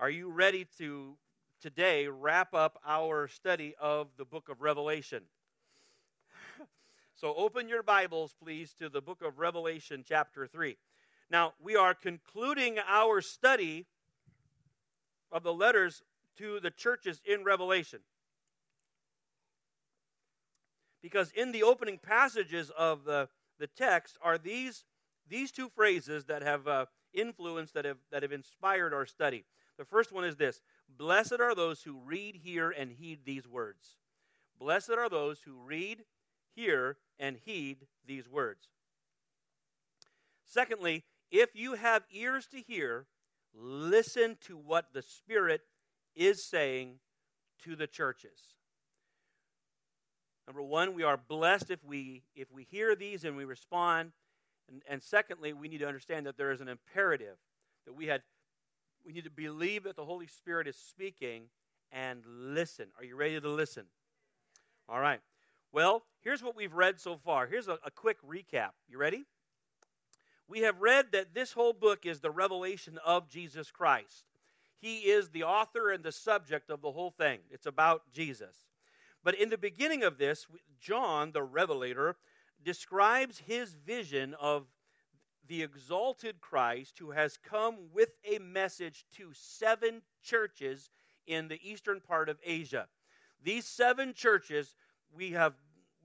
Are 0.00 0.10
you 0.10 0.30
ready 0.30 0.64
to 0.78 1.16
today 1.60 2.06
wrap 2.06 2.54
up 2.54 2.80
our 2.86 3.26
study 3.26 3.74
of 3.80 4.06
the 4.16 4.24
book 4.24 4.48
of 4.48 4.62
Revelation? 4.62 5.24
so 7.16 7.34
open 7.34 7.68
your 7.68 7.82
Bibles, 7.82 8.32
please, 8.40 8.72
to 8.74 8.88
the 8.88 9.00
book 9.00 9.22
of 9.26 9.40
Revelation, 9.40 10.04
chapter 10.08 10.46
3. 10.46 10.76
Now, 11.32 11.54
we 11.60 11.74
are 11.74 11.94
concluding 11.94 12.78
our 12.88 13.20
study 13.20 13.86
of 15.32 15.42
the 15.42 15.52
letters 15.52 16.04
to 16.36 16.60
the 16.60 16.70
churches 16.70 17.20
in 17.26 17.42
Revelation. 17.42 17.98
Because 21.02 21.32
in 21.32 21.50
the 21.50 21.64
opening 21.64 21.98
passages 21.98 22.70
of 22.78 23.02
the, 23.02 23.28
the 23.58 23.66
text 23.66 24.16
are 24.22 24.38
these, 24.38 24.84
these 25.28 25.50
two 25.50 25.68
phrases 25.68 26.26
that 26.26 26.42
have 26.42 26.68
uh, 26.68 26.86
influenced, 27.12 27.74
that 27.74 27.84
have, 27.84 27.98
that 28.12 28.22
have 28.22 28.30
inspired 28.30 28.94
our 28.94 29.04
study. 29.04 29.44
The 29.78 29.84
first 29.84 30.12
one 30.12 30.24
is 30.24 30.36
this 30.36 30.60
Blessed 30.88 31.40
are 31.40 31.54
those 31.54 31.82
who 31.82 31.98
read, 32.04 32.40
hear, 32.42 32.70
and 32.70 32.90
heed 32.90 33.20
these 33.24 33.48
words. 33.48 33.96
Blessed 34.58 34.90
are 34.90 35.08
those 35.08 35.40
who 35.42 35.54
read, 35.54 36.04
hear, 36.54 36.96
and 37.18 37.36
heed 37.44 37.86
these 38.04 38.28
words. 38.28 38.68
Secondly, 40.44 41.04
if 41.30 41.50
you 41.54 41.74
have 41.74 42.02
ears 42.10 42.46
to 42.48 42.60
hear, 42.60 43.06
listen 43.54 44.36
to 44.46 44.56
what 44.56 44.92
the 44.92 45.02
Spirit 45.02 45.62
is 46.16 46.44
saying 46.44 46.98
to 47.64 47.76
the 47.76 47.86
churches. 47.86 48.54
Number 50.46 50.62
one, 50.62 50.94
we 50.94 51.02
are 51.02 51.18
blessed 51.18 51.70
if 51.70 51.84
we 51.84 52.22
if 52.34 52.50
we 52.50 52.64
hear 52.64 52.96
these 52.96 53.24
and 53.24 53.36
we 53.36 53.44
respond. 53.44 54.12
And, 54.68 54.82
and 54.88 55.02
secondly, 55.02 55.52
we 55.52 55.68
need 55.68 55.78
to 55.78 55.86
understand 55.86 56.26
that 56.26 56.36
there 56.36 56.50
is 56.50 56.60
an 56.60 56.68
imperative 56.68 57.36
that 57.86 57.94
we 57.94 58.06
had 58.06 58.22
we 59.08 59.14
need 59.14 59.24
to 59.24 59.30
believe 59.30 59.84
that 59.84 59.96
the 59.96 60.04
Holy 60.04 60.26
Spirit 60.26 60.68
is 60.68 60.76
speaking 60.76 61.44
and 61.90 62.22
listen. 62.26 62.88
Are 62.98 63.04
you 63.04 63.16
ready 63.16 63.40
to 63.40 63.48
listen? 63.48 63.84
All 64.86 65.00
right. 65.00 65.20
Well, 65.72 66.02
here's 66.20 66.42
what 66.42 66.54
we've 66.54 66.74
read 66.74 67.00
so 67.00 67.16
far. 67.16 67.46
Here's 67.46 67.68
a, 67.68 67.78
a 67.86 67.90
quick 67.90 68.18
recap. 68.20 68.72
You 68.86 68.98
ready? 68.98 69.24
We 70.46 70.60
have 70.60 70.82
read 70.82 71.06
that 71.12 71.32
this 71.32 71.54
whole 71.54 71.72
book 71.72 72.04
is 72.04 72.20
the 72.20 72.30
revelation 72.30 72.98
of 73.02 73.30
Jesus 73.30 73.70
Christ. 73.70 74.24
He 74.78 74.98
is 74.98 75.30
the 75.30 75.44
author 75.44 75.90
and 75.90 76.04
the 76.04 76.12
subject 76.12 76.68
of 76.68 76.82
the 76.82 76.92
whole 76.92 77.10
thing. 77.10 77.38
It's 77.50 77.64
about 77.64 78.02
Jesus. 78.12 78.66
But 79.24 79.36
in 79.36 79.48
the 79.48 79.56
beginning 79.56 80.02
of 80.02 80.18
this, 80.18 80.46
John, 80.78 81.32
the 81.32 81.42
revelator, 81.42 82.16
describes 82.62 83.38
his 83.38 83.72
vision 83.72 84.34
of 84.38 84.66
the 85.48 85.62
exalted 85.62 86.40
Christ 86.40 86.98
who 86.98 87.10
has 87.10 87.38
come 87.38 87.76
with 87.92 88.10
a 88.24 88.38
message 88.38 89.04
to 89.16 89.30
seven 89.32 90.02
churches 90.22 90.90
in 91.26 91.48
the 91.48 91.58
eastern 91.62 92.00
part 92.00 92.28
of 92.28 92.38
Asia. 92.44 92.86
These 93.42 93.66
seven 93.66 94.14
churches, 94.14 94.74
we 95.12 95.32
have 95.32 95.54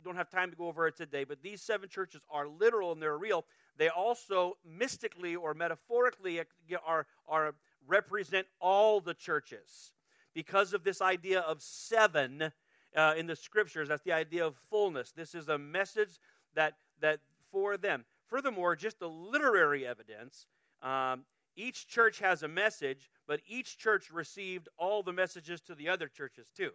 don't 0.03 0.17
have 0.17 0.29
time 0.29 0.49
to 0.49 0.57
go 0.57 0.67
over 0.67 0.85
it 0.87 0.97
today, 0.97 1.23
but 1.23 1.41
these 1.41 1.61
seven 1.61 1.87
churches 1.87 2.21
are 2.29 2.45
literal 2.45 2.91
and 2.91 3.01
they're 3.01 3.17
real. 3.17 3.45
They 3.77 3.87
also 3.87 4.57
mystically 4.65 5.33
or 5.33 5.53
metaphorically 5.53 6.41
are, 6.85 7.07
are 7.27 7.55
represent 7.87 8.47
all 8.59 8.99
the 8.99 9.13
churches 9.13 9.93
because 10.33 10.73
of 10.73 10.83
this 10.83 11.01
idea 11.01 11.39
of 11.39 11.61
seven 11.61 12.51
uh, 12.95 13.13
in 13.17 13.27
the 13.27 13.35
scriptures. 13.35 13.87
That's 13.87 14.03
the 14.03 14.11
idea 14.11 14.45
of 14.45 14.55
fullness. 14.69 15.11
This 15.11 15.33
is 15.33 15.47
a 15.47 15.57
message 15.57 16.19
that 16.53 16.73
that 16.99 17.19
for 17.51 17.77
them. 17.77 18.03
Furthermore, 18.33 18.75
just 18.75 18.97
the 18.97 19.07
literary 19.07 19.85
evidence. 19.85 20.47
Um, 20.81 21.25
each 21.55 21.87
church 21.87 22.17
has 22.17 22.41
a 22.41 22.47
message, 22.47 23.11
but 23.27 23.41
each 23.47 23.77
church 23.77 24.09
received 24.09 24.67
all 24.75 25.03
the 25.03 25.13
messages 25.13 25.61
to 25.61 25.75
the 25.75 25.87
other 25.87 26.07
churches 26.07 26.49
too. 26.57 26.71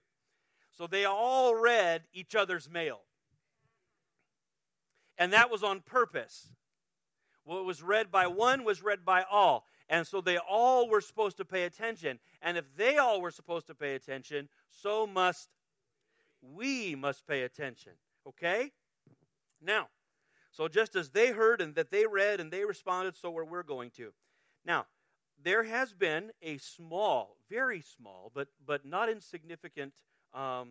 So 0.71 0.87
they 0.87 1.05
all 1.05 1.57
read 1.57 2.03
each 2.13 2.37
other's 2.37 2.71
mail. 2.71 3.01
And 5.19 5.33
that 5.33 5.51
was 5.51 5.65
on 5.65 5.81
purpose. 5.81 6.47
What 7.43 7.65
was 7.65 7.83
read 7.83 8.13
by 8.13 8.29
one 8.29 8.63
was 8.63 8.81
read 8.81 9.05
by 9.05 9.25
all. 9.29 9.65
And 9.89 10.07
so 10.07 10.21
they 10.21 10.39
all 10.39 10.89
were 10.89 11.01
supposed 11.01 11.39
to 11.39 11.45
pay 11.45 11.65
attention. 11.65 12.21
And 12.41 12.57
if 12.57 12.67
they 12.77 12.99
all 12.99 13.21
were 13.21 13.33
supposed 13.33 13.67
to 13.67 13.75
pay 13.75 13.97
attention, 13.97 14.49
so 14.71 15.09
must 15.09 15.49
we 16.41 16.95
must 16.95 17.27
pay 17.27 17.43
attention. 17.43 17.95
Okay? 18.29 18.71
Now, 19.61 19.89
so 20.59 20.67
just 20.67 20.97
as 20.97 21.11
they 21.11 21.29
heard 21.29 21.61
and 21.61 21.77
that 21.77 21.93
they 21.93 22.05
read 22.05 22.41
and 22.41 22.51
they 22.51 22.65
responded, 22.65 23.17
so 23.17 23.37
are 23.39 23.45
we're 23.45 23.63
going 23.63 23.91
to. 23.91 24.13
Now, 24.65 24.87
there 25.41 25.63
has 25.63 25.93
been 25.93 26.33
a 26.43 26.59
small, 26.59 27.37
very 27.49 27.81
small, 27.81 28.33
but 28.35 28.49
but 28.67 28.85
not 28.85 29.09
insignificant 29.09 29.93
um, 30.35 30.71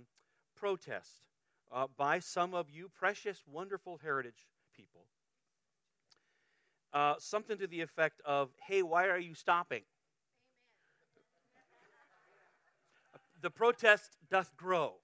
protest 0.58 1.22
uh, 1.72 1.88
by 1.96 2.20
some 2.20 2.54
of 2.54 2.70
you 2.70 2.90
precious, 2.90 3.44
wonderful 3.50 3.98
heritage 4.04 4.50
people. 4.76 5.06
Uh, 6.92 7.14
something 7.18 7.58
to 7.58 7.66
the 7.68 7.80
effect 7.80 8.20
of, 8.26 8.50
"Hey, 8.68 8.84
why 8.84 9.08
are 9.08 9.18
you 9.18 9.36
stopping?" 9.36 9.84
the 13.42 13.50
protest 13.50 14.18
doth 14.30 14.54
grow. 14.58 14.96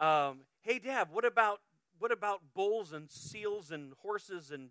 Um, 0.00 0.40
hey, 0.62 0.80
Dad, 0.80 1.10
what 1.12 1.24
about 1.24 1.60
what 1.98 2.12
about 2.12 2.40
bulls 2.54 2.92
and 2.92 3.10
seals 3.10 3.70
and 3.70 3.92
horses 4.02 4.50
and 4.50 4.70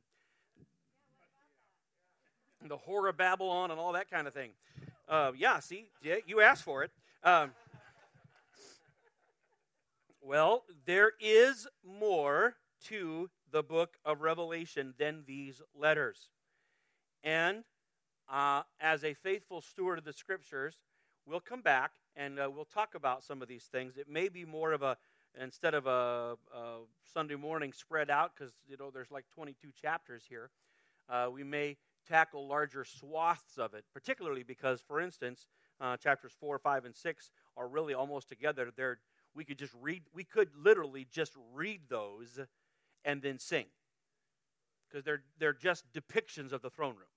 the 2.67 2.77
whore 2.77 3.09
of 3.09 3.17
Babylon 3.17 3.71
and 3.71 3.79
all 3.79 3.93
that 3.93 4.09
kind 4.09 4.27
of 4.27 4.33
thing? 4.33 4.51
Uh, 5.07 5.31
yeah, 5.37 5.59
see, 5.59 5.85
yeah, 6.01 6.15
you 6.25 6.41
asked 6.41 6.63
for 6.63 6.83
it. 6.83 6.91
Um, 7.23 7.51
well, 10.21 10.63
there 10.85 11.11
is 11.19 11.67
more 11.83 12.55
to 12.85 13.29
the 13.51 13.63
book 13.63 13.97
of 14.03 14.21
Revelation 14.21 14.93
than 14.97 15.23
these 15.27 15.61
letters. 15.79 16.29
And 17.23 17.63
uh, 18.31 18.63
as 18.79 19.03
a 19.03 19.13
faithful 19.13 19.61
steward 19.61 19.99
of 19.99 20.05
the 20.05 20.13
scriptures, 20.13 20.77
we'll 21.25 21.39
come 21.39 21.61
back 21.61 21.91
and 22.15 22.39
uh, 22.39 22.49
we'll 22.53 22.65
talk 22.65 22.95
about 22.95 23.23
some 23.23 23.41
of 23.41 23.47
these 23.47 23.65
things. 23.65 23.97
It 23.97 24.09
may 24.09 24.29
be 24.29 24.45
more 24.45 24.71
of 24.71 24.81
a 24.81 24.97
instead 25.41 25.73
of 25.73 25.88
a, 25.88 26.35
a 26.53 26.78
Sunday 27.13 27.35
morning 27.35 27.73
spread 27.73 28.09
out, 28.09 28.31
because 28.35 28.53
you 28.68 28.78
know 28.78 28.91
there's 28.91 29.12
like 29.12 29.25
22 29.34 29.69
chapters 29.79 30.23
here, 30.28 30.50
uh, 31.09 31.28
we 31.31 31.44
may 31.44 31.78
tackle 32.07 32.47
larger 32.47 32.84
swaths 32.85 33.57
of 33.57 33.73
it. 33.73 33.84
Particularly 33.94 34.44
because, 34.44 34.81
for 34.81 35.00
instance, 35.00 35.47
uh, 35.81 35.97
chapters 35.97 36.34
four, 36.40 36.57
five, 36.59 36.85
and 36.85 36.96
six 36.96 37.31
are 37.57 37.68
really 37.68 37.94
almost 37.94 38.29
together. 38.29 38.72
They're 38.75 39.00
we 39.35 39.44
could 39.44 39.57
just 39.57 39.73
read. 39.81 40.03
We 40.13 40.23
could 40.23 40.50
literally 40.57 41.06
just 41.12 41.34
read 41.53 41.81
those 41.90 42.40
and 43.03 43.22
then 43.22 43.38
sing, 43.38 43.66
because 44.88 45.03
they're 45.03 45.23
they're 45.40 45.53
just 45.53 45.85
depictions 45.94 46.52
of 46.53 46.62
the 46.62 46.69
throne 46.69 46.96
room. 46.96 47.07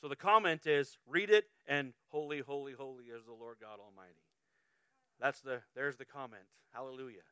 So 0.00 0.08
the 0.08 0.16
comment 0.16 0.66
is 0.66 0.98
read 1.08 1.30
it 1.30 1.46
and 1.66 1.94
holy, 2.08 2.40
holy, 2.40 2.74
holy 2.74 3.04
is 3.04 3.24
the 3.24 3.32
Lord 3.32 3.56
God 3.60 3.78
Almighty. 3.80 4.20
That's 5.20 5.40
the 5.40 5.60
there's 5.74 5.96
the 5.96 6.04
comment. 6.04 6.42
Hallelujah. 6.72 7.24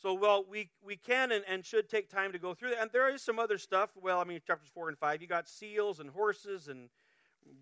So 0.00 0.14
well 0.14 0.44
we 0.48 0.70
we 0.84 0.96
can 0.96 1.32
and, 1.32 1.44
and 1.48 1.64
should 1.64 1.88
take 1.88 2.08
time 2.08 2.32
to 2.32 2.38
go 2.38 2.54
through 2.54 2.70
that. 2.70 2.80
And 2.80 2.90
there 2.92 3.12
is 3.12 3.22
some 3.22 3.38
other 3.38 3.58
stuff. 3.58 3.90
Well, 4.00 4.20
I 4.20 4.24
mean 4.24 4.40
chapters 4.46 4.70
four 4.72 4.88
and 4.88 4.98
five, 4.98 5.22
you 5.22 5.28
got 5.28 5.48
seals 5.48 6.00
and 6.00 6.10
horses 6.10 6.68
and 6.68 6.88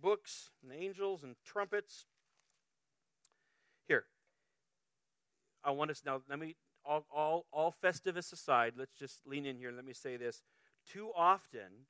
books 0.02 0.50
and 0.62 0.72
angels 0.72 1.22
and 1.22 1.36
trumpets. 1.44 2.06
Here. 3.88 4.04
I 5.64 5.70
want 5.72 5.90
us 5.90 6.02
now 6.04 6.22
let 6.28 6.38
me 6.38 6.56
all 6.84 7.06
all 7.14 7.46
all 7.52 7.74
festivus 7.82 8.32
aside, 8.32 8.74
let's 8.76 8.94
just 8.94 9.26
lean 9.26 9.46
in 9.46 9.56
here 9.56 9.68
and 9.68 9.76
let 9.76 9.86
me 9.86 9.94
say 9.94 10.16
this. 10.16 10.42
Too 10.86 11.10
often 11.16 11.86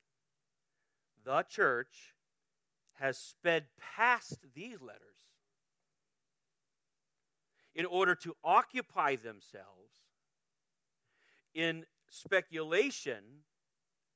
the 1.23 1.43
church 1.43 2.15
has 2.99 3.17
sped 3.17 3.65
past 3.79 4.45
these 4.53 4.81
letters 4.81 5.11
in 7.75 7.85
order 7.85 8.15
to 8.15 8.35
occupy 8.43 9.15
themselves 9.15 10.01
in 11.53 11.85
speculation 12.09 13.23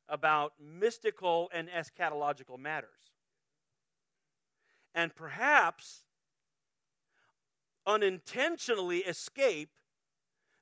about 0.07 0.53
mystical 0.59 1.49
and 1.53 1.69
eschatological 1.69 2.59
matters. 2.59 2.89
And 4.93 5.15
perhaps 5.15 6.03
unintentionally 7.85 8.99
escape 8.99 9.71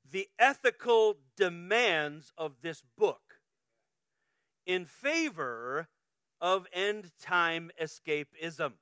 the 0.10 0.28
ethical 0.38 1.18
demands 1.36 2.32
of 2.38 2.62
this 2.62 2.84
book 2.98 3.40
in 4.66 4.86
favor 4.86 5.88
of 6.42 6.68
end 6.74 7.12
time 7.22 7.72
escapism. 7.82 8.74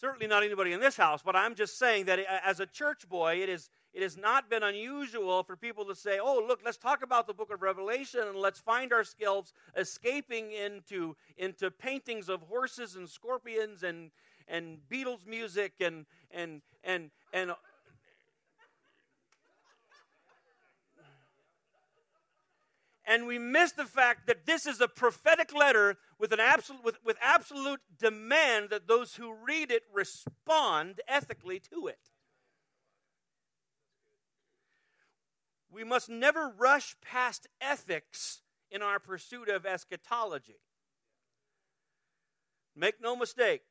Certainly 0.00 0.26
not 0.26 0.42
anybody 0.42 0.72
in 0.72 0.80
this 0.80 0.96
house, 0.96 1.22
but 1.24 1.36
I'm 1.36 1.54
just 1.54 1.78
saying 1.78 2.06
that 2.06 2.18
uh, 2.18 2.40
as 2.44 2.60
a 2.60 2.66
church 2.66 3.08
boy, 3.08 3.42
it 3.42 3.48
is 3.48 3.70
it 3.92 4.02
has 4.02 4.16
not 4.16 4.50
been 4.50 4.62
unusual 4.62 5.42
for 5.42 5.56
people 5.56 5.84
to 5.86 5.94
say, 5.94 6.18
"Oh, 6.20 6.42
look, 6.46 6.60
let's 6.64 6.76
talk 6.76 7.02
about 7.02 7.26
the 7.26 7.34
book 7.34 7.52
of 7.52 7.62
Revelation 7.62 8.20
and 8.20 8.36
let's 8.36 8.60
find 8.60 8.92
ourselves 8.92 9.52
escaping 9.76 10.52
into 10.52 11.16
into 11.36 11.70
paintings 11.70 12.28
of 12.28 12.42
horses 12.42 12.96
and 12.96 13.08
scorpions 13.08 13.82
and 13.82 14.10
and 14.46 14.78
Beatles 14.90 15.26
music 15.26 15.74
and 15.80 16.06
and 16.30 16.62
and 16.84 17.10
and 17.32 17.52
and 23.08 23.26
we 23.26 23.38
miss 23.38 23.72
the 23.72 23.86
fact 23.86 24.26
that 24.26 24.44
this 24.44 24.66
is 24.66 24.82
a 24.82 24.86
prophetic 24.86 25.54
letter 25.54 25.96
with 26.18 26.30
an 26.32 26.40
absolute 26.40 26.84
with, 26.84 26.98
with 27.02 27.16
absolute 27.22 27.80
demand 27.98 28.68
that 28.70 28.86
those 28.86 29.14
who 29.14 29.32
read 29.32 29.70
it 29.72 29.82
respond 29.92 31.00
ethically 31.08 31.58
to 31.72 31.86
it. 31.86 31.98
We 35.70 35.84
must 35.84 36.08
never 36.10 36.48
rush 36.48 36.96
past 37.00 37.46
ethics 37.60 38.42
in 38.70 38.82
our 38.82 38.98
pursuit 38.98 39.48
of 39.48 39.64
eschatology. 39.64 40.60
Make 42.76 43.00
no 43.00 43.16
mistake 43.16 43.62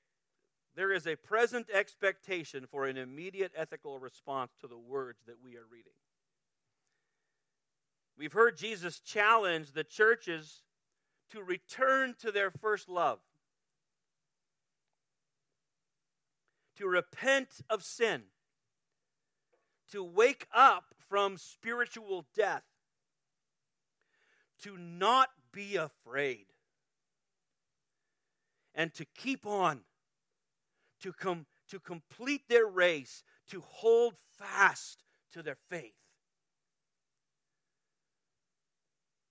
there 0.75 0.91
is 0.91 1.07
a 1.07 1.15
present 1.15 1.69
expectation 1.71 2.65
for 2.69 2.85
an 2.85 2.97
immediate 2.97 3.51
ethical 3.55 3.99
response 3.99 4.51
to 4.61 4.67
the 4.67 4.77
words 4.77 5.19
that 5.27 5.37
we 5.43 5.55
are 5.57 5.65
reading 5.71 5.93
We've 8.17 8.33
heard 8.33 8.57
Jesus 8.57 8.99
challenge 8.99 9.73
the 9.73 9.83
churches 9.83 10.63
to 11.31 11.43
return 11.43 12.15
to 12.19 12.31
their 12.31 12.49
first 12.49 12.89
love, 12.89 13.19
to 16.77 16.87
repent 16.87 17.49
of 17.69 17.83
sin, 17.83 18.23
to 19.91 20.03
wake 20.03 20.47
up 20.51 20.95
from 21.07 21.37
spiritual 21.37 22.25
death, 22.35 22.63
to 24.63 24.77
not 24.77 25.29
be 25.53 25.75
afraid, 25.75 26.47
and 28.73 28.93
to 28.95 29.05
keep 29.15 29.45
on, 29.45 29.81
to, 31.01 31.13
come, 31.13 31.45
to 31.69 31.79
complete 31.79 32.49
their 32.49 32.65
race, 32.65 33.23
to 33.49 33.61
hold 33.61 34.15
fast 34.39 35.03
to 35.33 35.43
their 35.43 35.57
faith. 35.69 35.93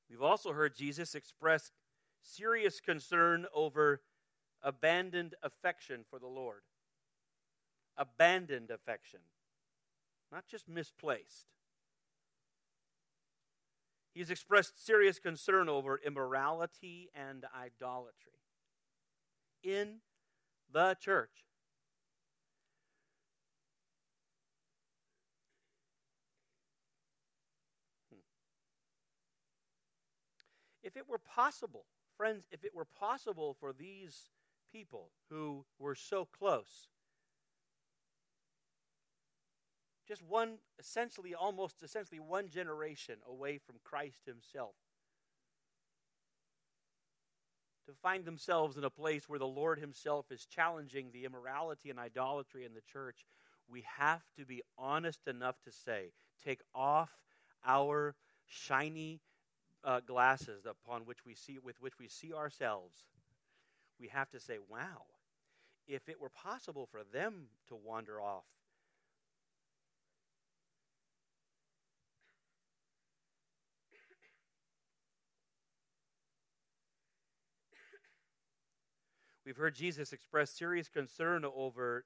We've 0.09 0.23
also 0.23 0.53
heard 0.53 0.75
Jesus 0.75 1.15
express 1.15 1.73
serious 2.23 2.81
concern 2.81 3.47
over 3.55 4.03
abandoned 4.63 5.35
affection 5.43 6.05
for 6.09 6.19
the 6.19 6.27
Lord. 6.27 6.63
Abandoned 7.97 8.71
affection, 8.71 9.21
not 10.31 10.47
just 10.47 10.69
misplaced. 10.69 11.47
He's 14.15 14.31
expressed 14.31 14.85
serious 14.85 15.19
concern 15.19 15.69
over 15.69 16.01
immorality 16.05 17.11
and 17.15 17.45
idolatry 17.55 18.33
in 19.63 20.01
the 20.73 20.97
church. 21.01 21.45
If 30.87 30.97
it 30.97 31.09
were 31.09 31.19
possible, 31.19 31.85
friends, 32.17 32.47
if 32.53 32.63
it 32.63 32.73
were 32.73 32.85
possible 32.85 33.57
for 33.59 33.73
these 33.73 34.31
people 34.73 35.11
who 35.29 35.65
were 35.81 35.97
so 35.97 36.27
close, 36.27 36.87
just 40.07 40.23
one, 40.23 40.59
essentially, 40.79 41.35
almost 41.35 41.83
essentially 41.83 42.21
one 42.21 42.49
generation 42.49 43.17
away 43.29 43.59
from 43.59 43.81
Christ 43.83 44.21
Himself, 44.27 44.77
to 47.89 47.93
find 48.01 48.25
themselves 48.25 48.77
in 48.77 48.85
a 48.85 48.91
place 48.91 49.29
where 49.29 49.41
the 49.41 49.45
Lord 49.45 49.81
Himself 49.81 50.27
is 50.31 50.47
challenging 50.47 51.11
the 51.11 51.25
immorality 51.25 51.91
and 51.91 51.99
idolatry 51.99 52.65
in 52.65 52.75
the 52.75 52.81
church, 52.93 53.27
we 53.69 53.85
have 53.99 54.23
to 54.39 54.47
be 54.47 54.63
honest 54.79 55.27
enough 55.27 55.57
to 55.65 55.73
say, 55.73 56.13
take 56.45 56.61
off 56.73 57.11
our 57.67 58.15
shiny 58.47 59.21
uh, 59.87 60.01
glasses 60.01 60.67
upon 60.67 61.07
which 61.07 61.25
we 61.27 61.35
see 61.35 61.59
with 61.59 61.81
which 61.81 61.99
we 62.01 62.09
see 62.09 62.35
ourselves, 62.35 63.07
we 64.01 64.09
have 64.09 64.31
to 64.31 64.41
say, 64.41 64.59
"Wow! 64.69 65.07
If 65.87 66.09
it 66.09 66.21
were 66.21 66.31
possible 66.31 66.87
for 66.87 67.05
them 67.05 67.49
to 67.69 67.77
wander 67.77 68.21
off." 68.21 68.45
We've 79.45 79.57
heard 79.57 79.77
Jesus 79.77 80.13
express 80.13 80.51
serious 80.51 80.89
concern 80.89 81.45
over 81.45 82.05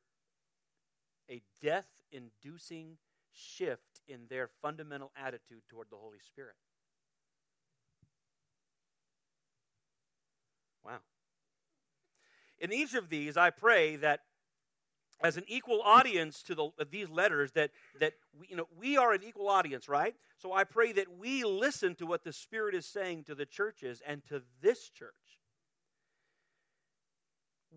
a 1.31 1.43
death 1.63 1.89
inducing 2.13 2.99
shift 3.33 4.03
in 4.07 4.27
their 4.29 4.49
fundamental 4.61 5.13
attitude 5.17 5.63
toward 5.69 5.89
the 5.91 5.97
Holy 5.97 6.19
Spirit. 6.19 6.57
Wow. 10.85 11.01
In 12.61 12.73
each 12.73 12.95
of 12.95 13.09
these, 13.09 13.37
I 13.37 13.51
pray 13.51 13.97
that 13.97 14.21
as 15.23 15.37
an 15.37 15.45
equal 15.49 15.83
audience 15.83 16.43
to 16.45 16.55
the, 16.55 16.71
these 16.91 17.09
letters 17.11 17.53
that, 17.53 17.71
that 17.99 18.15
we, 18.39 18.49
you 18.49 18.57
know, 18.57 18.69
we 18.79 18.97
are 18.97 19.13
an 19.13 19.23
equal 19.23 19.49
audience 19.49 19.89
right? 19.89 20.15
So 20.39 20.53
i 20.53 20.65
pray 20.65 20.93
that 20.93 21.19
we 21.19 21.45
listen 21.45 21.95
to 21.97 22.07
what 22.07 22.25
the 22.25 22.33
spirit 22.33 22.75
is 22.75 22.87
saying 22.87 23.25
to 23.25 23.35
the 23.35 23.47
churches 23.47 24.03
and 24.07 24.25
to 24.29 24.43
this 24.63 24.89
church. 24.89 25.11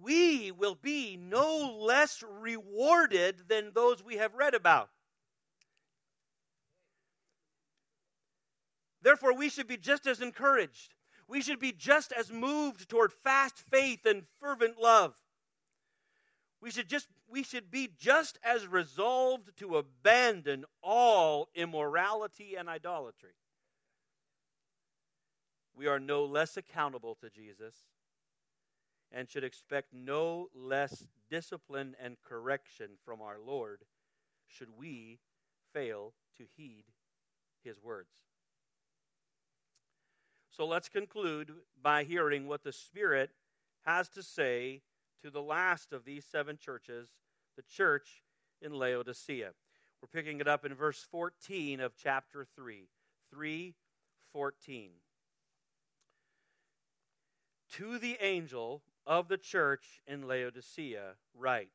We 0.01 0.51
will 0.51 0.75
be 0.75 1.17
no 1.17 1.77
less 1.79 2.23
rewarded 2.41 3.47
than 3.47 3.71
those 3.73 4.03
we 4.03 4.15
have 4.15 4.33
read 4.33 4.53
about. 4.53 4.89
Therefore 9.01 9.35
we 9.35 9.49
should 9.49 9.67
be 9.67 9.77
just 9.77 10.07
as 10.07 10.21
encouraged 10.21 10.93
we 11.27 11.41
should 11.41 11.59
be 11.59 11.71
just 11.71 12.11
as 12.11 12.31
moved 12.31 12.89
toward 12.89 13.11
fast 13.11 13.57
faith 13.57 14.05
and 14.05 14.23
fervent 14.39 14.79
love. 14.79 15.15
We 16.61 16.71
should 16.71 16.87
just 16.87 17.07
we 17.29 17.43
should 17.43 17.71
be 17.71 17.89
just 17.97 18.37
as 18.43 18.67
resolved 18.67 19.57
to 19.57 19.77
abandon 19.77 20.65
all 20.81 21.49
immorality 21.55 22.55
and 22.55 22.69
idolatry. 22.69 23.35
We 25.75 25.87
are 25.87 25.99
no 25.99 26.23
less 26.23 26.55
accountable 26.55 27.15
to 27.15 27.29
Jesus 27.29 27.75
and 29.11 29.29
should 29.29 29.43
expect 29.43 29.93
no 29.93 30.49
less 30.55 31.05
discipline 31.29 31.95
and 31.99 32.17
correction 32.23 32.91
from 33.03 33.21
our 33.21 33.39
Lord 33.39 33.81
should 34.47 34.69
we 34.77 35.19
fail 35.73 36.13
to 36.37 36.45
heed 36.55 36.85
his 37.63 37.81
words. 37.81 38.09
So 40.55 40.67
let's 40.67 40.87
conclude 40.87 41.51
by 41.81 42.03
hearing 42.03 42.47
what 42.47 42.63
the 42.63 42.71
Spirit 42.71 43.31
has 43.85 44.07
to 44.09 44.21
say 44.21 44.81
to 45.23 45.31
the 45.31 45.41
last 45.41 45.91
of 45.91 46.05
these 46.05 46.25
seven 46.25 46.57
churches, 46.57 47.09
the 47.55 47.63
church 47.63 48.21
in 48.61 48.73
Laodicea. 48.73 49.51
We're 49.99 50.07
picking 50.07 50.39
it 50.39 50.47
up 50.47 50.63
in 50.63 50.75
verse 50.75 51.03
14 51.09 51.79
of 51.79 51.95
chapter 51.95 52.45
3. 52.55 52.87
3:14. 53.33 54.91
To 57.71 57.97
the 57.97 58.17
angel 58.19 58.83
of 59.07 59.29
the 59.29 59.39
church 59.39 60.01
in 60.05 60.27
Laodicea 60.27 61.15
write, 61.33 61.71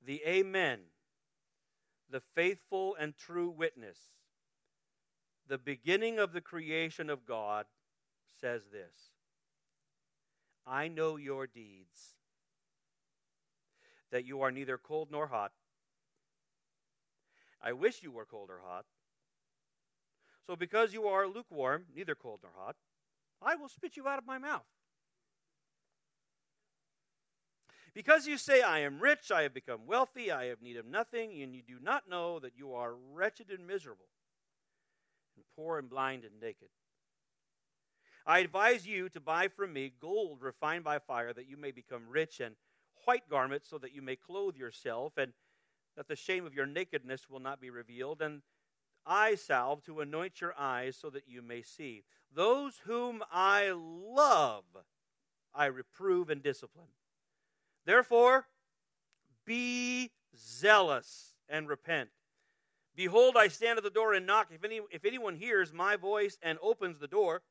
The 0.00 0.22
Amen, 0.24 0.78
the 2.08 2.20
faithful 2.20 2.94
and 2.94 3.16
true 3.16 3.50
witness 3.50 3.98
the 5.48 5.58
beginning 5.58 6.18
of 6.18 6.32
the 6.32 6.40
creation 6.40 7.08
of 7.10 7.24
God, 7.26 7.66
says 8.40 8.62
this 8.70 9.10
I 10.66 10.88
know 10.88 11.16
your 11.16 11.46
deeds, 11.46 12.14
that 14.10 14.24
you 14.24 14.42
are 14.42 14.50
neither 14.50 14.78
cold 14.78 15.08
nor 15.10 15.28
hot. 15.28 15.52
I 17.62 17.72
wish 17.72 18.02
you 18.02 18.12
were 18.12 18.26
cold 18.26 18.50
or 18.50 18.60
hot. 18.64 18.84
So, 20.46 20.54
because 20.54 20.92
you 20.92 21.08
are 21.08 21.26
lukewarm, 21.26 21.86
neither 21.94 22.14
cold 22.14 22.40
nor 22.42 22.52
hot, 22.56 22.76
I 23.42 23.56
will 23.56 23.68
spit 23.68 23.96
you 23.96 24.06
out 24.06 24.18
of 24.18 24.26
my 24.26 24.38
mouth. 24.38 24.62
Because 27.94 28.26
you 28.26 28.38
say, 28.38 28.62
I 28.62 28.80
am 28.80 29.00
rich, 29.00 29.32
I 29.32 29.42
have 29.42 29.52
become 29.52 29.80
wealthy, 29.86 30.30
I 30.30 30.46
have 30.46 30.62
need 30.62 30.76
of 30.76 30.86
nothing, 30.86 31.42
and 31.42 31.54
you 31.54 31.62
do 31.62 31.78
not 31.82 32.08
know 32.08 32.38
that 32.38 32.52
you 32.56 32.72
are 32.72 32.94
wretched 32.94 33.50
and 33.50 33.66
miserable 33.66 34.06
poor 35.58 35.78
and 35.78 35.90
blind 35.90 36.24
and 36.24 36.40
naked. 36.40 36.68
I 38.24 38.38
advise 38.38 38.86
you 38.86 39.08
to 39.08 39.20
buy 39.20 39.48
from 39.48 39.72
me 39.72 39.92
gold 40.00 40.40
refined 40.40 40.84
by 40.84 40.98
fire, 41.00 41.32
that 41.32 41.48
you 41.48 41.56
may 41.56 41.72
become 41.72 42.02
rich, 42.08 42.40
and 42.40 42.54
white 43.04 43.28
garments 43.28 43.68
so 43.68 43.78
that 43.78 43.94
you 43.94 44.02
may 44.02 44.14
clothe 44.14 44.56
yourself, 44.56 45.14
and 45.16 45.32
that 45.96 46.06
the 46.06 46.14
shame 46.14 46.46
of 46.46 46.54
your 46.54 46.66
nakedness 46.66 47.28
will 47.28 47.40
not 47.40 47.60
be 47.60 47.70
revealed, 47.70 48.22
and 48.22 48.42
eye 49.04 49.34
salve 49.34 49.82
to 49.82 50.00
anoint 50.00 50.40
your 50.40 50.54
eyes 50.56 50.96
so 50.96 51.10
that 51.10 51.26
you 51.26 51.42
may 51.42 51.62
see. 51.62 52.04
Those 52.32 52.82
whom 52.84 53.24
I 53.32 53.72
love, 53.74 54.64
I 55.54 55.66
reprove 55.66 56.30
and 56.30 56.42
discipline. 56.42 56.92
Therefore, 57.84 58.46
be 59.44 60.12
zealous 60.36 61.34
and 61.48 61.68
repent. 61.68 62.10
Behold, 62.98 63.36
I 63.36 63.46
stand 63.46 63.78
at 63.78 63.84
the 63.84 63.90
door 63.90 64.12
and 64.12 64.26
knock. 64.26 64.48
If, 64.50 64.64
any, 64.64 64.80
if 64.90 65.04
anyone 65.04 65.36
hears 65.36 65.72
my 65.72 65.94
voice 65.94 66.36
and 66.42 66.58
opens 66.60 66.98
the 66.98 67.06
door, 67.06 67.42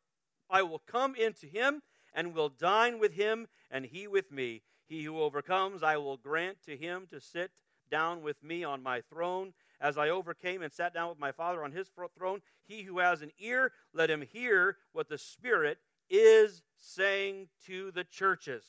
I 0.49 0.61
will 0.61 0.81
come 0.85 1.15
into 1.15 1.45
him 1.45 1.83
and 2.13 2.35
will 2.35 2.49
dine 2.49 2.99
with 2.99 3.13
him, 3.13 3.47
and 3.71 3.85
he 3.85 4.07
with 4.09 4.29
me. 4.29 4.63
He 4.89 5.05
who 5.05 5.21
overcomes, 5.21 5.83
I 5.83 5.95
will 5.95 6.17
grant 6.17 6.57
to 6.65 6.75
him 6.75 7.07
to 7.11 7.21
sit 7.21 7.51
down 7.89 8.21
with 8.21 8.43
me 8.43 8.65
on 8.65 8.83
my 8.83 8.99
throne, 8.99 9.53
as 9.79 9.97
I 9.97 10.09
overcame 10.09 10.61
and 10.61 10.73
sat 10.73 10.93
down 10.93 11.07
with 11.07 11.19
my 11.19 11.31
Father 11.31 11.63
on 11.63 11.71
his 11.71 11.89
throne. 12.17 12.41
He 12.65 12.83
who 12.83 12.99
has 12.99 13.21
an 13.21 13.31
ear, 13.39 13.71
let 13.93 14.09
him 14.09 14.23
hear 14.29 14.75
what 14.91 15.07
the 15.07 15.17
Spirit 15.17 15.77
is 16.09 16.61
saying 16.75 17.47
to 17.67 17.91
the 17.91 18.03
churches. 18.03 18.65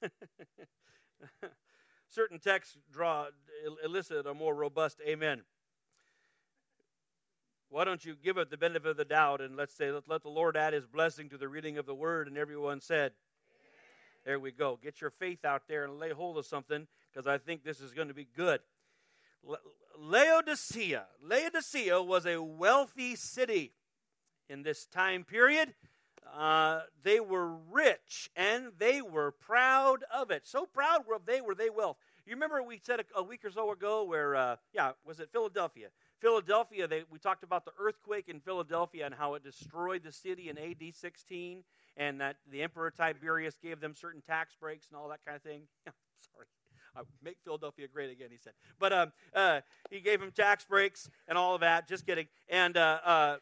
Certain 2.14 2.38
texts 2.38 2.76
draw 2.92 3.26
elicit 3.84 4.24
a 4.24 4.34
more 4.34 4.54
robust 4.54 5.00
amen. 5.04 5.42
Why 7.70 7.84
don't 7.84 8.04
you 8.04 8.14
give 8.14 8.38
it 8.38 8.50
the 8.50 8.56
benefit 8.56 8.88
of 8.88 8.96
the 8.96 9.04
doubt 9.04 9.40
and 9.40 9.56
let's 9.56 9.74
say, 9.74 9.90
let, 9.90 10.08
let 10.08 10.22
the 10.22 10.28
Lord 10.28 10.56
add 10.56 10.74
his 10.74 10.86
blessing 10.86 11.28
to 11.30 11.38
the 11.38 11.48
reading 11.48 11.76
of 11.76 11.86
the 11.86 11.94
word? 11.94 12.28
And 12.28 12.38
everyone 12.38 12.80
said, 12.80 13.10
Amen. 13.58 14.24
There 14.24 14.38
we 14.38 14.52
go. 14.52 14.78
Get 14.80 15.00
your 15.00 15.10
faith 15.10 15.44
out 15.44 15.62
there 15.66 15.82
and 15.82 15.98
lay 15.98 16.10
hold 16.10 16.38
of 16.38 16.46
something 16.46 16.86
because 17.12 17.26
I 17.26 17.38
think 17.38 17.64
this 17.64 17.80
is 17.80 17.92
going 17.92 18.08
to 18.08 18.14
be 18.14 18.28
good. 18.36 18.60
Laodicea. 19.98 21.06
Laodicea 21.20 22.00
was 22.00 22.26
a 22.26 22.40
wealthy 22.40 23.16
city 23.16 23.72
in 24.48 24.62
this 24.62 24.86
time 24.86 25.24
period. 25.24 25.74
Uh, 26.32 26.80
they 27.02 27.20
were 27.20 27.54
rich 27.70 28.30
and 28.36 28.72
they 28.78 29.02
were 29.02 29.30
proud 29.30 30.04
of 30.12 30.30
it. 30.30 30.46
So 30.46 30.66
proud 30.66 31.06
were 31.06 31.18
they 31.24 31.40
were 31.40 31.54
they 31.54 31.70
wealth. 31.70 31.96
You 32.26 32.34
remember 32.34 32.62
we 32.62 32.80
said 32.82 33.00
a, 33.00 33.04
a 33.18 33.22
week 33.22 33.44
or 33.44 33.50
so 33.50 33.70
ago 33.70 34.04
where, 34.04 34.34
uh, 34.34 34.56
yeah, 34.72 34.92
was 35.04 35.20
it 35.20 35.28
Philadelphia? 35.30 35.88
Philadelphia, 36.20 36.88
they, 36.88 37.02
we 37.10 37.18
talked 37.18 37.44
about 37.44 37.66
the 37.66 37.72
earthquake 37.78 38.28
in 38.28 38.40
Philadelphia 38.40 39.04
and 39.04 39.14
how 39.14 39.34
it 39.34 39.44
destroyed 39.44 40.02
the 40.02 40.12
city 40.12 40.48
in 40.48 40.56
AD 40.56 40.94
16, 40.94 41.62
and 41.98 42.20
that 42.20 42.36
the 42.50 42.62
Emperor 42.62 42.90
Tiberius 42.90 43.56
gave 43.62 43.78
them 43.78 43.94
certain 43.94 44.22
tax 44.22 44.54
breaks 44.58 44.86
and 44.88 44.96
all 44.96 45.08
that 45.10 45.20
kind 45.26 45.36
of 45.36 45.42
thing. 45.42 45.62
Sorry. 46.32 46.46
Uh, 46.96 47.02
make 47.22 47.36
Philadelphia 47.44 47.86
great 47.92 48.10
again, 48.10 48.28
he 48.30 48.38
said. 48.38 48.54
But 48.78 48.92
um, 48.94 49.12
uh, 49.34 49.60
he 49.90 50.00
gave 50.00 50.20
them 50.20 50.30
tax 50.30 50.64
breaks 50.64 51.10
and 51.28 51.36
all 51.36 51.56
of 51.56 51.60
that. 51.60 51.88
Just 51.88 52.06
kidding. 52.06 52.26
And 52.48 52.76
uh, 52.78 53.36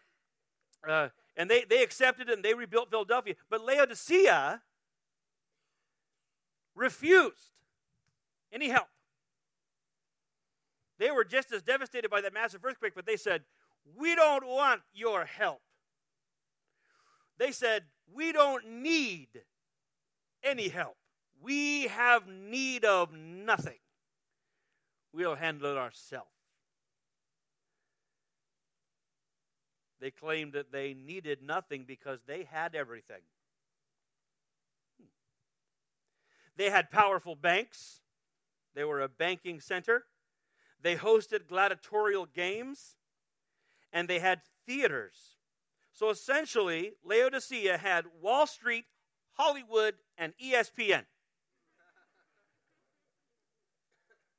uh, 0.88 1.08
and 1.36 1.50
they, 1.50 1.64
they 1.64 1.82
accepted 1.82 2.28
it 2.28 2.34
and 2.34 2.44
they 2.44 2.54
rebuilt 2.54 2.90
Philadelphia. 2.90 3.34
But 3.48 3.64
Laodicea 3.64 4.62
refused 6.74 7.52
any 8.52 8.68
help. 8.68 8.88
They 10.98 11.10
were 11.10 11.24
just 11.24 11.52
as 11.52 11.62
devastated 11.62 12.10
by 12.10 12.20
that 12.20 12.34
massive 12.34 12.64
earthquake, 12.64 12.92
but 12.94 13.06
they 13.06 13.16
said, 13.16 13.42
We 13.96 14.14
don't 14.14 14.46
want 14.46 14.82
your 14.92 15.24
help. 15.24 15.60
They 17.38 17.50
said, 17.50 17.84
We 18.12 18.32
don't 18.32 18.82
need 18.82 19.28
any 20.44 20.68
help. 20.68 20.96
We 21.42 21.84
have 21.88 22.28
need 22.28 22.84
of 22.84 23.12
nothing. 23.12 23.78
We'll 25.12 25.34
handle 25.34 25.72
it 25.72 25.76
ourselves. 25.76 26.28
They 30.02 30.10
claimed 30.10 30.54
that 30.54 30.72
they 30.72 30.94
needed 30.94 31.44
nothing 31.44 31.84
because 31.86 32.18
they 32.26 32.42
had 32.42 32.74
everything. 32.74 33.22
Hmm. 34.98 35.06
They 36.56 36.70
had 36.70 36.90
powerful 36.90 37.36
banks. 37.36 38.00
They 38.74 38.82
were 38.82 39.00
a 39.00 39.08
banking 39.08 39.60
center. 39.60 40.06
They 40.82 40.96
hosted 40.96 41.46
gladiatorial 41.46 42.26
games. 42.26 42.96
And 43.92 44.08
they 44.08 44.18
had 44.18 44.40
theaters. 44.66 45.36
So 45.92 46.10
essentially, 46.10 46.94
Laodicea 47.04 47.78
had 47.78 48.06
Wall 48.20 48.48
Street, 48.48 48.86
Hollywood, 49.34 49.94
and 50.18 50.32
ESPN. 50.44 51.04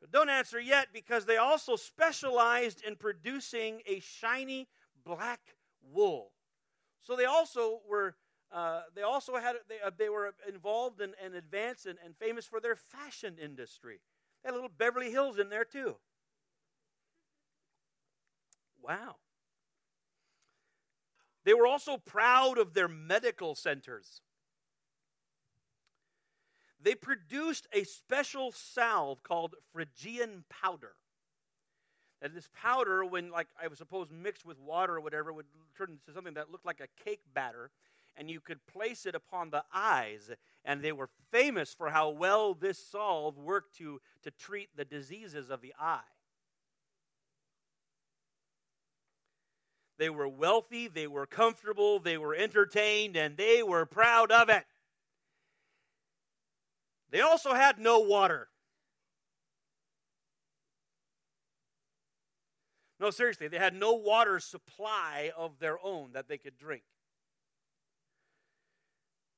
But 0.02 0.12
don't 0.12 0.30
answer 0.30 0.60
yet 0.60 0.90
because 0.92 1.26
they 1.26 1.38
also 1.38 1.78
specialized 1.78 2.84
in 2.86 2.98
producing 2.98 3.80
a 3.88 4.02
shiny 4.02 4.68
black 5.06 5.40
wool. 5.92 6.32
So 7.02 7.16
they 7.16 7.26
also 7.26 7.82
were 7.88 8.16
uh, 8.52 8.82
they 8.96 9.02
also 9.02 9.36
had 9.36 9.56
they, 9.68 9.76
uh, 9.86 9.92
they 9.98 10.10
were 10.10 10.34
involved 10.48 11.02
and, 11.02 11.14
and 11.24 11.34
advanced 11.34 11.86
and, 11.86 11.98
and 12.06 12.16
famous 12.18 12.46
for 12.46 12.60
their 12.60 12.76
fashion 12.76 13.38
industry. 13.42 14.00
They 14.44 14.50
had 14.50 14.54
a 14.54 14.58
little 14.58 14.70
Beverly 14.78 15.12
Hills 15.12 15.40
in 15.40 15.50
there 15.50 15.66
too. 15.66 15.96
Wow. 18.82 19.16
They 21.46 21.54
were 21.54 21.68
also 21.68 21.98
proud 21.98 22.58
of 22.58 22.74
their 22.74 22.88
medical 22.88 23.56
centers. 23.56 24.22
They 26.82 26.96
produced 26.96 27.68
a 27.74 27.86
special 27.86 28.52
salve 28.52 29.24
called 29.24 29.56
Phrygian 29.72 30.44
powder. 30.50 30.96
And 32.24 32.34
this 32.34 32.50
powder, 32.56 33.04
when 33.04 33.30
like 33.32 33.50
I 33.62 33.68
was 33.68 33.78
supposed 33.78 34.10
mixed 34.10 34.46
with 34.46 34.58
water 34.58 34.96
or 34.96 35.02
whatever, 35.02 35.34
would 35.34 35.46
turn 35.78 35.92
into 35.92 36.14
something 36.14 36.36
that 36.36 36.50
looked 36.50 36.66
like 36.66 36.80
a 36.80 37.04
cake 37.04 37.20
batter, 37.34 37.70
and 38.16 38.32
you 38.32 38.40
could 38.40 38.66
place 38.66 39.06
it 39.06 39.14
upon 39.14 39.50
the 39.50 39.66
eyes. 39.74 40.32
And 40.64 40.82
they 40.82 40.94
were 40.94 41.10
famous 41.32 41.74
for 41.74 41.90
how 41.90 42.10
well 42.10 42.54
this 42.54 42.78
salve 42.80 43.38
worked 43.38 43.78
to, 43.80 44.00
to 44.24 44.32
treat 44.32 44.70
the 44.78 44.86
diseases 44.86 45.50
of 45.50 45.62
the 45.62 45.74
eye. 45.78 46.00
They 49.98 50.10
were 50.10 50.28
wealthy, 50.28 50.88
they 50.88 51.08
were 51.08 51.26
comfortable, 51.26 52.00
they 52.00 52.18
were 52.18 52.34
entertained, 52.34 53.18
and 53.18 53.36
they 53.36 53.62
were 53.64 53.86
proud 53.86 54.32
of 54.32 54.48
it. 54.48 54.64
They 57.12 57.20
also 57.20 57.54
had 57.54 57.80
no 57.80 58.00
water. 58.00 58.48
No, 63.04 63.10
seriously, 63.12 63.50
they 63.50 63.58
had 63.58 63.76
no 63.76 63.96
water 63.96 64.40
supply 64.40 65.30
of 65.36 65.60
their 65.60 65.78
own 65.84 66.14
that 66.14 66.30
they 66.30 66.38
could 66.38 66.58
drink. 66.58 66.84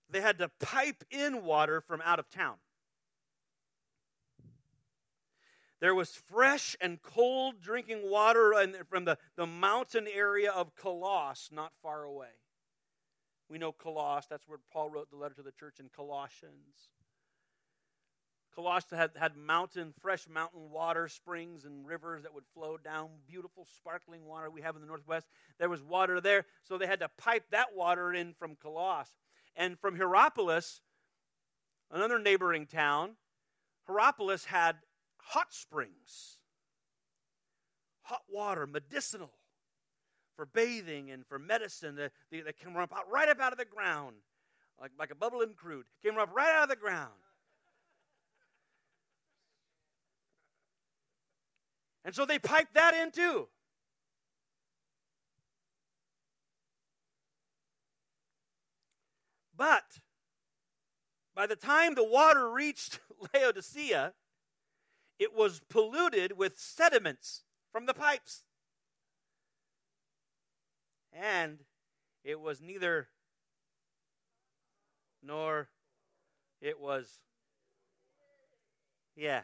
They 0.07 0.22
had 0.22 0.38
to 0.38 0.51
pipe 0.60 1.03
in 1.10 1.43
water 1.43 1.81
from 1.81 2.00
out 2.05 2.19
of 2.19 2.29
town. 2.29 2.57
There 5.79 5.95
was 5.95 6.12
fresh 6.12 6.75
and 6.79 7.01
cold 7.01 7.60
drinking 7.60 8.07
water 8.07 8.53
from 8.88 9.05
the, 9.05 9.17
the 9.36 9.48
mountain 9.48 10.05
area 10.13 10.51
of 10.51 10.75
Colossus, 10.75 11.51
not 11.51 11.72
far 11.81 12.03
away. 12.03 12.38
We 13.50 13.57
know 13.57 13.72
Colossus, 13.72 14.27
that's 14.29 14.48
where 14.48 14.60
Paul 14.72 14.91
wrote 14.91 15.10
the 15.10 15.17
letter 15.17 15.34
to 15.34 15.41
the 15.41 15.51
church 15.51 15.79
in 15.79 15.89
Colossians. 15.89 16.91
Colossus 18.55 18.97
had, 18.97 19.12
had 19.19 19.35
mountain, 19.35 19.93
fresh 20.01 20.27
mountain 20.29 20.71
water, 20.71 21.09
springs 21.09 21.65
and 21.65 21.85
rivers 21.85 22.24
that 22.24 22.33
would 22.33 22.45
flow 22.53 22.77
down, 22.77 23.09
beautiful 23.27 23.67
sparkling 23.77 24.25
water 24.25 24.50
we 24.50 24.62
have 24.62 24.75
in 24.75 24.81
the 24.81 24.88
northwest. 24.88 25.27
There 25.59 25.69
was 25.69 25.83
water 25.83 26.21
there, 26.21 26.45
so 26.63 26.77
they 26.77 26.88
had 26.88 27.01
to 27.01 27.09
pipe 27.17 27.43
that 27.51 27.75
water 27.75 28.13
in 28.13 28.33
from 28.33 28.55
Colossus. 28.55 29.13
And 29.57 29.77
from 29.77 29.97
Hierapolis, 29.97 30.79
another 31.91 32.17
neighboring 32.17 32.65
town, 32.65 33.17
Hierapolis 33.88 34.45
had 34.45 34.77
hot 35.17 35.53
springs, 35.53 36.38
hot 38.03 38.24
water, 38.29 38.65
medicinal 38.65 39.31
for 40.35 40.45
bathing 40.45 41.12
and 41.12 41.25
for 41.25 41.39
medicine 41.39 41.95
that, 41.95 42.12
that 42.31 42.57
came 42.59 42.75
up 42.75 42.93
right 43.09 43.29
up 43.29 43.39
out 43.39 43.51
of 43.51 43.57
the 43.57 43.65
ground, 43.65 44.15
like, 44.79 44.91
like 44.97 45.12
a 45.12 45.15
bubbling 45.15 45.53
crude, 45.55 45.85
came 46.03 46.17
up 46.17 46.29
right 46.33 46.55
out 46.55 46.63
of 46.63 46.69
the 46.69 46.75
ground. 46.75 47.12
And 52.05 52.13
so 52.13 52.24
they 52.24 52.38
piped 52.38 52.75
that 52.75 52.93
in 52.93 53.09
too. 53.09 53.47
But 59.57 59.83
by 61.33 61.47
the 61.47 61.55
time 61.55 61.95
the 61.95 62.03
water 62.03 62.47
reached 62.50 63.00
Laodicea, 63.33 64.13
it 65.17 65.33
was 65.33 65.62
polluted 65.67 66.38
with 66.38 66.59
sediments 66.59 67.41
from 67.71 67.88
the 67.88 67.93
pipes. 67.95 68.43
And 71.12 71.59
it 72.24 72.39
was 72.39 72.62
neither 72.62 73.07
nor 75.24 75.69
it 76.62 76.79
was 76.79 77.19
Yeah. 79.15 79.41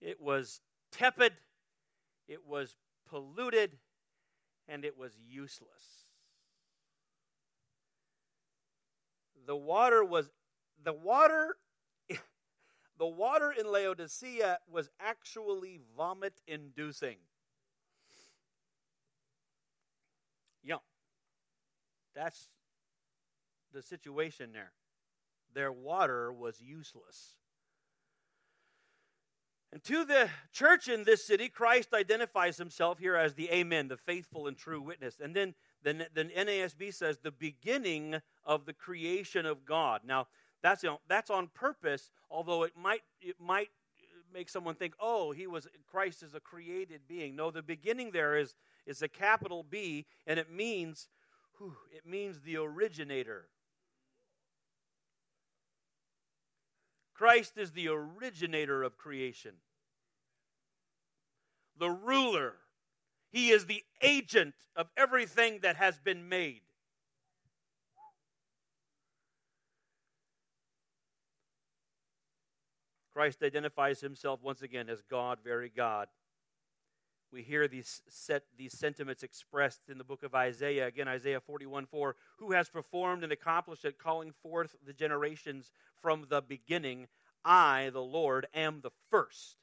It 0.00 0.20
was 0.20 0.60
tepid, 0.92 1.32
it 2.28 2.46
was 2.46 2.76
polluted, 3.08 3.78
and 4.68 4.84
it 4.84 4.96
was 4.96 5.12
useless. 5.28 6.06
The 9.46 9.56
water 9.56 10.04
was 10.04 10.30
the 10.84 10.92
water 10.92 11.56
the 12.98 13.06
water 13.06 13.50
in 13.50 13.66
Laodicea 13.66 14.58
was 14.70 14.88
actually 15.00 15.80
vomit 15.96 16.40
inducing. 16.46 17.16
Yeah. 20.62 20.76
That's 22.14 22.48
the 23.72 23.82
situation 23.82 24.52
there. 24.52 24.72
Their 25.54 25.72
water 25.72 26.32
was 26.32 26.60
useless. 26.60 27.36
And 29.72 29.82
to 29.84 30.04
the 30.04 30.28
church 30.52 30.86
in 30.88 31.04
this 31.04 31.24
city, 31.24 31.48
Christ 31.48 31.94
identifies 31.94 32.58
himself 32.58 32.98
here 32.98 33.16
as 33.16 33.34
the 33.34 33.50
Amen, 33.50 33.88
the 33.88 33.96
faithful 33.96 34.46
and 34.46 34.56
true 34.56 34.82
witness. 34.82 35.18
And 35.18 35.34
then 35.34 35.54
the, 35.82 36.08
the 36.14 36.24
NASB 36.24 36.92
says 36.92 37.18
the 37.18 37.30
beginning 37.30 38.16
of 38.44 38.66
the 38.66 38.74
creation 38.74 39.46
of 39.46 39.64
God. 39.64 40.02
Now, 40.04 40.28
that's, 40.62 40.82
you 40.82 40.90
know, 40.90 41.00
that's 41.08 41.30
on 41.30 41.48
purpose, 41.54 42.10
although 42.30 42.64
it 42.64 42.72
might, 42.76 43.00
it 43.22 43.36
might 43.40 43.70
make 44.32 44.50
someone 44.50 44.74
think, 44.74 44.94
oh, 45.00 45.32
he 45.32 45.46
was 45.46 45.66
Christ 45.90 46.22
is 46.22 46.34
a 46.34 46.40
created 46.40 47.00
being. 47.08 47.34
No, 47.34 47.50
the 47.50 47.62
beginning 47.62 48.10
there 48.10 48.36
is, 48.36 48.54
is 48.86 49.00
a 49.00 49.08
capital 49.08 49.64
B, 49.68 50.06
and 50.26 50.38
it 50.38 50.50
means, 50.50 51.08
whew, 51.58 51.76
it 51.90 52.06
means 52.06 52.40
the 52.40 52.58
originator. 52.58 53.48
Christ 57.14 57.58
is 57.58 57.72
the 57.72 57.88
originator 57.88 58.82
of 58.82 58.96
creation, 58.96 59.52
the 61.78 61.90
ruler. 61.90 62.54
He 63.30 63.50
is 63.50 63.66
the 63.66 63.82
agent 64.02 64.54
of 64.76 64.88
everything 64.96 65.60
that 65.62 65.76
has 65.76 65.98
been 65.98 66.28
made. 66.28 66.60
Christ 73.12 73.42
identifies 73.42 74.00
himself 74.00 74.40
once 74.42 74.62
again 74.62 74.88
as 74.88 75.02
God, 75.02 75.38
very 75.44 75.68
God. 75.68 76.08
We 77.32 77.42
hear 77.42 77.66
these, 77.66 78.02
set, 78.08 78.44
these 78.58 78.76
sentiments 78.76 79.22
expressed 79.22 79.88
in 79.88 79.96
the 79.96 80.04
book 80.04 80.22
of 80.22 80.34
Isaiah. 80.34 80.86
Again, 80.86 81.08
Isaiah 81.08 81.40
41 81.40 81.86
4. 81.86 82.14
Who 82.36 82.52
has 82.52 82.68
performed 82.68 83.24
and 83.24 83.32
accomplished 83.32 83.84
it, 83.86 83.98
calling 83.98 84.32
forth 84.42 84.76
the 84.84 84.92
generations 84.92 85.70
from 86.02 86.26
the 86.28 86.42
beginning? 86.42 87.08
I, 87.44 87.90
the 87.92 88.02
Lord, 88.02 88.46
am 88.54 88.80
the 88.82 88.90
first. 89.10 89.56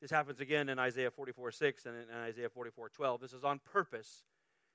This 0.00 0.10
happens 0.10 0.40
again 0.40 0.68
in 0.68 0.78
Isaiah 0.78 1.10
44 1.10 1.52
6 1.52 1.86
and 1.86 1.94
in 1.96 2.16
Isaiah 2.16 2.48
44 2.48 2.88
12. 2.88 3.20
This 3.20 3.32
is 3.32 3.44
on 3.44 3.60
purpose 3.60 4.24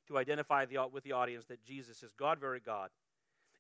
to 0.07 0.17
identify 0.17 0.65
the, 0.65 0.87
with 0.91 1.03
the 1.03 1.13
audience 1.13 1.45
that 1.45 1.63
Jesus 1.63 2.03
is 2.03 2.11
God, 2.13 2.39
very 2.39 2.59
God. 2.59 2.89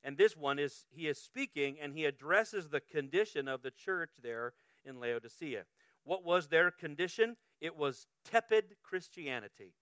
And 0.03 0.17
this 0.17 0.35
one 0.35 0.59
is, 0.59 0.85
he 0.91 1.07
is 1.07 1.17
speaking 1.17 1.77
and 1.81 1.93
he 1.93 2.05
addresses 2.05 2.69
the 2.69 2.79
condition 2.79 3.47
of 3.47 3.61
the 3.61 3.71
church 3.71 4.11
there 4.21 4.53
in 4.83 4.99
Laodicea. 4.99 5.63
What 6.03 6.23
was 6.23 6.47
their 6.47 6.71
condition? 6.71 7.37
It 7.61 7.77
was 7.77 8.07
tepid 8.29 8.75
Christianity. 8.83 9.75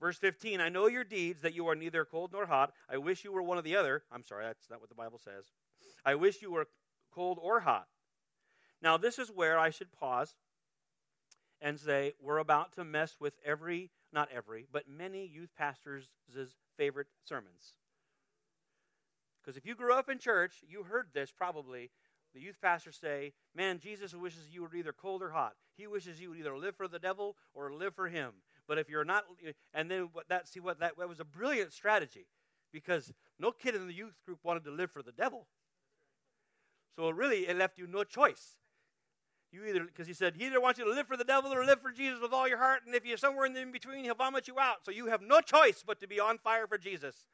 Verse 0.00 0.18
15 0.18 0.60
I 0.60 0.68
know 0.68 0.88
your 0.88 1.04
deeds, 1.04 1.42
that 1.42 1.54
you 1.54 1.68
are 1.68 1.76
neither 1.76 2.04
cold 2.04 2.32
nor 2.32 2.46
hot. 2.46 2.72
I 2.90 2.96
wish 2.96 3.22
you 3.22 3.30
were 3.30 3.42
one 3.42 3.58
or 3.58 3.62
the 3.62 3.76
other. 3.76 4.02
I'm 4.10 4.24
sorry, 4.24 4.44
that's 4.46 4.68
not 4.68 4.80
what 4.80 4.88
the 4.88 4.96
Bible 4.96 5.20
says. 5.22 5.44
I 6.04 6.16
wish 6.16 6.42
you 6.42 6.50
were 6.50 6.66
cold 7.14 7.38
or 7.40 7.60
hot. 7.60 7.86
Now, 8.80 8.96
this 8.96 9.18
is 9.18 9.30
where 9.30 9.58
I 9.58 9.70
should 9.70 9.92
pause 9.92 10.34
and 11.60 11.78
say 11.78 12.14
we're 12.20 12.38
about 12.38 12.72
to 12.72 12.84
mess 12.84 13.16
with 13.20 13.34
every, 13.44 13.90
not 14.12 14.28
every, 14.34 14.66
but 14.72 14.88
many 14.88 15.24
youth 15.24 15.50
pastors' 15.56 16.08
favorite 16.76 17.06
sermons. 17.24 17.76
Because 19.40 19.56
if 19.56 19.66
you 19.66 19.74
grew 19.74 19.94
up 19.94 20.08
in 20.08 20.18
church, 20.18 20.64
you 20.68 20.82
heard 20.84 21.08
this 21.12 21.30
probably 21.30 21.90
the 22.34 22.40
youth 22.40 22.60
pastors 22.60 22.98
say, 23.00 23.32
Man, 23.54 23.78
Jesus 23.78 24.14
wishes 24.14 24.48
you 24.50 24.62
were 24.62 24.74
either 24.74 24.92
cold 24.92 25.22
or 25.22 25.30
hot. 25.30 25.54
He 25.76 25.86
wishes 25.86 26.20
you 26.20 26.30
would 26.30 26.38
either 26.38 26.56
live 26.56 26.76
for 26.76 26.88
the 26.88 26.98
devil 26.98 27.36
or 27.54 27.72
live 27.72 27.94
for 27.94 28.08
him. 28.08 28.32
But 28.68 28.78
if 28.78 28.88
you're 28.88 29.04
not, 29.04 29.24
and 29.74 29.90
then 29.90 30.08
what 30.12 30.28
that, 30.28 30.48
see 30.48 30.60
what 30.60 30.80
that, 30.80 30.96
that 30.98 31.08
was 31.08 31.20
a 31.20 31.24
brilliant 31.24 31.72
strategy 31.72 32.26
because 32.72 33.12
no 33.38 33.50
kid 33.50 33.74
in 33.74 33.86
the 33.86 33.92
youth 33.92 34.14
group 34.24 34.38
wanted 34.42 34.64
to 34.64 34.70
live 34.70 34.90
for 34.90 35.02
the 35.02 35.12
devil. 35.12 35.46
So 36.96 37.10
really, 37.10 37.48
it 37.48 37.56
left 37.56 37.78
you 37.78 37.86
no 37.86 38.04
choice. 38.04 38.56
You 39.50 39.64
either, 39.66 39.84
because 39.84 40.06
he 40.06 40.14
said, 40.14 40.34
he 40.36 40.46
either 40.46 40.60
wants 40.60 40.78
you 40.78 40.86
to 40.86 40.90
live 40.90 41.06
for 41.06 41.16
the 41.16 41.24
devil 41.24 41.52
or 41.52 41.64
live 41.64 41.82
for 41.82 41.90
Jesus 41.90 42.20
with 42.22 42.32
all 42.32 42.48
your 42.48 42.56
heart, 42.56 42.80
and 42.86 42.94
if 42.94 43.04
you're 43.04 43.18
somewhere 43.18 43.44
in, 43.44 43.54
in 43.54 43.70
between, 43.70 44.04
he'll 44.04 44.14
vomit 44.14 44.48
you 44.48 44.58
out. 44.58 44.84
So 44.84 44.90
you 44.90 45.06
have 45.06 45.20
no 45.20 45.42
choice 45.42 45.84
but 45.86 46.00
to 46.00 46.08
be 46.08 46.18
on 46.18 46.38
fire 46.38 46.66
for 46.66 46.78
Jesus. 46.78 47.26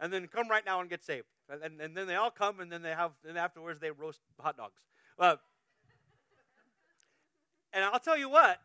And 0.00 0.12
then 0.12 0.26
come 0.26 0.48
right 0.48 0.64
now 0.64 0.80
and 0.80 0.90
get 0.90 1.04
saved. 1.04 1.26
And, 1.48 1.80
and 1.80 1.96
then 1.96 2.06
they 2.06 2.16
all 2.16 2.30
come, 2.30 2.60
and 2.60 2.70
then 2.70 2.82
they 2.82 2.90
have, 2.90 3.12
and 3.28 3.38
afterwards 3.38 3.80
they 3.80 3.90
roast 3.90 4.20
hot 4.40 4.56
dogs. 4.56 4.80
Uh, 5.18 5.36
and 7.72 7.84
I'll 7.84 8.00
tell 8.00 8.16
you 8.16 8.28
what, 8.28 8.60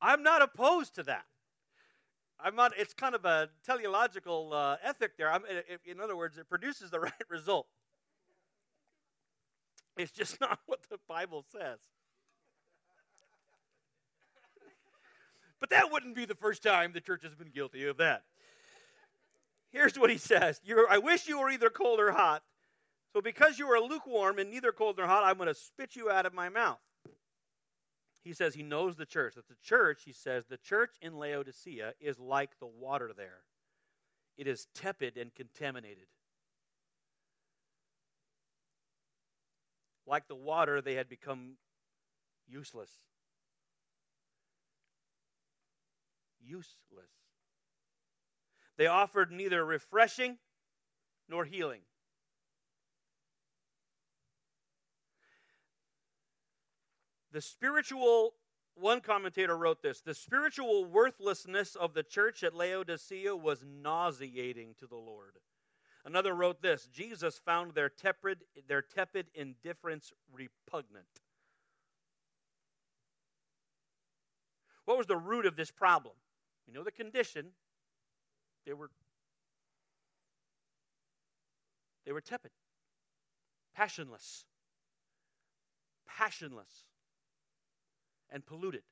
I'm 0.00 0.22
not 0.22 0.42
opposed 0.42 0.94
to 0.96 1.02
that. 1.04 1.24
I'm 2.44 2.56
not. 2.56 2.72
It's 2.76 2.92
kind 2.92 3.14
of 3.14 3.24
a 3.24 3.48
teleological 3.64 4.52
uh, 4.52 4.76
ethic 4.82 5.16
there. 5.16 5.30
I'm, 5.30 5.42
in 5.84 6.00
other 6.00 6.16
words, 6.16 6.38
it 6.38 6.48
produces 6.48 6.90
the 6.90 6.98
right 7.00 7.12
result. 7.28 7.66
It's 9.96 10.10
just 10.10 10.40
not 10.40 10.58
what 10.66 10.80
the 10.90 10.98
Bible 11.08 11.44
says. 11.52 11.78
But 15.60 15.70
that 15.70 15.92
wouldn't 15.92 16.16
be 16.16 16.24
the 16.24 16.34
first 16.34 16.62
time 16.64 16.92
the 16.92 17.00
church 17.00 17.22
has 17.22 17.36
been 17.36 17.50
guilty 17.50 17.86
of 17.86 17.98
that. 17.98 18.24
Here's 19.72 19.98
what 19.98 20.10
he 20.10 20.18
says 20.18 20.60
You're, 20.64 20.88
I 20.88 20.98
wish 20.98 21.26
you 21.26 21.40
were 21.40 21.50
either 21.50 21.70
cold 21.70 21.98
or 21.98 22.12
hot. 22.12 22.42
So, 23.12 23.20
because 23.20 23.58
you 23.58 23.66
are 23.66 23.80
lukewarm 23.80 24.38
and 24.38 24.50
neither 24.50 24.72
cold 24.72 24.96
nor 24.96 25.06
hot, 25.06 25.24
I'm 25.24 25.36
going 25.36 25.48
to 25.48 25.54
spit 25.54 25.96
you 25.96 26.10
out 26.10 26.24
of 26.24 26.32
my 26.32 26.48
mouth. 26.48 26.78
He 28.24 28.32
says 28.32 28.54
he 28.54 28.62
knows 28.62 28.96
the 28.96 29.04
church. 29.04 29.34
That 29.34 29.48
the 29.48 29.56
church, 29.62 30.02
he 30.04 30.12
says, 30.12 30.46
the 30.46 30.56
church 30.56 30.92
in 31.02 31.18
Laodicea 31.18 31.94
is 32.00 32.18
like 32.18 32.58
the 32.58 32.66
water 32.66 33.12
there, 33.14 33.40
it 34.38 34.46
is 34.46 34.66
tepid 34.74 35.16
and 35.16 35.34
contaminated. 35.34 36.06
Like 40.06 40.26
the 40.26 40.34
water, 40.34 40.80
they 40.80 40.94
had 40.94 41.08
become 41.08 41.56
useless. 42.48 42.90
Useless. 46.40 47.21
They 48.82 48.88
offered 48.88 49.30
neither 49.30 49.64
refreshing 49.64 50.38
nor 51.28 51.44
healing. 51.44 51.82
The 57.30 57.40
spiritual, 57.40 58.32
one 58.74 59.00
commentator 59.00 59.56
wrote 59.56 59.82
this 59.82 60.00
the 60.00 60.16
spiritual 60.16 60.84
worthlessness 60.84 61.76
of 61.76 61.94
the 61.94 62.02
church 62.02 62.42
at 62.42 62.56
Laodicea 62.56 63.36
was 63.36 63.64
nauseating 63.64 64.74
to 64.80 64.88
the 64.88 64.96
Lord. 64.96 65.36
Another 66.04 66.34
wrote 66.34 66.60
this 66.60 66.88
Jesus 66.92 67.38
found 67.38 67.74
their 67.74 67.88
tepid, 67.88 68.38
their 68.66 68.82
tepid 68.82 69.28
indifference 69.32 70.12
repugnant. 70.32 71.20
What 74.86 74.98
was 74.98 75.06
the 75.06 75.16
root 75.16 75.46
of 75.46 75.54
this 75.54 75.70
problem? 75.70 76.16
You 76.66 76.74
know 76.74 76.82
the 76.82 76.90
condition. 76.90 77.52
They 78.66 78.72
were 78.72 78.90
they 82.04 82.12
were 82.12 82.20
tepid, 82.20 82.50
passionless, 83.74 84.44
passionless, 86.06 86.86
and 88.30 88.44
polluted. 88.44 88.82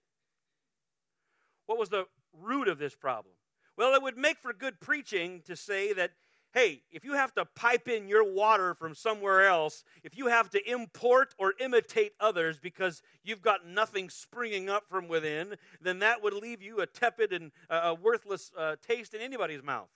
What 1.66 1.78
was 1.78 1.88
the 1.88 2.06
root 2.32 2.68
of 2.68 2.78
this 2.78 2.94
problem? 2.94 3.34
Well, 3.76 3.94
it 3.94 4.02
would 4.02 4.16
make 4.16 4.38
for 4.38 4.52
good 4.52 4.80
preaching 4.80 5.42
to 5.46 5.56
say 5.56 5.92
that 5.92 6.12
hey, 6.52 6.82
if 6.90 7.04
you 7.04 7.14
have 7.14 7.32
to 7.34 7.44
pipe 7.44 7.88
in 7.88 8.08
your 8.08 8.24
water 8.24 8.74
from 8.74 8.94
somewhere 8.94 9.46
else, 9.46 9.84
if 10.02 10.16
you 10.16 10.26
have 10.26 10.50
to 10.50 10.70
import 10.70 11.34
or 11.38 11.54
imitate 11.60 12.12
others 12.18 12.58
because 12.58 13.02
you've 13.22 13.42
got 13.42 13.66
nothing 13.66 14.10
springing 14.10 14.68
up 14.68 14.84
from 14.88 15.06
within, 15.06 15.54
then 15.80 16.00
that 16.00 16.22
would 16.22 16.34
leave 16.34 16.60
you 16.62 16.80
a 16.80 16.86
tepid 16.86 17.32
and 17.32 17.52
uh, 17.68 17.80
a 17.84 17.94
worthless 17.94 18.50
uh, 18.58 18.76
taste 18.86 19.14
in 19.14 19.20
anybody's 19.20 19.62
mouth. 19.62 19.88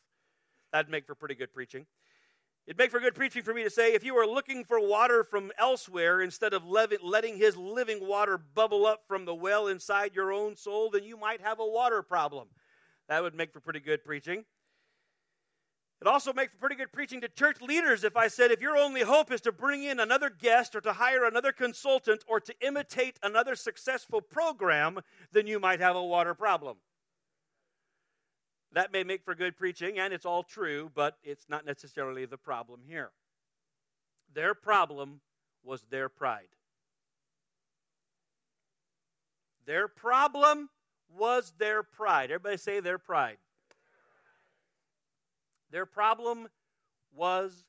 That'd 0.73 0.91
make 0.91 1.07
for 1.07 1.15
pretty 1.15 1.35
good 1.35 1.53
preaching. 1.53 1.87
It'd 2.67 2.79
make 2.79 2.91
for 2.91 3.01
good 3.01 3.15
preaching 3.15 3.43
for 3.43 3.53
me 3.53 3.63
to 3.65 3.71
say 3.71 3.93
if 3.93 4.05
you 4.05 4.17
are 4.17 4.27
looking 4.27 4.65
for 4.65 4.81
water 4.81 5.23
from 5.23 5.53
elsewhere 5.59 6.23
instead 6.23 6.55
of 6.55 6.65
letting 6.65 7.37
his 7.37 7.57
living 7.59 8.07
water 8.07 8.39
bubble 8.39 8.87
up 8.87 9.03
from 9.07 9.27
the 9.27 9.35
well 9.35 9.67
inside 9.67 10.15
your 10.15 10.33
own 10.33 10.57
soul, 10.57 10.89
then 10.91 11.05
you 11.05 11.19
might 11.19 11.43
have 11.43 11.61
a 11.61 11.67
water 11.67 12.03
problem. 12.03 12.49
That 13.09 13.23
would 13.23 13.35
make 13.35 13.53
for 13.53 13.61
pretty 13.61 13.81
good 13.81 14.03
preaching. 14.03 14.47
It 16.05 16.09
also 16.09 16.35
makes 16.35 16.53
for 16.53 16.59
pretty 16.59 16.75
good 16.75 16.93
preaching 16.93 17.23
to 17.23 17.31
church 17.31 17.63
leaders 17.63 18.05
if 18.05 18.15
I 18.15 18.29
said, 18.29 18.51
if 18.51 18.61
your 18.61 18.77
only 18.77 19.01
hope 19.01 19.33
is 19.33 19.41
to 19.41 19.53
bring 19.53 19.85
in 19.85 19.99
another 19.99 20.29
guest 20.29 20.77
or 20.77 20.83
to 20.83 20.93
hire 20.93 21.25
another 21.25 21.51
consultant 21.51 22.23
or 22.29 22.41
to 22.41 22.55
imitate 22.61 23.19
another 23.23 23.57
successful 23.57 24.21
program, 24.21 25.01
then 25.33 25.47
you 25.47 25.59
might 25.59 25.81
have 25.81 25.97
a 25.97 26.05
water 26.05 26.35
problem. 26.35 26.77
That 28.73 28.93
may 28.93 29.03
make 29.03 29.25
for 29.25 29.35
good 29.35 29.57
preaching, 29.57 29.99
and 29.99 30.13
it's 30.13 30.27
all 30.27 30.43
true, 30.43 30.91
but 30.95 31.17
it's 31.25 31.47
not 31.49 31.65
necessarily 31.65 32.27
the 32.27 32.37
problem 32.37 32.81
here. 32.87 33.11
Their 34.35 34.53
problem 34.53 35.23
was 35.63 35.87
their 35.89 36.11
pride. 36.11 36.49
Their 39.65 39.89
problem 39.89 40.69
was 41.17 41.55
their 41.57 41.83
pride. 41.83 42.31
Everybody 42.31 42.59
say 42.59 42.81
their 42.81 42.99
pride. 42.99 43.39
Their 45.71 45.87
problem 45.87 46.49
was 47.15 47.65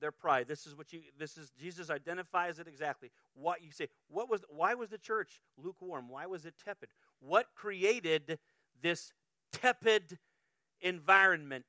their 0.00 0.12
pride. 0.12 0.48
This 0.48 0.66
is 0.66 0.76
what 0.76 0.92
you 0.92 1.00
this 1.18 1.36
is 1.36 1.50
Jesus 1.58 1.88
identifies 1.88 2.58
it 2.58 2.68
exactly. 2.68 3.10
What 3.34 3.62
you 3.62 3.70
say, 3.70 3.88
what 4.08 4.28
was 4.28 4.44
why 4.48 4.74
was 4.74 4.90
the 4.90 4.98
church 4.98 5.40
lukewarm? 5.56 6.08
Why 6.08 6.26
was 6.26 6.44
it 6.44 6.54
tepid? 6.62 6.90
What 7.20 7.46
created 7.54 8.38
this 8.82 9.12
tepid 9.52 10.18
environment? 10.80 11.66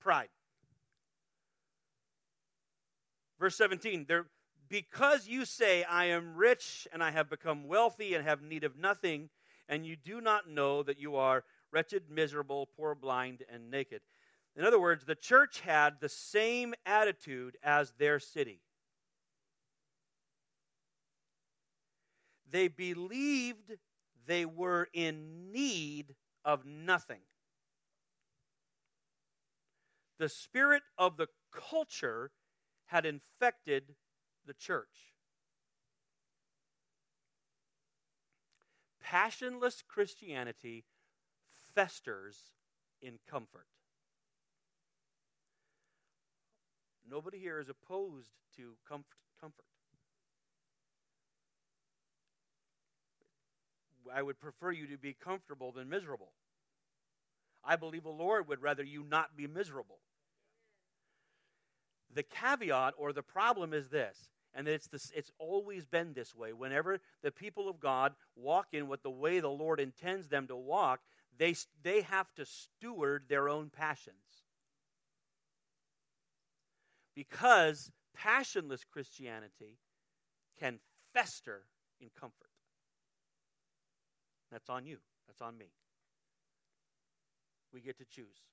Pride. 0.00 0.28
Verse 3.38 3.56
17, 3.56 4.06
there 4.08 4.26
because 4.68 5.28
you 5.28 5.44
say, 5.44 5.84
I 5.84 6.06
am 6.06 6.36
rich 6.36 6.88
and 6.92 7.02
I 7.02 7.10
have 7.10 7.30
become 7.30 7.68
wealthy 7.68 8.14
and 8.14 8.26
have 8.26 8.42
need 8.42 8.64
of 8.64 8.76
nothing, 8.76 9.28
and 9.68 9.86
you 9.86 9.96
do 9.96 10.20
not 10.20 10.48
know 10.48 10.82
that 10.82 10.98
you 10.98 11.16
are 11.16 11.44
wretched, 11.72 12.04
miserable, 12.10 12.68
poor, 12.76 12.94
blind, 12.94 13.44
and 13.52 13.70
naked. 13.70 14.00
In 14.56 14.64
other 14.64 14.80
words, 14.80 15.04
the 15.04 15.14
church 15.14 15.60
had 15.60 16.00
the 16.00 16.08
same 16.08 16.74
attitude 16.86 17.58
as 17.62 17.92
their 17.98 18.18
city. 18.18 18.60
They 22.50 22.68
believed 22.68 23.76
they 24.26 24.46
were 24.46 24.88
in 24.94 25.52
need 25.52 26.14
of 26.42 26.64
nothing. 26.64 27.20
The 30.18 30.30
spirit 30.30 30.82
of 30.96 31.18
the 31.18 31.28
culture 31.52 32.30
had 32.86 33.04
infected 33.04 33.94
the 34.46 34.54
church. 34.54 35.12
Passionless 39.02 39.82
Christianity 39.86 40.84
festers 41.74 42.52
in 43.02 43.18
comfort. 43.28 43.66
Nobody 47.08 47.38
here 47.38 47.60
is 47.60 47.68
opposed 47.68 48.30
to 48.56 48.72
comfort. 48.88 49.18
comfort. 49.40 49.64
I 54.14 54.22
would 54.22 54.40
prefer 54.40 54.72
you 54.72 54.86
to 54.88 54.96
be 54.96 55.14
comfortable 55.14 55.72
than 55.72 55.88
miserable. 55.88 56.32
I 57.64 57.76
believe 57.76 58.04
the 58.04 58.10
Lord 58.10 58.48
would 58.48 58.62
rather 58.62 58.84
you 58.84 59.04
not 59.08 59.36
be 59.36 59.46
miserable. 59.46 59.98
The 62.12 62.22
caveat 62.22 62.94
or 62.96 63.12
the 63.12 63.22
problem 63.22 63.74
is 63.74 63.88
this, 63.88 64.30
and 64.54 64.68
it's 64.68 64.86
this, 64.86 65.12
it's 65.14 65.32
always 65.38 65.84
been 65.84 66.12
this 66.12 66.34
way. 66.34 66.52
Whenever 66.52 67.00
the 67.22 67.32
people 67.32 67.68
of 67.68 67.80
God 67.80 68.14
walk 68.36 68.68
in 68.72 68.88
what 68.88 69.02
the 69.02 69.10
way 69.10 69.40
the 69.40 69.48
Lord 69.50 69.80
intends 69.80 70.28
them 70.28 70.46
to 70.46 70.56
walk, 70.56 71.00
they, 71.36 71.54
they 71.82 72.02
have 72.02 72.32
to 72.36 72.46
steward 72.46 73.24
their 73.28 73.48
own 73.48 73.70
passions 73.70 74.25
because 77.16 77.90
passionless 78.14 78.84
Christianity 78.84 79.78
can 80.60 80.78
fester 81.12 81.62
in 82.00 82.10
comfort. 82.18 82.50
That's 84.52 84.68
on 84.68 84.86
you. 84.86 84.98
That's 85.26 85.40
on 85.40 85.58
me. 85.58 85.72
We 87.72 87.80
get 87.80 87.98
to 87.98 88.04
choose. 88.04 88.44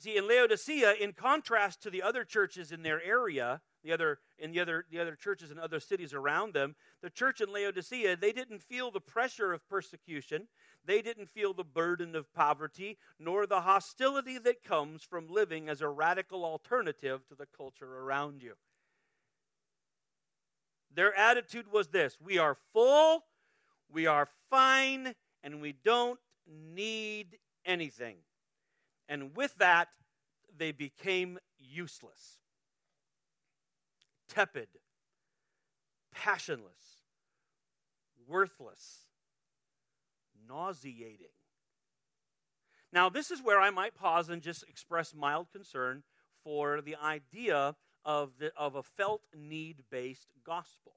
See, 0.00 0.16
in 0.16 0.26
Laodicea, 0.26 0.94
in 0.94 1.12
contrast 1.12 1.82
to 1.82 1.90
the 1.90 2.02
other 2.02 2.24
churches 2.24 2.72
in 2.72 2.82
their 2.82 3.02
area, 3.02 3.60
the 3.84 3.92
other 3.92 4.20
in 4.38 4.50
the 4.50 4.58
other 4.58 4.86
the 4.90 4.98
other 4.98 5.14
churches 5.14 5.50
in 5.50 5.58
other 5.58 5.78
cities 5.78 6.14
around 6.14 6.54
them, 6.54 6.74
the 7.02 7.10
church 7.10 7.42
in 7.42 7.52
Laodicea, 7.52 8.16
they 8.16 8.32
didn't 8.32 8.62
feel 8.62 8.90
the 8.90 9.02
pressure 9.02 9.52
of 9.52 9.68
persecution. 9.68 10.48
They 10.82 11.02
didn't 11.02 11.28
feel 11.28 11.52
the 11.52 11.64
burden 11.64 12.16
of 12.16 12.32
poverty, 12.32 12.96
nor 13.18 13.46
the 13.46 13.60
hostility 13.60 14.38
that 14.38 14.64
comes 14.64 15.02
from 15.02 15.28
living 15.28 15.68
as 15.68 15.82
a 15.82 15.88
radical 15.88 16.46
alternative 16.46 17.26
to 17.26 17.34
the 17.34 17.48
culture 17.54 17.98
around 17.98 18.42
you. 18.42 18.54
Their 20.94 21.14
attitude 21.14 21.70
was 21.70 21.88
this 21.88 22.16
we 22.18 22.38
are 22.38 22.56
full, 22.72 23.24
we 23.92 24.06
are 24.06 24.28
fine, 24.48 25.14
and 25.42 25.60
we 25.60 25.74
don't 25.84 26.18
need 26.48 27.36
anything. 27.66 28.16
And 29.10 29.36
with 29.36 29.56
that, 29.58 29.88
they 30.56 30.70
became 30.70 31.38
useless, 31.58 32.38
tepid, 34.28 34.68
passionless, 36.14 37.02
worthless 38.28 39.00
nauseating. 40.48 41.26
Now, 42.92 43.08
this 43.08 43.32
is 43.32 43.42
where 43.42 43.60
I 43.60 43.70
might 43.70 43.94
pause 43.96 44.28
and 44.28 44.40
just 44.40 44.62
express 44.68 45.12
mild 45.12 45.48
concern 45.52 46.04
for 46.44 46.80
the 46.80 46.94
idea 46.96 47.74
of, 48.04 48.30
the, 48.38 48.52
of 48.56 48.76
a 48.76 48.82
felt 48.82 49.22
need 49.36 49.82
based 49.90 50.28
gospel. 50.44 50.92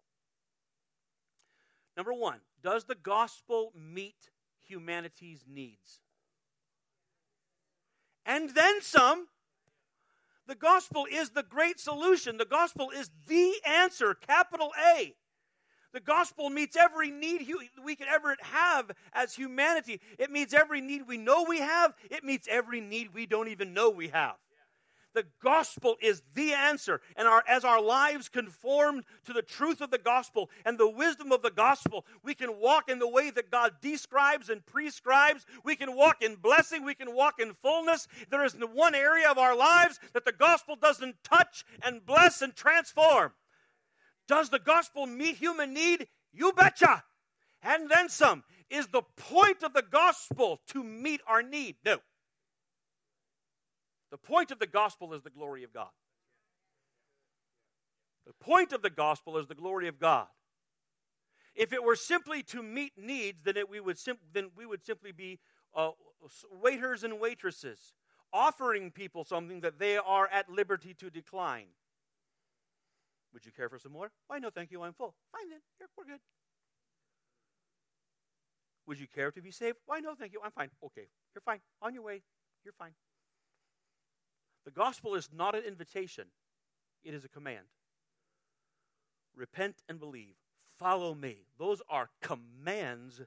Number 1.98 2.14
one, 2.14 2.40
does 2.62 2.86
the 2.86 2.96
gospel 2.96 3.74
meet 3.76 4.30
humanity's 4.68 5.46
needs? 5.48 6.00
And 8.26 8.50
then 8.52 8.82
some. 8.82 9.28
The 10.48 10.56
gospel 10.56 11.08
is 11.10 11.30
the 11.30 11.44
great 11.44 11.80
solution. 11.80 12.38
The 12.38 12.46
gospel 12.46 12.90
is 12.90 13.10
the 13.28 13.54
answer, 13.66 14.14
capital 14.14 14.72
A. 14.94 15.16
The 15.94 16.00
gospel 16.00 16.50
meets 16.50 16.76
every 16.76 17.12
need 17.12 17.48
we 17.86 17.96
could 17.96 18.08
ever 18.08 18.36
have 18.42 18.92
as 19.14 19.36
humanity. 19.36 20.02
It 20.18 20.32
meets 20.32 20.54
every 20.54 20.82
need 20.82 21.08
we 21.08 21.18
know 21.18 21.46
we 21.48 21.60
have, 21.60 21.94
it 22.10 22.24
meets 22.24 22.48
every 22.50 22.82
need 22.82 23.14
we 23.14 23.26
don't 23.26 23.48
even 23.48 23.74
know 23.74 23.92
we 23.92 24.08
have. 24.10 24.36
The 25.14 25.26
gospel 25.44 25.98
is 26.02 26.24
the 26.34 26.54
answer. 26.54 27.02
And 27.16 27.28
our, 27.28 27.44
as 27.48 27.64
our 27.64 27.82
lives 27.82 28.30
conform 28.30 29.04
to 29.26 29.34
the 29.34 29.42
truth 29.42 29.82
of 29.82 29.92
the 29.92 29.98
gospel 29.98 30.50
and 30.66 30.78
the 30.78 30.90
wisdom 30.90 31.32
of 31.32 31.42
the 31.42 31.52
gospel, 31.52 32.06
we 32.24 32.34
can 32.34 32.60
walk 32.60 32.90
in 32.90 33.00
the 33.00 33.08
way 33.08 33.30
that 33.30 33.52
God 33.52 33.74
describes 33.82 34.50
and 34.50 34.66
prescribes. 34.66 35.46
We 35.64 35.76
can 35.76 35.96
walk 35.96 36.22
in 36.22 36.36
blessing. 36.36 36.84
We 36.84 36.96
can 36.96 37.14
walk 37.14 37.40
in 37.40 37.54
fullness. 37.54 38.08
There 38.30 38.44
is 38.44 38.54
one 38.54 38.96
area 38.96 39.30
of 39.30 39.38
our 39.38 39.56
lives 39.56 40.00
that 40.14 40.26
the 40.26 40.32
gospel 40.32 40.76
doesn't 40.76 41.16
touch 41.24 41.64
and 41.84 42.06
bless 42.06 42.42
and 42.42 42.56
transform. 42.56 43.34
Does 44.28 44.50
the 44.50 44.60
gospel 44.60 45.06
meet 45.06 45.36
human 45.36 45.74
need? 45.74 46.08
You 46.32 46.54
betcha. 46.54 47.04
And 47.62 47.90
then 47.90 48.10
some. 48.10 48.44
Is 48.70 48.88
the 48.88 49.04
point 49.18 49.62
of 49.64 49.74
the 49.74 49.84
gospel 49.84 50.60
to 50.70 50.84
meet 50.84 51.22
our 51.28 51.44
need? 51.44 51.76
No. 51.86 52.00
The 54.14 54.20
point 54.20 54.52
of 54.52 54.60
the 54.60 54.68
gospel 54.68 55.16
is 55.16 55.24
the 55.24 55.32
glory 55.32 55.64
of 55.64 55.74
God. 55.74 55.90
The 58.28 58.34
point 58.34 58.72
of 58.72 58.84
the 58.84 58.92
gospel 58.92 59.40
is 59.40 59.48
the 59.48 59.56
glory 59.56 59.88
of 59.88 59.98
God. 59.98 60.28
If 61.56 61.74
it 61.74 61.84
were 61.84 61.96
simply 61.96 62.44
to 62.44 62.62
meet 62.62 62.92
needs, 62.96 63.42
then, 63.44 63.58
it, 63.58 63.68
we, 63.68 63.80
would 63.80 63.98
sim- 63.98 64.20
then 64.32 64.52
we 64.56 64.68
would 64.68 64.86
simply 64.86 65.14
be 65.14 65.40
uh, 65.76 65.90
waiters 66.62 67.04
and 67.04 67.20
waitresses, 67.20 67.96
offering 68.32 68.92
people 68.92 69.24
something 69.24 69.62
that 69.62 69.80
they 69.80 69.98
are 69.98 70.30
at 70.32 70.48
liberty 70.48 70.94
to 70.94 71.10
decline. 71.10 71.70
Would 73.34 73.48
you 73.48 73.52
care 73.52 73.68
for 73.68 73.80
some 73.80 73.94
more? 73.94 74.12
Why, 74.28 74.38
no, 74.38 74.52
thank 74.52 74.70
you. 74.70 74.84
I'm 74.84 74.94
full. 74.94 75.16
Fine 75.32 75.50
then. 75.50 75.60
Here, 75.80 75.88
we're 75.98 76.06
good. 76.06 76.22
Would 78.86 79.00
you 79.00 79.08
care 79.08 79.32
to 79.32 79.42
be 79.42 79.50
saved? 79.50 79.78
Why, 79.88 80.02
no, 80.02 80.14
thank 80.14 80.34
you. 80.34 80.42
I'm 80.46 80.52
fine. 80.52 80.70
Okay, 80.86 81.08
you're 81.34 81.42
fine. 81.44 81.62
On 81.82 81.96
your 81.96 82.04
way. 82.04 82.22
You're 82.64 82.76
fine. 82.78 82.92
The 84.66 84.72
gospel 84.72 85.16
is 85.16 85.30
not 85.36 85.56
an 85.56 85.64
invitation, 85.64 86.26
it 87.04 87.14
is 87.14 87.26
a 87.26 87.30
command. 87.30 87.66
Repent 89.36 89.76
and 89.90 90.00
believe. 90.00 90.36
Follow 90.78 91.16
me. 91.16 91.46
Those 91.58 91.82
are 91.90 92.10
commands 92.22 93.22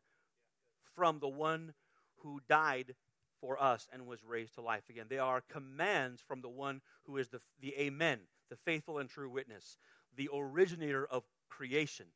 from 0.94 1.18
the 1.18 1.28
one 1.28 1.74
who 2.18 2.40
died 2.48 2.94
for 3.40 3.62
us 3.62 3.88
and 3.92 4.06
was 4.06 4.24
raised 4.24 4.54
to 4.54 4.60
life 4.60 4.88
again. 4.88 5.06
They 5.08 5.18
are 5.18 5.42
commands 5.48 6.22
from 6.26 6.40
the 6.40 6.48
one 6.48 6.80
who 7.04 7.16
is 7.18 7.28
the, 7.28 7.40
the 7.60 7.74
Amen, 7.78 8.20
the 8.50 8.56
faithful 8.56 8.98
and 8.98 9.08
true 9.08 9.28
witness, 9.28 9.78
the 10.16 10.28
originator 10.34 11.06
of 11.06 11.24
creation, 11.48 12.06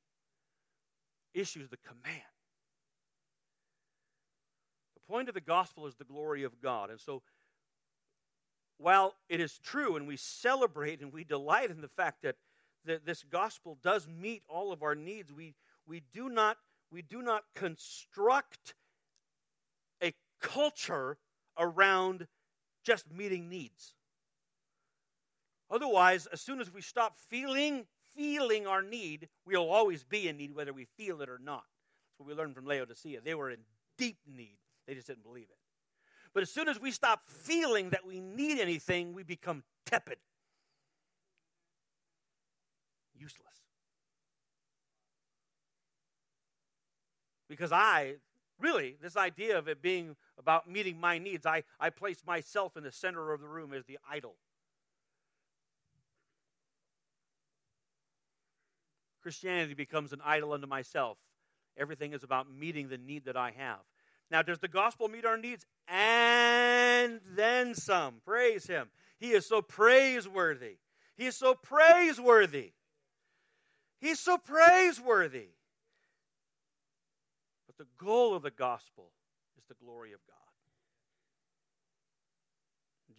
issues 1.34 1.68
the 1.68 1.76
command. 1.76 2.22
The 4.94 5.12
point 5.12 5.28
of 5.28 5.34
the 5.34 5.40
gospel 5.40 5.86
is 5.86 5.96
the 5.96 6.04
glory 6.04 6.44
of 6.44 6.60
God. 6.60 6.90
And 6.90 7.00
so, 7.00 7.22
while 8.80 9.14
it 9.28 9.40
is 9.40 9.58
true 9.58 9.96
and 9.96 10.06
we 10.08 10.16
celebrate 10.16 11.00
and 11.00 11.12
we 11.12 11.22
delight 11.22 11.70
in 11.70 11.80
the 11.80 11.88
fact 11.88 12.22
that, 12.22 12.36
that 12.86 13.04
this 13.04 13.22
gospel 13.22 13.78
does 13.82 14.08
meet 14.08 14.42
all 14.48 14.72
of 14.72 14.82
our 14.82 14.94
needs, 14.94 15.32
we, 15.32 15.54
we, 15.86 16.02
do 16.12 16.28
not, 16.28 16.56
we 16.90 17.02
do 17.02 17.20
not 17.20 17.44
construct 17.54 18.74
a 20.02 20.14
culture 20.40 21.18
around 21.58 22.26
just 22.82 23.12
meeting 23.12 23.48
needs. 23.50 23.94
Otherwise, 25.70 26.26
as 26.32 26.40
soon 26.40 26.60
as 26.60 26.72
we 26.72 26.80
stop 26.80 27.16
feeling 27.28 27.86
feeling 28.16 28.66
our 28.66 28.82
need, 28.82 29.28
we'll 29.46 29.70
always 29.70 30.02
be 30.02 30.26
in 30.26 30.36
need 30.36 30.52
whether 30.52 30.72
we 30.72 30.84
feel 30.96 31.22
it 31.22 31.28
or 31.28 31.38
not. 31.38 31.62
That's 31.62 32.18
what 32.18 32.28
we 32.28 32.34
learned 32.34 32.56
from 32.56 32.66
Laodicea. 32.66 33.20
They 33.20 33.36
were 33.36 33.50
in 33.50 33.60
deep 33.96 34.18
need. 34.26 34.58
They 34.88 34.94
just 34.94 35.06
didn't 35.06 35.22
believe 35.22 35.46
it. 35.48 35.59
But 36.32 36.42
as 36.42 36.50
soon 36.50 36.68
as 36.68 36.80
we 36.80 36.90
stop 36.90 37.22
feeling 37.26 37.90
that 37.90 38.06
we 38.06 38.20
need 38.20 38.60
anything, 38.60 39.12
we 39.12 39.22
become 39.22 39.64
tepid. 39.84 40.18
Useless. 43.18 43.46
Because 47.48 47.72
I, 47.72 48.14
really, 48.60 48.96
this 49.02 49.16
idea 49.16 49.58
of 49.58 49.66
it 49.66 49.82
being 49.82 50.14
about 50.38 50.70
meeting 50.70 51.00
my 51.00 51.18
needs, 51.18 51.46
I, 51.46 51.64
I 51.80 51.90
place 51.90 52.22
myself 52.24 52.76
in 52.76 52.84
the 52.84 52.92
center 52.92 53.32
of 53.32 53.40
the 53.40 53.48
room 53.48 53.72
as 53.72 53.84
the 53.86 53.98
idol. 54.08 54.36
Christianity 59.20 59.74
becomes 59.74 60.12
an 60.12 60.20
idol 60.24 60.52
unto 60.52 60.66
myself. 60.66 61.18
Everything 61.76 62.12
is 62.12 62.22
about 62.22 62.50
meeting 62.50 62.88
the 62.88 62.98
need 62.98 63.24
that 63.24 63.36
I 63.36 63.52
have. 63.56 63.80
Now, 64.30 64.42
does 64.42 64.58
the 64.58 64.68
gospel 64.68 65.08
meet 65.08 65.24
our 65.24 65.36
needs? 65.36 65.66
And 65.88 67.20
then 67.34 67.74
some. 67.74 68.20
Praise 68.24 68.66
Him. 68.66 68.88
He 69.18 69.32
is 69.32 69.46
so 69.46 69.60
praiseworthy. 69.60 70.76
He 71.16 71.26
is 71.26 71.36
so 71.36 71.54
praiseworthy. 71.54 72.72
He's 74.00 74.20
so 74.20 74.38
praiseworthy. 74.38 75.48
But 77.66 77.76
the 77.76 77.86
goal 78.04 78.34
of 78.34 78.42
the 78.42 78.50
gospel 78.50 79.10
is 79.58 79.64
the 79.68 79.74
glory 79.84 80.12
of 80.12 80.20
God. 80.26 80.39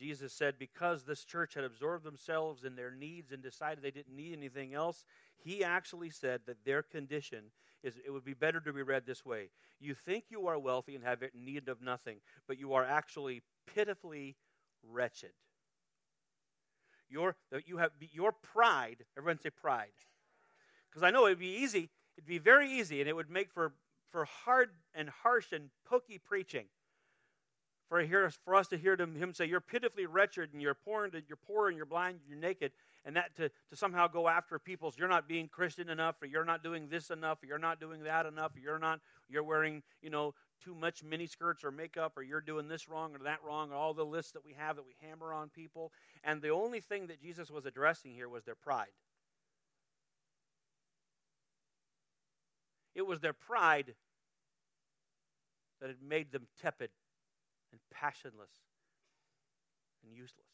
Jesus 0.02 0.34
said, 0.34 0.56
because 0.58 1.04
this 1.04 1.24
church 1.24 1.54
had 1.54 1.64
absorbed 1.64 2.04
themselves 2.04 2.64
in 2.64 2.76
their 2.76 2.92
needs 2.92 3.32
and 3.32 3.44
decided 3.44 3.84
they 3.84 3.92
didn't 3.92 4.16
need 4.16 4.34
anything 4.36 4.74
else, 4.74 5.06
he 5.44 5.64
actually 5.64 6.10
said 6.10 6.42
that 6.48 6.66
their 6.66 6.82
condition 6.82 7.52
is 7.84 7.96
it 8.04 8.12
would 8.12 8.26
be 8.26 8.34
better 8.34 8.60
to 8.60 8.74
be 8.74 8.82
read 8.82 9.06
this 9.06 9.26
way. 9.26 9.50
You 9.80 9.94
think 9.94 10.26
you 10.30 10.48
are 10.48 10.58
wealthy 10.58 10.96
and 10.96 11.04
have 11.04 11.24
need 11.34 11.68
of 11.68 11.82
nothing, 11.82 12.18
but 12.48 12.60
you 12.60 12.74
are 12.74 12.84
actually 12.84 13.44
pitifully 13.74 14.36
wretched. 14.84 15.32
Your, 17.10 17.36
you 17.66 17.78
have, 17.78 17.92
your 18.00 18.32
pride, 18.32 19.06
everyone 19.18 19.40
say 19.40 19.50
pride. 19.50 19.92
Because 20.90 21.04
I 21.04 21.12
know 21.12 21.26
it 21.26 21.32
would 21.32 21.40
be 21.40 21.58
easy, 21.58 21.90
it'd 22.18 22.28
be 22.28 22.40
very 22.40 22.72
easy, 22.72 23.02
and 23.02 23.10
it 23.10 23.16
would 23.16 23.30
make 23.30 23.52
for, 23.52 23.74
for 24.12 24.26
hard 24.26 24.70
and 24.96 25.10
harsh 25.10 25.52
and 25.52 25.70
pokey 25.86 26.18
preaching 26.18 26.66
for, 27.92 28.00
hear, 28.00 28.32
for 28.46 28.56
us 28.56 28.70
to 28.70 28.78
hear 28.78 28.96
him 28.96 29.34
say, 29.34 29.46
You're 29.46 29.60
pitifully 29.60 30.06
wretched, 30.06 30.54
and 30.54 30.62
you're 30.62 30.74
poor, 30.74 31.04
and 31.04 31.14
you're 31.28 31.36
poor, 31.36 31.68
and 31.68 31.76
you're 31.76 31.86
blind, 31.86 32.20
and 32.22 32.30
you're 32.30 32.40
naked, 32.40 32.72
and 33.04 33.18
that 33.18 33.36
to, 33.36 33.50
to 33.50 33.76
somehow 33.76 34.08
go 34.08 34.30
after 34.30 34.58
people's, 34.60 34.98
you're 34.98 35.10
not 35.10 35.28
being 35.28 35.50
Christian 35.50 35.90
enough, 35.90 36.16
or 36.22 36.26
you're 36.26 36.46
not 36.46 36.64
doing 36.64 36.88
this 36.88 37.10
enough, 37.10 37.44
or 37.44 37.48
you're 37.48 37.60
not 37.60 37.82
doing 37.82 38.04
that 38.04 38.26
enough, 38.26 38.56
or 38.56 38.60
you're 38.60 38.80
not, 38.80 39.02
you're 39.28 39.44
wearing, 39.44 39.84
you 40.02 40.10
know, 40.10 40.34
too 40.64 40.74
much 40.74 41.04
mini 41.04 41.28
skirts 41.28 41.66
or 41.66 41.72
makeup, 41.72 42.14
or 42.16 42.24
you're 42.24 42.40
doing 42.40 42.70
this 42.70 42.88
wrong 42.88 43.14
or 43.14 43.20
that 43.26 43.40
wrong, 43.46 43.74
or 43.74 43.76
all 43.76 43.94
the 43.94 44.06
lists 44.06 44.32
that 44.32 44.46
we 44.46 44.56
have 44.58 44.78
that 44.78 44.86
we 44.86 44.96
hammer 45.06 45.34
on 45.34 45.50
people. 45.50 45.92
And 46.24 46.42
the 46.42 46.52
only 46.52 46.80
thing 46.80 47.08
that 47.08 47.22
Jesus 47.22 47.52
was 47.52 47.66
addressing 47.66 48.14
here 48.14 48.30
was 48.30 48.46
their 48.46 48.56
pride. 48.56 48.88
It 52.96 53.06
was 53.06 53.20
their 53.20 53.34
pride 53.34 53.96
that 55.82 55.90
had 55.90 56.02
made 56.02 56.32
them 56.32 56.48
tepid 56.62 56.92
and 57.72 57.80
passionless 57.92 58.52
and 60.04 60.14
useless. 60.14 60.48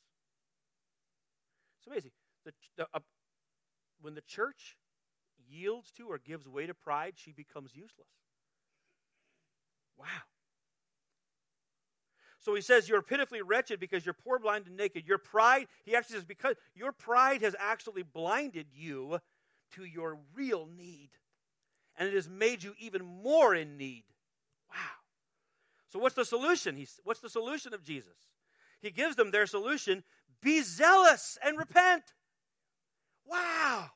It's 1.80 1.88
amazing. 1.88 2.12
The, 2.46 2.54
the, 2.78 2.88
uh, 2.94 3.00
when 4.02 4.16
the 4.16 4.22
church 4.22 4.78
yields 5.50 5.92
to 5.92 6.08
or 6.08 6.18
gives 6.18 6.48
way 6.48 6.66
to 6.66 6.74
pride, 6.74 7.14
she 7.16 7.32
becomes 7.32 7.76
useless. 7.76 8.08
Wow. 9.98 10.06
So 12.40 12.56
he 12.56 12.62
says, 12.62 12.88
You're 12.88 13.02
pitifully 13.02 13.42
wretched 13.42 13.80
because 13.80 14.06
you're 14.06 14.14
poor, 14.14 14.40
blind, 14.40 14.68
and 14.68 14.78
naked. 14.78 15.06
Your 15.06 15.18
pride, 15.18 15.68
he 15.84 15.96
actually 15.96 16.18
says, 16.18 16.26
because 16.26 16.56
your 16.76 16.92
pride 16.92 17.42
has 17.42 17.56
actually 17.60 18.04
blinded 18.04 18.68
you 18.74 19.20
to 19.74 19.84
your 19.84 20.18
real 20.34 20.68
need. 20.78 21.10
And 21.98 22.08
it 22.08 22.14
has 22.14 22.30
made 22.30 22.64
you 22.64 22.74
even 22.80 23.04
more 23.04 23.56
in 23.56 23.76
need. 23.78 24.04
So, 25.98 26.04
what's 26.04 26.14
the 26.14 26.26
solution? 26.26 26.76
He's, 26.76 27.00
what's 27.06 27.22
the 27.22 27.30
solution 27.30 27.74
of 27.74 27.84
Jesus? 27.84 28.14
He 28.84 28.92
gives 28.92 29.16
them 29.16 29.32
their 29.32 29.48
solution 29.48 30.04
be 30.44 30.62
zealous 30.62 31.40
and 31.44 31.58
repent. 31.58 32.04
Wow. 33.26 33.90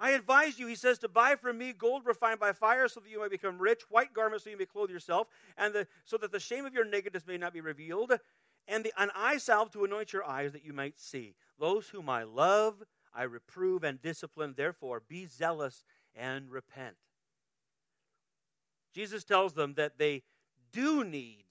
I 0.00 0.10
advise 0.10 0.58
you, 0.58 0.66
he 0.66 0.74
says, 0.74 0.98
to 0.98 1.08
buy 1.08 1.36
from 1.36 1.58
me 1.58 1.72
gold 1.72 2.04
refined 2.04 2.40
by 2.40 2.50
fire 2.50 2.88
so 2.88 2.98
that 2.98 3.08
you 3.08 3.22
may 3.22 3.28
become 3.28 3.60
rich, 3.60 3.82
white 3.88 4.12
garments 4.12 4.42
so 4.42 4.50
you 4.50 4.58
may 4.58 4.66
clothe 4.66 4.90
yourself, 4.90 5.28
and 5.56 5.72
the, 5.72 5.86
so 6.04 6.16
that 6.16 6.32
the 6.32 6.40
shame 6.40 6.66
of 6.66 6.74
your 6.74 6.84
nakedness 6.84 7.24
may 7.24 7.38
not 7.38 7.52
be 7.52 7.60
revealed, 7.60 8.18
and 8.66 8.84
the, 8.84 8.92
an 8.98 9.10
eye 9.14 9.38
salve 9.38 9.70
to 9.70 9.84
anoint 9.84 10.12
your 10.12 10.24
eyes 10.24 10.50
that 10.50 10.64
you 10.64 10.72
might 10.72 10.98
see. 10.98 11.36
Those 11.60 11.88
whom 11.88 12.08
I 12.08 12.24
love, 12.24 12.82
I 13.14 13.22
reprove 13.22 13.84
and 13.84 14.02
discipline. 14.02 14.54
Therefore, 14.56 15.04
be 15.08 15.26
zealous 15.26 15.84
and 16.16 16.50
repent. 16.50 16.96
Jesus 18.92 19.22
tells 19.22 19.52
them 19.52 19.74
that 19.74 19.98
they 19.98 20.24
do 20.72 21.04
need 21.04 21.44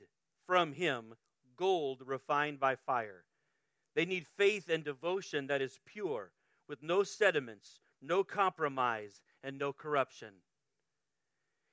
from 0.45 0.73
him 0.73 1.15
gold 1.55 2.01
refined 2.05 2.59
by 2.59 2.75
fire. 2.75 3.25
They 3.95 4.05
need 4.05 4.27
faith 4.27 4.69
and 4.69 4.83
devotion 4.83 5.47
that 5.47 5.61
is 5.61 5.79
pure, 5.85 6.31
with 6.67 6.83
no 6.83 7.03
sediments, 7.03 7.79
no 8.01 8.23
compromise, 8.23 9.21
and 9.43 9.57
no 9.57 9.73
corruption. 9.73 10.33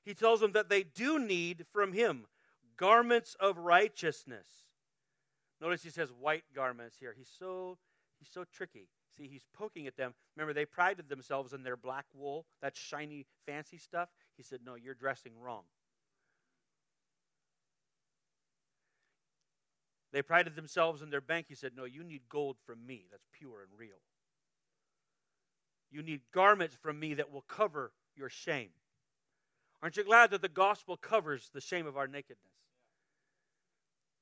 He 0.04 0.14
tells 0.14 0.40
them 0.40 0.52
that 0.52 0.68
they 0.68 0.83
do 0.83 1.18
need 1.18 1.66
from 1.72 1.92
him 1.92 2.26
garments 2.76 3.37
of 3.38 3.59
righteousness. 3.59 4.46
Notice 5.61 5.83
he 5.83 5.90
says 5.90 6.11
white 6.11 6.44
garments 6.54 6.96
here. 6.98 7.14
He's 7.16 7.30
so 7.38 7.78
he's 8.18 8.28
so 8.28 8.44
tricky. 8.44 8.88
See, 9.16 9.28
he's 9.28 9.46
poking 9.54 9.87
at 9.87 9.96
them. 9.96 10.12
Remember, 10.37 10.52
they 10.52 10.64
prided 10.64 11.09
themselves 11.09 11.52
in 11.52 11.62
their 11.62 11.76
black 11.76 12.07
wool, 12.12 12.46
that 12.61 12.76
shiny, 12.76 13.26
fancy 13.46 13.78
stuff. 13.78 14.09
He 14.37 14.42
said, 14.42 14.61
No, 14.64 14.74
you're 14.74 14.94
dressing 14.94 15.33
wrong. 15.38 15.62
They 20.14 20.22
prided 20.22 20.55
themselves 20.55 21.03
in 21.03 21.11
their 21.11 21.20
bank. 21.20 21.46
He 21.48 21.57
said, 21.57 21.72
No, 21.77 21.85
you 21.85 22.05
need 22.05 22.22
gold 22.29 22.57
from 22.64 22.87
me 22.87 23.07
that's 23.11 23.27
pure 23.33 23.62
and 23.62 23.70
real. 23.77 23.98
You 25.90 26.05
need 26.05 26.20
garments 26.33 26.77
from 26.81 27.00
me 27.00 27.14
that 27.14 27.33
will 27.33 27.44
cover 27.48 27.90
your 28.14 28.29
shame. 28.29 28.70
Aren't 29.83 29.96
you 29.96 30.05
glad 30.05 30.31
that 30.31 30.40
the 30.40 30.48
gospel 30.48 30.96
covers 30.96 31.50
the 31.53 31.61
shame 31.61 31.85
of 31.85 31.96
our 31.96 32.07
nakedness? 32.07 32.38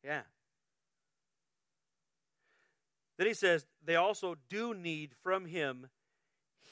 Yeah. 0.02 0.22
Then 3.18 3.26
he 3.26 3.34
says, 3.34 3.66
they 3.84 3.96
also 3.96 4.36
do 4.48 4.72
need 4.72 5.12
from 5.22 5.44
him 5.44 5.88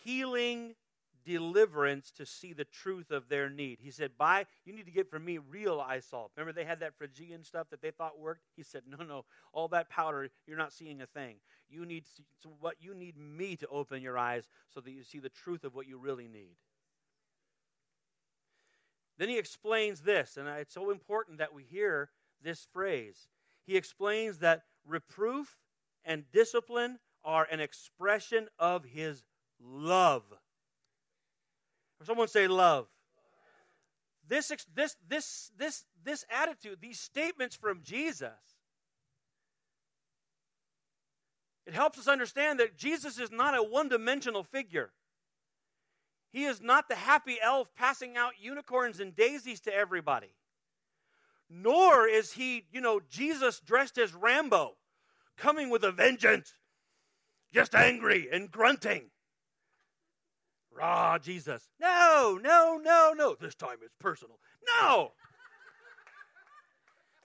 healing 0.02 0.76
deliverance 1.24 2.10
to 2.12 2.26
see 2.26 2.52
the 2.52 2.64
truth 2.64 3.10
of 3.10 3.28
their 3.28 3.48
need. 3.48 3.78
He 3.80 3.90
said, 3.90 4.12
Buy, 4.18 4.46
you 4.64 4.72
need 4.72 4.86
to 4.86 4.92
get 4.92 5.10
from 5.10 5.24
me 5.24 5.38
real 5.38 5.80
eye 5.80 6.00
salt. 6.00 6.32
Remember, 6.36 6.52
they 6.52 6.64
had 6.64 6.80
that 6.80 6.96
Phrygian 6.96 7.44
stuff 7.44 7.68
that 7.70 7.82
they 7.82 7.90
thought 7.90 8.18
worked? 8.18 8.42
He 8.56 8.62
said, 8.62 8.82
No, 8.86 9.04
no, 9.04 9.24
all 9.52 9.68
that 9.68 9.88
powder, 9.88 10.28
you're 10.46 10.58
not 10.58 10.72
seeing 10.72 11.00
a 11.00 11.06
thing. 11.06 11.36
You 11.68 11.86
need 11.86 12.04
what 12.60 12.76
you 12.80 12.94
need 12.94 13.16
me 13.16 13.56
to 13.56 13.68
open 13.68 14.02
your 14.02 14.18
eyes 14.18 14.48
so 14.68 14.80
that 14.80 14.90
you 14.90 15.04
see 15.04 15.18
the 15.18 15.28
truth 15.28 15.64
of 15.64 15.74
what 15.74 15.86
you 15.86 15.98
really 15.98 16.28
need. 16.28 16.56
Then 19.18 19.28
he 19.28 19.38
explains 19.38 20.00
this, 20.00 20.36
and 20.36 20.48
it's 20.48 20.72
so 20.72 20.90
important 20.90 21.38
that 21.38 21.52
we 21.52 21.62
hear 21.62 22.08
this 22.42 22.66
phrase. 22.72 23.28
He 23.66 23.76
explains 23.76 24.38
that 24.38 24.62
reproof 24.86 25.58
and 26.04 26.24
discipline 26.32 26.98
are 27.22 27.46
an 27.50 27.60
expression 27.60 28.48
of 28.58 28.84
his 28.84 29.22
love. 29.62 30.24
Someone 32.04 32.28
say 32.28 32.48
love. 32.48 32.86
This, 34.28 34.52
this, 34.74 34.96
this, 35.08 35.50
this, 35.58 35.84
this 36.04 36.24
attitude, 36.30 36.78
these 36.80 37.00
statements 37.00 37.56
from 37.56 37.80
Jesus, 37.82 38.30
it 41.66 41.74
helps 41.74 41.98
us 41.98 42.08
understand 42.08 42.58
that 42.60 42.76
Jesus 42.76 43.18
is 43.18 43.30
not 43.30 43.56
a 43.56 43.62
one 43.62 43.88
dimensional 43.88 44.42
figure. 44.42 44.90
He 46.32 46.44
is 46.44 46.60
not 46.62 46.88
the 46.88 46.94
happy 46.94 47.38
elf 47.42 47.68
passing 47.76 48.16
out 48.16 48.32
unicorns 48.40 49.00
and 49.00 49.14
daisies 49.16 49.60
to 49.62 49.74
everybody. 49.74 50.34
nor 51.50 52.06
is 52.06 52.32
he, 52.32 52.64
you 52.72 52.80
know, 52.80 53.00
Jesus 53.10 53.58
dressed 53.60 53.98
as 53.98 54.14
Rambo, 54.14 54.76
coming 55.36 55.68
with 55.68 55.82
a 55.82 55.90
vengeance, 55.90 56.54
just 57.52 57.74
angry 57.74 58.28
and 58.32 58.50
grunting. 58.50 59.10
Raw 60.72 61.18
Jesus. 61.18 61.68
No, 61.80 62.38
no, 62.42 62.80
no, 62.82 63.12
no. 63.16 63.36
This 63.38 63.54
time 63.54 63.78
it's 63.82 63.94
personal. 63.98 64.38
No. 64.80 65.12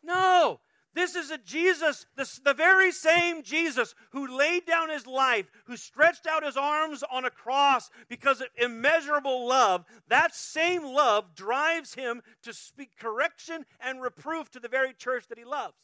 No. 0.03 0.59
This 0.95 1.15
is 1.15 1.29
a 1.29 1.37
Jesus, 1.37 2.05
this, 2.15 2.39
the 2.39 2.53
very 2.53 2.89
same 2.89 3.43
Jesus 3.43 3.93
who 4.11 4.37
laid 4.37 4.65
down 4.65 4.89
his 4.89 5.05
life, 5.05 5.51
who 5.65 5.75
stretched 5.75 6.25
out 6.25 6.45
his 6.45 6.55
arms 6.55 7.03
on 7.11 7.25
a 7.25 7.29
cross 7.29 7.89
because 8.07 8.39
of 8.39 8.47
immeasurable 8.57 9.45
love. 9.45 9.83
That 10.07 10.33
same 10.33 10.83
love 10.83 11.35
drives 11.35 11.95
him 11.95 12.21
to 12.43 12.53
speak 12.53 12.97
correction 12.97 13.65
and 13.81 14.01
reproof 14.01 14.49
to 14.51 14.59
the 14.61 14.69
very 14.69 14.93
church 14.93 15.27
that 15.27 15.37
he 15.37 15.43
loves. 15.43 15.75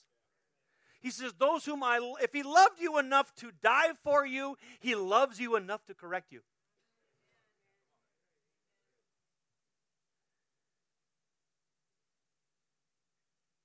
He 1.01 1.09
says, 1.09 1.33
Those 1.37 1.65
whom 1.65 1.83
I, 1.83 1.99
if 2.21 2.31
he 2.31 2.43
loved 2.43 2.79
you 2.79 2.97
enough 2.97 3.35
to 3.35 3.51
die 3.61 3.91
for 4.05 4.25
you, 4.25 4.55
he 4.79 4.95
loves 4.95 5.41
you 5.41 5.57
enough 5.57 5.85
to 5.87 5.93
correct 5.93 6.31
you. 6.31 6.39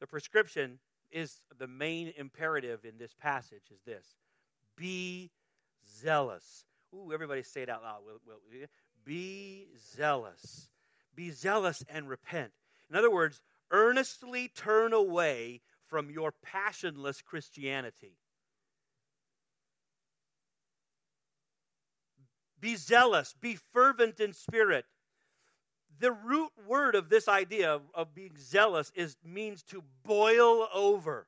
The 0.07 0.11
prescription 0.11 0.79
is 1.11 1.41
the 1.59 1.67
main 1.67 2.13
imperative 2.17 2.85
in 2.85 2.97
this 2.97 3.13
passage 3.13 3.73
is 3.73 3.81
this 3.85 4.15
be 4.77 5.33
zealous. 6.01 6.65
Ooh, 6.95 7.13
everybody 7.13 7.43
say 7.43 7.63
it 7.63 7.69
out 7.69 7.83
loud. 7.83 8.03
Be 9.05 9.67
zealous. 9.97 10.71
Be 11.17 11.33
zealous 11.33 11.83
and 11.89 12.09
repent. 12.09 12.53
In 12.89 12.95
other 12.95 13.11
words, 13.11 13.43
earnestly 13.73 14.47
turn 14.47 14.93
away 14.93 15.61
from 15.89 16.09
your 16.09 16.33
passionless 16.41 17.21
Christianity. 17.21 18.17
Be 22.61 22.77
zealous, 22.77 23.35
be 23.41 23.57
fervent 23.57 24.21
in 24.21 24.33
spirit, 24.33 24.85
the 25.99 26.13
root 26.13 26.51
word 26.67 26.95
of 26.95 27.09
this 27.09 27.29
idea 27.29 27.75
of, 27.75 27.83
of 27.95 28.15
being 28.15 28.37
zealous 28.39 28.93
is 28.95 29.17
means 29.25 29.63
to 29.65 29.83
boil 30.05 30.69
over. 30.75 31.27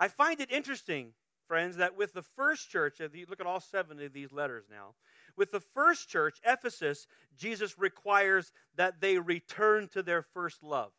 I 0.00 0.08
find 0.08 0.40
it 0.40 0.50
interesting, 0.50 1.12
friends, 1.46 1.76
that 1.76 1.96
with 1.96 2.12
the 2.12 2.22
first 2.22 2.70
church, 2.70 3.00
uh, 3.00 3.04
if 3.04 3.14
you 3.14 3.26
look 3.28 3.40
at 3.40 3.46
all 3.46 3.60
seven 3.60 4.00
of 4.00 4.12
these 4.12 4.32
letters 4.32 4.64
now, 4.70 4.94
with 5.36 5.50
the 5.50 5.60
first 5.60 6.08
church, 6.08 6.38
Ephesus, 6.44 7.06
Jesus 7.36 7.78
requires 7.78 8.52
that 8.76 9.00
they 9.00 9.18
return 9.18 9.88
to 9.88 10.02
their 10.02 10.22
first 10.22 10.62
love. 10.62 10.92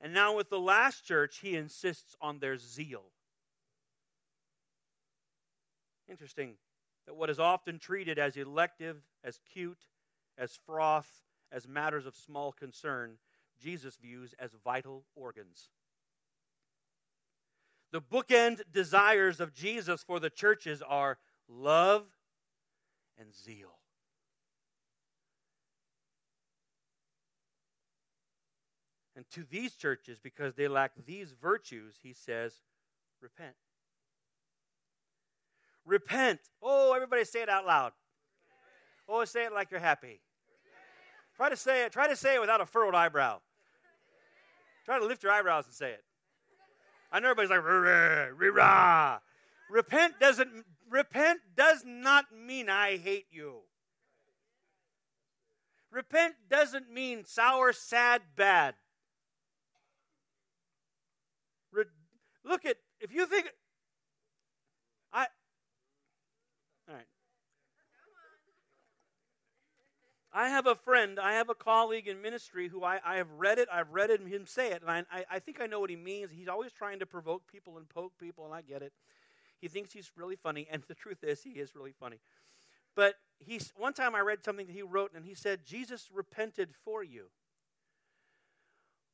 And 0.00 0.14
now 0.14 0.36
with 0.36 0.48
the 0.48 0.60
last 0.60 1.04
church, 1.04 1.40
he 1.42 1.56
insists 1.56 2.14
on 2.20 2.38
their 2.38 2.56
zeal. 2.56 3.04
Interesting 6.08 6.54
that 7.08 7.14
what 7.14 7.30
is 7.30 7.40
often 7.40 7.78
treated 7.78 8.18
as 8.18 8.36
elective, 8.36 8.98
as 9.24 9.40
cute, 9.50 9.86
as 10.36 10.58
froth, 10.66 11.22
as 11.50 11.66
matters 11.66 12.04
of 12.04 12.14
small 12.14 12.52
concern, 12.52 13.16
Jesus 13.58 13.96
views 13.96 14.34
as 14.38 14.50
vital 14.62 15.04
organs. 15.16 15.70
The 17.92 18.02
bookend 18.02 18.60
desires 18.70 19.40
of 19.40 19.54
Jesus 19.54 20.02
for 20.02 20.20
the 20.20 20.28
churches 20.28 20.82
are 20.86 21.16
love 21.48 22.04
and 23.18 23.34
zeal. 23.34 23.78
And 29.16 29.24
to 29.30 29.44
these 29.50 29.72
churches, 29.76 30.18
because 30.22 30.56
they 30.56 30.68
lack 30.68 30.92
these 31.06 31.32
virtues, 31.32 31.94
he 32.02 32.12
says, 32.12 32.52
repent. 33.22 33.56
Repent. 35.88 36.38
Oh, 36.62 36.92
everybody 36.92 37.24
say 37.24 37.40
it 37.40 37.48
out 37.48 37.66
loud. 37.66 37.92
Oh, 39.08 39.24
say 39.24 39.46
it 39.46 39.54
like 39.54 39.70
you're 39.70 39.80
happy. 39.80 40.20
Try 41.34 41.48
to 41.48 41.56
say 41.56 41.84
it. 41.84 41.92
Try 41.92 42.08
to 42.08 42.16
say 42.16 42.34
it 42.34 42.40
without 42.40 42.60
a 42.60 42.66
furrowed 42.66 42.94
eyebrow. 42.94 43.40
Try 44.84 44.98
to 44.98 45.06
lift 45.06 45.22
your 45.22 45.32
eyebrows 45.32 45.64
and 45.64 45.74
say 45.74 45.92
it. 45.92 46.04
I 47.10 47.20
know 47.20 47.30
everybody's 47.30 47.50
like 47.50 48.54
rah. 48.54 49.18
Repent 49.70 50.20
doesn't 50.20 50.50
repent 50.90 51.40
does 51.56 51.82
not 51.86 52.26
mean 52.32 52.68
I 52.68 52.98
hate 52.98 53.26
you. 53.30 53.60
Repent 55.90 56.34
doesn't 56.50 56.90
mean 56.92 57.24
sour, 57.24 57.72
sad, 57.72 58.20
bad. 58.36 58.74
Re- 61.72 61.84
look 62.44 62.66
at 62.66 62.76
if 63.00 63.12
you 63.12 63.24
think 63.24 63.46
I 65.12 65.26
all 66.88 66.94
right. 66.94 67.04
I 70.32 70.50
have 70.50 70.66
a 70.66 70.74
friend, 70.74 71.18
I 71.18 71.34
have 71.34 71.48
a 71.48 71.54
colleague 71.54 72.06
in 72.06 72.20
ministry 72.20 72.68
who 72.68 72.84
I, 72.84 73.00
I 73.04 73.16
have 73.16 73.30
read 73.36 73.58
it, 73.58 73.68
I've 73.72 73.90
read 73.90 74.10
it, 74.10 74.20
him 74.20 74.46
say 74.46 74.72
it, 74.72 74.82
and 74.82 74.90
I, 74.90 75.04
I, 75.10 75.24
I 75.32 75.38
think 75.38 75.60
I 75.60 75.66
know 75.66 75.80
what 75.80 75.90
he 75.90 75.96
means. 75.96 76.30
He's 76.30 76.48
always 76.48 76.72
trying 76.72 76.98
to 76.98 77.06
provoke 77.06 77.50
people 77.50 77.78
and 77.78 77.88
poke 77.88 78.12
people, 78.20 78.44
and 78.44 78.54
I 78.54 78.60
get 78.60 78.82
it. 78.82 78.92
He 79.60 79.68
thinks 79.68 79.92
he's 79.92 80.10
really 80.16 80.36
funny, 80.36 80.66
and 80.70 80.82
the 80.88 80.94
truth 80.94 81.24
is, 81.24 81.42
he 81.42 81.50
is 81.50 81.74
really 81.74 81.94
funny. 81.98 82.20
But 82.94 83.14
he's, 83.38 83.72
one 83.76 83.94
time 83.94 84.14
I 84.14 84.20
read 84.20 84.44
something 84.44 84.66
that 84.66 84.72
he 84.72 84.82
wrote, 84.82 85.12
and 85.14 85.24
he 85.24 85.34
said, 85.34 85.64
Jesus 85.64 86.08
repented 86.12 86.70
for 86.84 87.02
you 87.02 87.30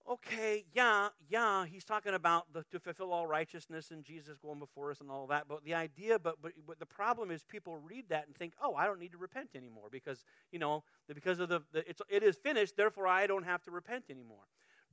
okay, 0.08 0.64
yeah, 0.74 1.08
yeah, 1.28 1.64
he's 1.66 1.84
talking 1.84 2.14
about 2.14 2.52
the, 2.52 2.64
to 2.70 2.80
fulfill 2.80 3.12
all 3.12 3.26
righteousness 3.26 3.90
and 3.90 4.04
Jesus 4.04 4.38
going 4.38 4.58
before 4.58 4.90
us 4.90 5.00
and 5.00 5.10
all 5.10 5.26
that. 5.28 5.46
But 5.48 5.64
the 5.64 5.74
idea, 5.74 6.18
but, 6.18 6.36
but 6.42 6.52
but 6.66 6.78
the 6.78 6.86
problem 6.86 7.30
is 7.30 7.42
people 7.44 7.76
read 7.78 8.08
that 8.10 8.26
and 8.26 8.36
think, 8.36 8.54
oh, 8.62 8.74
I 8.74 8.86
don't 8.86 9.00
need 9.00 9.12
to 9.12 9.18
repent 9.18 9.50
anymore 9.54 9.88
because 9.90 10.24
you 10.52 10.58
know 10.58 10.84
because 11.12 11.40
of 11.40 11.48
the, 11.48 11.62
the 11.72 11.88
it's 11.88 12.02
it 12.08 12.22
is 12.22 12.36
finished, 12.36 12.76
therefore 12.76 13.06
I 13.06 13.26
don't 13.26 13.44
have 13.44 13.62
to 13.62 13.70
repent 13.70 14.04
anymore. 14.10 14.44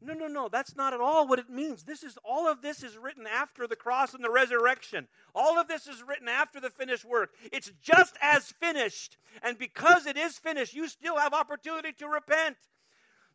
No, 0.04 0.13
no, 0.13 0.26
no, 0.26 0.50
that's 0.50 0.76
not 0.76 0.93
at 0.93 1.00
all 1.00 1.28
what 1.28 1.38
it 1.38 1.50
means. 1.50 1.84
This 1.84 2.02
is 2.02 2.17
all 2.26 2.47
of 2.47 2.63
this 2.63 2.82
is 2.82 2.97
written 2.97 3.28
after 3.28 3.67
the 3.67 3.76
cross 3.76 4.15
and 4.15 4.24
the 4.24 4.32
resurrection. 4.32 5.08
All 5.36 5.60
of 5.60 5.67
this 5.67 5.86
is 5.86 6.02
written 6.02 6.28
after 6.28 6.60
the 6.60 6.71
finished 6.71 7.06
work. 7.06 7.30
It's 7.52 7.71
just 7.84 8.17
as 8.19 8.52
finished. 8.52 9.17
And 9.43 9.60
because 9.60 10.08
it 10.08 10.17
is 10.17 10.39
finished, 10.39 10.74
you 10.74 10.88
still 10.88 11.19
have 11.19 11.34
opportunity 11.36 11.91
to 12.00 12.08
repent. 12.08 12.58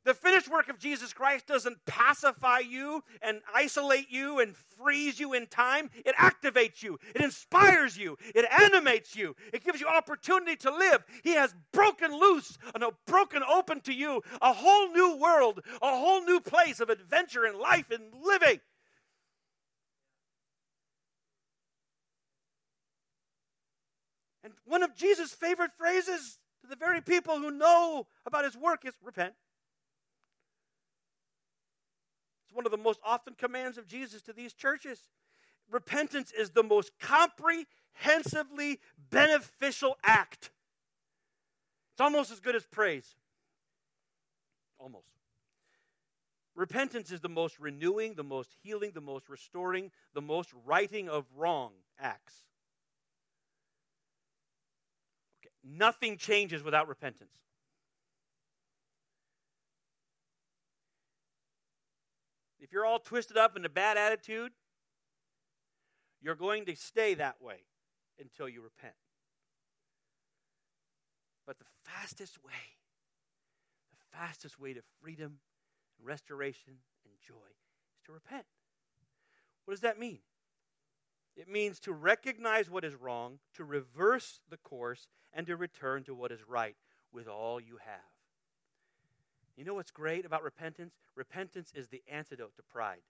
The 0.06 0.14
finished 0.14 0.48
work 0.48 0.68
of 0.68 0.78
Jesus 0.78 1.12
Christ 1.12 1.48
doesn't 1.48 1.84
pacify 1.84 2.60
you 2.60 3.02
and 3.20 3.40
isolate 3.52 4.08
you 4.08 4.38
and 4.38 4.54
freeze 4.56 5.18
you 5.18 5.32
in 5.32 5.48
time. 5.48 5.90
It 6.04 6.14
activates 6.14 6.80
you, 6.80 6.96
it 7.12 7.22
inspires 7.22 7.98
you, 7.98 8.16
it 8.32 8.44
animates 8.56 9.16
you, 9.16 9.34
it 9.52 9.64
gives 9.64 9.80
you 9.80 9.88
opportunity 9.88 10.54
to 10.58 10.70
live. 10.70 11.04
He 11.24 11.32
has 11.32 11.52
broken 11.72 12.16
loose 12.16 12.56
and 12.72 12.84
broken 13.08 13.42
open 13.42 13.80
to 13.80 13.92
you 13.92 14.22
a 14.40 14.52
whole 14.52 14.92
new 14.92 15.16
world, 15.16 15.60
a 15.82 15.90
whole 15.90 16.22
new 16.22 16.38
place 16.38 16.78
of 16.78 16.88
adventure 16.88 17.44
and 17.44 17.58
life 17.58 17.90
and 17.90 18.04
living. 18.24 18.60
And 24.44 24.52
one 24.66 24.84
of 24.84 24.94
Jesus' 24.94 25.32
favorite 25.32 25.72
phrases 25.76 26.38
to 26.60 26.68
the 26.68 26.76
very 26.76 27.00
people 27.00 27.38
who 27.40 27.50
know 27.50 28.06
about 28.24 28.44
his 28.44 28.56
work 28.56 28.84
is 28.84 28.94
repent. 29.02 29.34
One 32.56 32.64
of 32.64 32.72
the 32.72 32.78
most 32.78 33.00
often 33.04 33.34
commands 33.34 33.76
of 33.76 33.86
Jesus 33.86 34.22
to 34.22 34.32
these 34.32 34.54
churches. 34.54 35.08
Repentance 35.70 36.32
is 36.32 36.50
the 36.50 36.62
most 36.62 36.90
comprehensively 36.98 38.80
beneficial 39.10 39.96
act. 40.02 40.50
It's 41.92 42.00
almost 42.00 42.30
as 42.30 42.40
good 42.40 42.56
as 42.56 42.64
praise. 42.64 43.14
Almost. 44.78 45.06
Repentance 46.54 47.12
is 47.12 47.20
the 47.20 47.28
most 47.28 47.60
renewing, 47.60 48.14
the 48.14 48.24
most 48.24 48.50
healing, 48.62 48.92
the 48.94 49.00
most 49.00 49.28
restoring, 49.28 49.90
the 50.14 50.22
most 50.22 50.50
righting 50.64 51.08
of 51.08 51.26
wrong 51.36 51.72
acts. 52.00 52.34
Okay. 55.40 55.52
Nothing 55.62 56.16
changes 56.16 56.62
without 56.62 56.88
repentance. 56.88 57.45
If 62.66 62.72
you're 62.72 62.84
all 62.84 62.98
twisted 62.98 63.36
up 63.36 63.56
in 63.56 63.64
a 63.64 63.68
bad 63.68 63.96
attitude, 63.96 64.50
you're 66.20 66.34
going 66.34 66.64
to 66.64 66.74
stay 66.74 67.14
that 67.14 67.40
way 67.40 67.58
until 68.18 68.48
you 68.48 68.60
repent. 68.60 68.94
But 71.46 71.60
the 71.60 71.64
fastest 71.84 72.42
way, 72.44 72.52
the 73.92 74.18
fastest 74.18 74.58
way 74.58 74.74
to 74.74 74.80
freedom, 75.00 75.38
and 75.96 76.08
restoration, 76.08 76.72
and 77.04 77.14
joy 77.24 77.34
is 77.94 78.02
to 78.06 78.12
repent. 78.12 78.46
What 79.64 79.74
does 79.74 79.82
that 79.82 80.00
mean? 80.00 80.18
It 81.36 81.48
means 81.48 81.78
to 81.80 81.92
recognize 81.92 82.68
what 82.68 82.84
is 82.84 82.96
wrong, 82.96 83.38
to 83.54 83.62
reverse 83.62 84.40
the 84.50 84.56
course, 84.56 85.06
and 85.32 85.46
to 85.46 85.54
return 85.54 86.02
to 86.02 86.16
what 86.16 86.32
is 86.32 86.40
right 86.48 86.74
with 87.12 87.28
all 87.28 87.60
you 87.60 87.78
have. 87.84 88.15
You 89.56 89.64
know 89.64 89.74
what's 89.74 89.90
great 89.90 90.26
about 90.26 90.42
repentance? 90.42 90.94
Repentance 91.14 91.72
is 91.74 91.88
the 91.88 92.02
antidote 92.10 92.54
to 92.56 92.62
pride. 92.62 93.00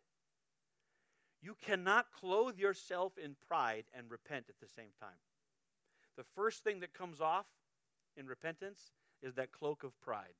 You 1.42 1.56
cannot 1.64 2.06
clothe 2.12 2.58
yourself 2.58 3.18
in 3.22 3.36
pride 3.48 3.84
and 3.96 4.10
repent 4.10 4.46
at 4.48 4.54
the 4.60 4.68
same 4.68 4.90
time. 5.00 5.18
The 6.16 6.24
first 6.34 6.64
thing 6.64 6.80
that 6.80 6.94
comes 6.94 7.20
off 7.20 7.46
in 8.16 8.26
repentance 8.26 8.80
is 9.22 9.34
that 9.34 9.52
cloak 9.52 9.82
of 9.82 9.98
pride. 10.00 10.34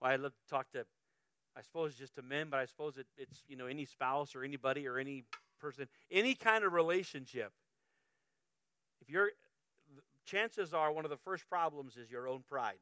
Well, 0.00 0.12
I 0.12 0.16
love 0.16 0.32
to 0.32 0.50
talk 0.50 0.70
to, 0.72 0.84
I 1.56 1.62
suppose, 1.62 1.94
just 1.94 2.14
to 2.16 2.22
men, 2.22 2.48
but 2.50 2.60
I 2.60 2.66
suppose 2.66 2.98
it, 2.98 3.06
it's, 3.16 3.42
you 3.48 3.56
know, 3.56 3.66
any 3.66 3.84
spouse 3.84 4.36
or 4.36 4.44
anybody 4.44 4.86
or 4.86 4.98
any 4.98 5.24
person, 5.60 5.88
any 6.10 6.34
kind 6.34 6.62
of 6.62 6.72
relationship. 6.72 7.52
If 9.00 9.10
you're, 9.10 9.30
chances 10.28 10.74
are 10.74 10.92
one 10.92 11.04
of 11.06 11.10
the 11.10 11.16
first 11.16 11.48
problems 11.48 11.96
is 11.96 12.10
your 12.10 12.28
own 12.28 12.42
pride. 12.46 12.76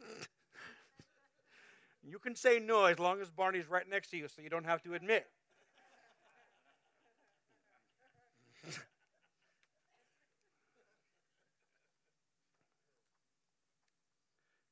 you 2.02 2.18
can 2.18 2.34
say 2.34 2.58
no 2.58 2.86
as 2.86 2.98
long 2.98 3.20
as 3.20 3.30
Barney's 3.30 3.70
right 3.70 3.88
next 3.88 4.10
to 4.10 4.16
you 4.16 4.26
so 4.28 4.42
you 4.42 4.50
don't 4.50 4.66
have 4.66 4.82
to 4.82 4.94
admit. 4.94 5.28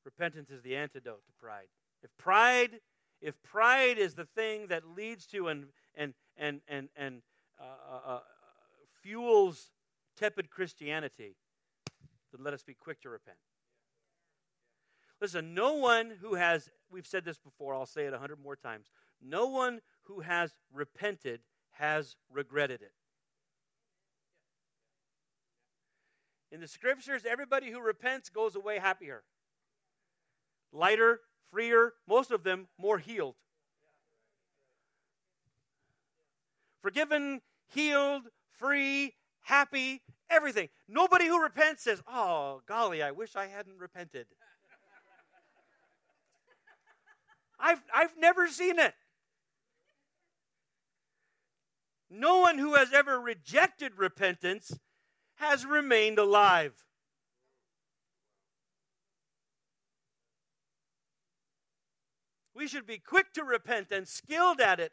Repentance 0.05 0.51
is 0.51 0.61
the 0.63 0.75
antidote 0.75 1.25
to 1.25 1.33
pride. 1.41 1.69
If 2.03 2.11
pride, 2.19 2.81
if 3.23 3.41
pride 3.45 3.97
is 3.99 4.15
the 4.15 4.27
thing 4.27 4.67
that 4.67 4.83
leads 4.97 5.25
to 5.29 5.47
and 5.47 5.67
and 5.95 6.15
and 6.37 6.61
and 6.67 6.89
and 6.97 7.23
uh, 7.61 7.65
uh, 7.65 8.15
uh, 8.15 8.21
fuels 9.03 9.71
tepid 10.17 10.51
Christianity, 10.51 11.37
then 12.33 12.45
let 12.45 12.55
us 12.55 12.63
be 12.63 12.75
quick 12.75 13.01
to 13.03 13.09
repent. 13.09 13.39
Listen, 15.21 15.55
no 15.55 15.75
one 15.75 16.13
who 16.21 16.35
has, 16.35 16.69
we've 16.91 17.07
said 17.07 17.25
this 17.25 17.39
before, 17.39 17.75
I'll 17.75 17.87
say 17.87 18.05
it 18.05 18.13
a 18.13 18.19
hundred 18.19 18.41
more 18.43 18.57
times. 18.57 18.91
No 19.23 19.47
one 19.47 19.81
who 20.03 20.21
has 20.21 20.55
repented 20.73 21.41
has 21.73 22.17
regretted 22.31 22.83
it. 22.83 22.93
In 26.53 26.61
the 26.61 26.69
scriptures, 26.69 27.23
everybody 27.29 27.71
who 27.71 27.81
repents 27.81 28.29
goes 28.29 28.55
away 28.55 28.79
happier 28.79 29.25
lighter, 30.73 31.21
freer, 31.51 31.93
most 32.09 32.31
of 32.31 32.43
them 32.43 32.67
more 32.79 32.99
healed. 32.99 33.37
Forgiven, 36.85 37.41
healed, 37.69 38.25
free, 38.59 39.15
happy, 39.41 40.03
everything. 40.29 40.69
Nobody 40.87 41.27
who 41.27 41.43
repents 41.43 41.83
says, 41.83 42.03
Oh, 42.07 42.61
golly, 42.69 43.03
I 43.03 43.11
wish 43.11 43.37
I 43.37 43.47
hadn't 43.47 43.79
repented. 43.79 44.27
I've, 47.59 47.81
I've 47.95 48.19
never 48.19 48.49
seen 48.49 48.79
it. 48.79 48.93
No 52.11 52.41
one 52.41 52.59
who 52.59 52.75
has 52.75 52.93
ever 52.93 53.19
rejected 53.19 53.93
repentance 53.97 54.79
has 55.37 55.65
remained 55.65 56.19
alive. 56.19 56.85
We 62.55 62.69
should 62.69 62.87
be 62.87 62.99
quick 62.99 63.33
to 63.33 63.43
repent 63.43 63.87
and 63.91 64.07
skilled 64.07 64.61
at 64.61 64.81
it. 64.81 64.93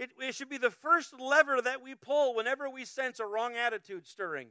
It. 0.00 0.10
It 0.18 0.34
should 0.34 0.48
be 0.48 0.58
the 0.58 0.70
first 0.70 1.18
lever 1.20 1.60
that 1.62 1.82
we 1.82 1.94
pull 1.94 2.34
whenever 2.34 2.68
we 2.68 2.84
sense 2.84 3.20
a 3.20 3.26
wrong 3.26 3.54
attitude 3.54 4.06
stirring. 4.06 4.48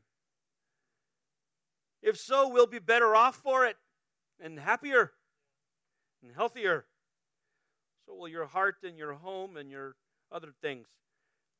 If 2.01 2.17
so, 2.17 2.47
we'll 2.47 2.67
be 2.67 2.79
better 2.79 3.15
off 3.15 3.35
for 3.35 3.65
it 3.65 3.75
and 4.39 4.59
happier 4.59 5.11
and 6.23 6.31
healthier. 6.33 6.85
So 8.05 8.15
will 8.15 8.29
your 8.29 8.45
heart 8.45 8.77
and 8.83 8.97
your 8.97 9.13
home 9.13 9.57
and 9.57 9.69
your 9.69 9.95
other 10.31 10.49
things. 10.61 10.87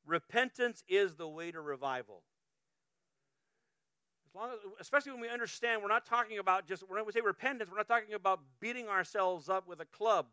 Repentance 0.06 0.84
is 0.88 1.16
the 1.16 1.28
way 1.28 1.52
to 1.52 1.60
revival. 1.60 2.24
As 4.28 4.36
long 4.36 4.50
as, 4.52 4.60
especially 4.80 5.12
when 5.12 5.22
we 5.22 5.30
understand, 5.30 5.82
we're 5.82 5.90
not 5.90 6.06
talking 6.06 6.38
about 6.38 6.68
just 6.68 6.84
when 6.88 7.04
we 7.06 7.12
say 7.12 7.22
repentance, 7.22 7.70
we're 7.70 7.78
not 7.78 7.88
talking 7.88 8.14
about 8.14 8.40
beating 8.60 8.88
ourselves 8.88 9.50
up 9.50 9.68
with 9.68 9.82
a 9.82 9.86
club 9.86 10.28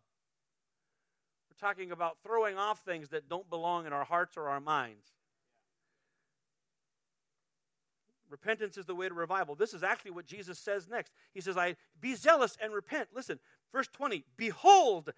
we're 1.57 1.68
talking 1.68 1.92
about 1.92 2.18
throwing 2.22 2.59
off 2.59 2.80
things 2.80 3.09
that 3.11 3.28
don't 3.28 3.48
belong 3.48 3.86
in 3.86 3.92
our 3.92 4.04
hearts 4.04 4.36
or 4.36 4.48
our 4.48 4.61
minds. 4.61 5.12
Repentance 8.28 8.76
is 8.76 8.86
the 8.86 8.94
way 8.94 9.09
to 9.09 9.14
revival. 9.14 9.54
This 9.54 9.72
is 9.72 9.82
actually 9.82 10.11
what 10.11 10.26
Jesus 10.26 10.59
says 10.59 10.88
next. 10.88 11.12
He 11.32 11.40
says, 11.40 11.57
I 11.57 11.76
be 12.00 12.14
zealous 12.14 12.57
and 12.61 12.72
repent. 12.72 13.11
Listen, 13.14 13.38
verse 13.72 13.86
20, 13.92 14.24
behold, 14.36 15.12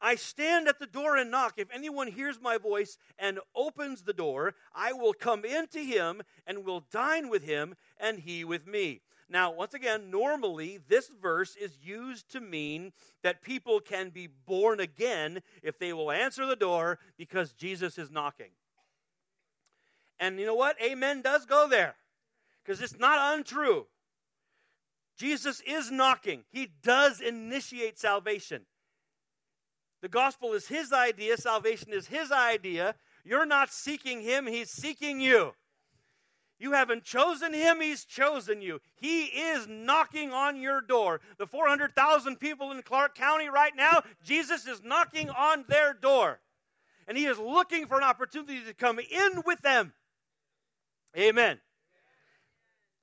I 0.00 0.16
stand 0.16 0.66
at 0.68 0.78
the 0.78 0.86
door 0.86 1.16
and 1.16 1.30
knock. 1.30 1.54
If 1.56 1.68
anyone 1.72 2.08
hears 2.08 2.40
my 2.40 2.58
voice 2.58 2.98
and 3.18 3.38
opens 3.54 4.02
the 4.02 4.12
door, 4.12 4.54
I 4.74 4.92
will 4.92 5.14
come 5.14 5.44
into 5.44 5.78
him 5.78 6.22
and 6.46 6.64
will 6.64 6.84
dine 6.90 7.30
with 7.30 7.44
him, 7.44 7.76
and 7.98 8.18
he 8.18 8.44
with 8.44 8.66
me. 8.66 9.00
Now, 9.28 9.50
once 9.50 9.74
again, 9.74 10.10
normally 10.10 10.78
this 10.88 11.10
verse 11.20 11.56
is 11.56 11.76
used 11.82 12.30
to 12.30 12.40
mean 12.40 12.92
that 13.22 13.42
people 13.42 13.80
can 13.80 14.10
be 14.10 14.28
born 14.28 14.78
again 14.78 15.42
if 15.62 15.78
they 15.78 15.92
will 15.92 16.12
answer 16.12 16.46
the 16.46 16.54
door 16.54 16.98
because 17.18 17.52
Jesus 17.52 17.98
is 17.98 18.10
knocking. 18.10 18.50
And 20.20 20.38
you 20.38 20.46
know 20.46 20.54
what? 20.54 20.76
Amen 20.80 21.22
does 21.22 21.44
go 21.44 21.68
there 21.68 21.96
because 22.64 22.80
it's 22.80 22.98
not 22.98 23.36
untrue. 23.36 23.86
Jesus 25.16 25.62
is 25.66 25.90
knocking, 25.90 26.44
He 26.50 26.68
does 26.82 27.20
initiate 27.20 27.98
salvation. 27.98 28.62
The 30.02 30.08
gospel 30.08 30.52
is 30.52 30.68
His 30.68 30.92
idea, 30.92 31.36
salvation 31.36 31.92
is 31.92 32.06
His 32.06 32.30
idea. 32.30 32.94
You're 33.24 33.46
not 33.46 33.72
seeking 33.72 34.20
Him, 34.20 34.46
He's 34.46 34.70
seeking 34.70 35.20
you. 35.20 35.54
You 36.58 36.72
haven't 36.72 37.04
chosen 37.04 37.52
him, 37.52 37.80
he's 37.80 38.04
chosen 38.04 38.62
you. 38.62 38.80
He 38.96 39.24
is 39.24 39.66
knocking 39.68 40.32
on 40.32 40.60
your 40.60 40.80
door. 40.80 41.20
The 41.38 41.46
400,000 41.46 42.36
people 42.36 42.72
in 42.72 42.82
Clark 42.82 43.14
County 43.14 43.48
right 43.48 43.76
now, 43.76 44.02
Jesus 44.24 44.66
is 44.66 44.82
knocking 44.82 45.28
on 45.28 45.64
their 45.68 45.92
door. 45.92 46.40
And 47.06 47.16
he 47.16 47.26
is 47.26 47.38
looking 47.38 47.86
for 47.86 47.98
an 47.98 48.04
opportunity 48.04 48.60
to 48.64 48.74
come 48.74 48.98
in 48.98 49.42
with 49.44 49.60
them. 49.60 49.92
Amen. 51.16 51.60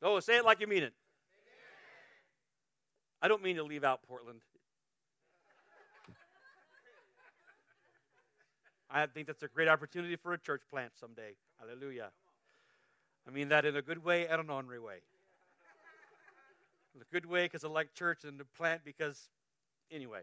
Oh, 0.02 0.20
say 0.20 0.38
it 0.38 0.46
like 0.46 0.60
you 0.60 0.68
mean 0.68 0.84
it. 0.84 0.94
I 3.22 3.28
don't 3.28 3.42
mean 3.42 3.56
to 3.56 3.64
leave 3.64 3.84
out 3.84 4.02
Portland. 4.08 4.42
I 8.90 9.06
think 9.08 9.28
that's 9.28 9.42
a 9.42 9.48
great 9.48 9.68
opportunity 9.68 10.16
for 10.18 10.34
a 10.34 10.38
church 10.38 10.62
plant 10.70 10.92
someday. 11.00 11.36
Hallelujah. 11.60 12.12
I 13.28 13.32
mean 13.32 13.50
that 13.50 13.66
in 13.66 13.76
a 13.76 13.82
good 13.82 14.04
way 14.04 14.28
and 14.28 14.42
an 14.42 14.50
honorary 14.50 14.80
way. 14.80 14.98
In 16.96 17.02
a 17.02 17.06
good 17.12 17.26
way 17.26 17.46
because 17.46 17.64
I 17.64 17.70
like 17.70 17.94
church, 17.94 18.24
and 18.24 18.40
the 18.40 18.46
plant 18.46 18.82
because, 18.84 19.30
anyway. 19.92 20.22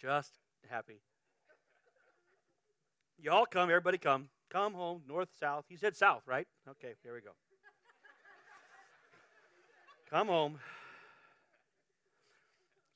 Just 0.00 0.30
happy. 0.70 1.00
Y'all 3.18 3.46
come, 3.46 3.68
everybody 3.68 3.98
come. 3.98 4.28
Come 4.48 4.74
home, 4.74 5.02
north, 5.08 5.28
south. 5.38 5.64
He 5.68 5.76
said 5.76 5.96
south, 5.96 6.22
right? 6.26 6.46
Okay, 6.68 6.94
here 7.02 7.14
we 7.14 7.20
go. 7.20 7.32
come 10.08 10.28
home. 10.28 10.58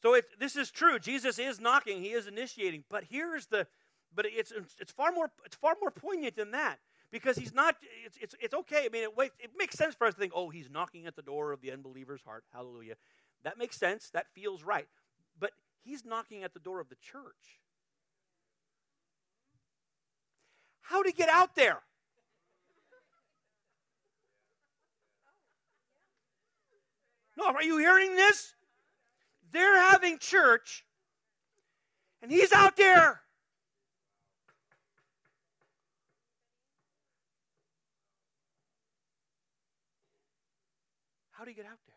So 0.03 0.15
it, 0.15 0.27
this 0.39 0.57
is 0.57 0.71
true. 0.71 0.99
Jesus 0.99 1.39
is 1.39 1.61
knocking. 1.61 2.01
He 2.03 2.11
is 2.11 2.27
initiating. 2.27 2.85
But 2.89 3.05
here's 3.11 3.47
the, 3.47 3.67
but 4.15 4.25
it's 4.27 4.53
it's 4.79 4.93
far 4.93 5.13
more 5.13 5.31
it's 5.45 5.57
far 5.57 5.75
more 5.81 5.91
poignant 5.91 6.37
than 6.37 6.53
that 6.53 6.79
because 7.11 7.37
he's 7.37 7.55
not 7.55 7.77
it's, 8.05 8.17
it's, 8.21 8.35
it's 8.41 8.55
okay. 8.55 8.85
I 8.87 8.89
mean 8.89 9.05
it, 9.05 9.33
it 9.39 9.51
makes 9.57 9.77
sense 9.77 9.95
for 9.95 10.07
us 10.07 10.15
to 10.15 10.21
think 10.21 10.33
oh 10.35 10.51
he's 10.51 10.71
knocking 10.71 11.07
at 11.07 11.17
the 11.17 11.23
door 11.23 11.53
of 11.53 11.61
the 11.61 11.73
unbeliever's 11.73 12.23
heart. 12.23 12.45
Hallelujah. 12.53 12.95
That 13.43 13.59
makes 13.59 13.77
sense. 13.77 14.11
That 14.11 14.27
feels 14.35 14.63
right. 14.63 14.89
But 15.39 15.53
he's 15.83 16.05
knocking 16.05 16.45
at 16.45 16.55
the 16.55 16.61
door 16.61 16.81
of 16.81 16.89
the 16.89 16.97
church. 16.97 17.61
How 20.83 21.03
to 21.03 21.13
get 21.13 21.29
out 21.29 21.55
there? 21.55 21.81
No 27.37 27.47
are 27.47 27.63
you 27.63 27.79
hearing 27.79 28.17
this? 28.17 28.55
They're 29.53 29.77
having 29.77 30.19
church 30.19 30.85
and 32.23 32.31
he's 32.31 32.53
out 32.53 32.77
there 32.77 33.23
How 41.41 41.47
do 41.47 41.51
you 41.53 41.57
get 41.57 41.65
out 41.65 41.79
there? 41.87 41.97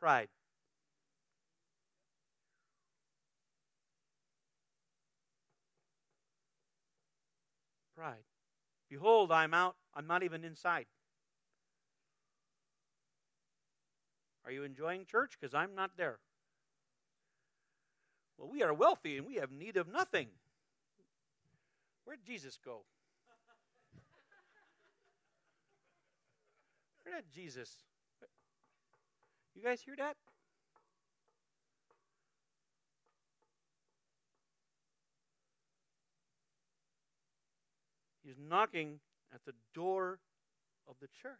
Pride. 0.00 0.26
pride. 8.00 8.24
Behold, 8.88 9.30
I'm 9.30 9.54
out. 9.54 9.76
I'm 9.94 10.08
not 10.08 10.22
even 10.22 10.42
inside. 10.42 10.86
Are 14.44 14.50
you 14.50 14.64
enjoying 14.64 15.04
church? 15.04 15.36
Because 15.38 15.54
I'm 15.54 15.74
not 15.76 15.92
there. 15.96 16.18
Well, 18.38 18.48
we 18.50 18.62
are 18.64 18.74
wealthy 18.74 19.18
and 19.18 19.26
we 19.26 19.34
have 19.34 19.52
need 19.52 19.76
of 19.76 19.86
nothing. 19.86 20.28
Where'd 22.04 22.24
Jesus 22.24 22.58
go? 22.64 22.84
Where 27.10 27.20
did 27.20 27.32
Jesus? 27.34 27.68
You 29.56 29.62
guys 29.64 29.80
hear 29.80 29.96
that? 29.96 30.16
He's 38.22 38.36
knocking 38.38 39.00
at 39.34 39.40
the 39.44 39.54
door 39.74 40.20
of 40.88 40.94
the 41.00 41.08
church. 41.20 41.32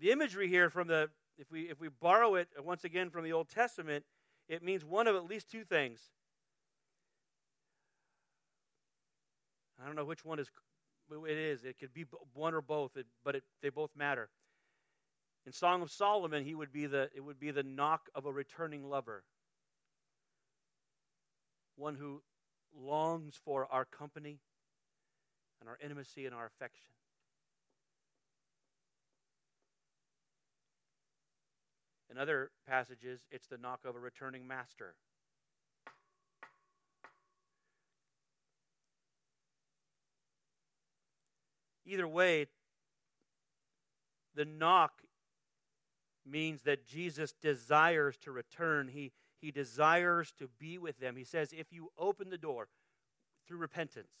The 0.00 0.10
imagery 0.10 0.48
here 0.48 0.68
from 0.68 0.88
the 0.88 1.10
if 1.38 1.48
we 1.52 1.70
if 1.70 1.78
we 1.78 1.88
borrow 1.88 2.34
it 2.34 2.48
once 2.58 2.82
again 2.82 3.08
from 3.08 3.22
the 3.22 3.32
Old 3.32 3.48
Testament, 3.48 4.04
it 4.48 4.64
means 4.64 4.84
one 4.84 5.06
of 5.06 5.14
at 5.14 5.26
least 5.26 5.48
two 5.48 5.62
things. 5.62 6.00
I 9.80 9.86
don't 9.86 9.94
know 9.94 10.04
which 10.04 10.24
one 10.24 10.40
is 10.40 10.48
it 11.10 11.38
is. 11.38 11.64
It 11.64 11.78
could 11.78 11.92
be 11.92 12.04
one 12.34 12.54
or 12.54 12.62
both, 12.62 12.92
but 13.24 13.36
it, 13.36 13.44
they 13.62 13.68
both 13.68 13.90
matter. 13.96 14.28
In 15.44 15.52
Song 15.52 15.82
of 15.82 15.90
Solomon, 15.90 16.44
he 16.44 16.54
would 16.54 16.72
be 16.72 16.86
the 16.86 17.10
it 17.14 17.20
would 17.20 17.40
be 17.40 17.50
the 17.50 17.62
knock 17.62 18.08
of 18.14 18.26
a 18.26 18.32
returning 18.32 18.88
lover. 18.88 19.24
One 21.76 21.96
who 21.96 22.22
longs 22.76 23.34
for 23.44 23.66
our 23.70 23.84
company 23.84 24.38
and 25.60 25.68
our 25.68 25.78
intimacy 25.82 26.26
and 26.26 26.34
our 26.34 26.46
affection. 26.46 26.92
In 32.10 32.18
other 32.18 32.50
passages, 32.68 33.22
it's 33.30 33.46
the 33.46 33.56
knock 33.56 33.80
of 33.86 33.96
a 33.96 33.98
returning 33.98 34.46
master. 34.46 34.94
Either 41.84 42.06
way, 42.06 42.46
the 44.34 44.44
knock 44.44 45.02
means 46.24 46.62
that 46.62 46.86
Jesus 46.86 47.32
desires 47.32 48.16
to 48.18 48.30
return. 48.30 48.88
He, 48.88 49.12
he 49.40 49.50
desires 49.50 50.32
to 50.38 50.48
be 50.58 50.78
with 50.78 50.98
them. 50.98 51.16
He 51.16 51.24
says, 51.24 51.52
if 51.52 51.72
you 51.72 51.90
open 51.98 52.30
the 52.30 52.38
door 52.38 52.68
through 53.46 53.58
repentance, 53.58 54.14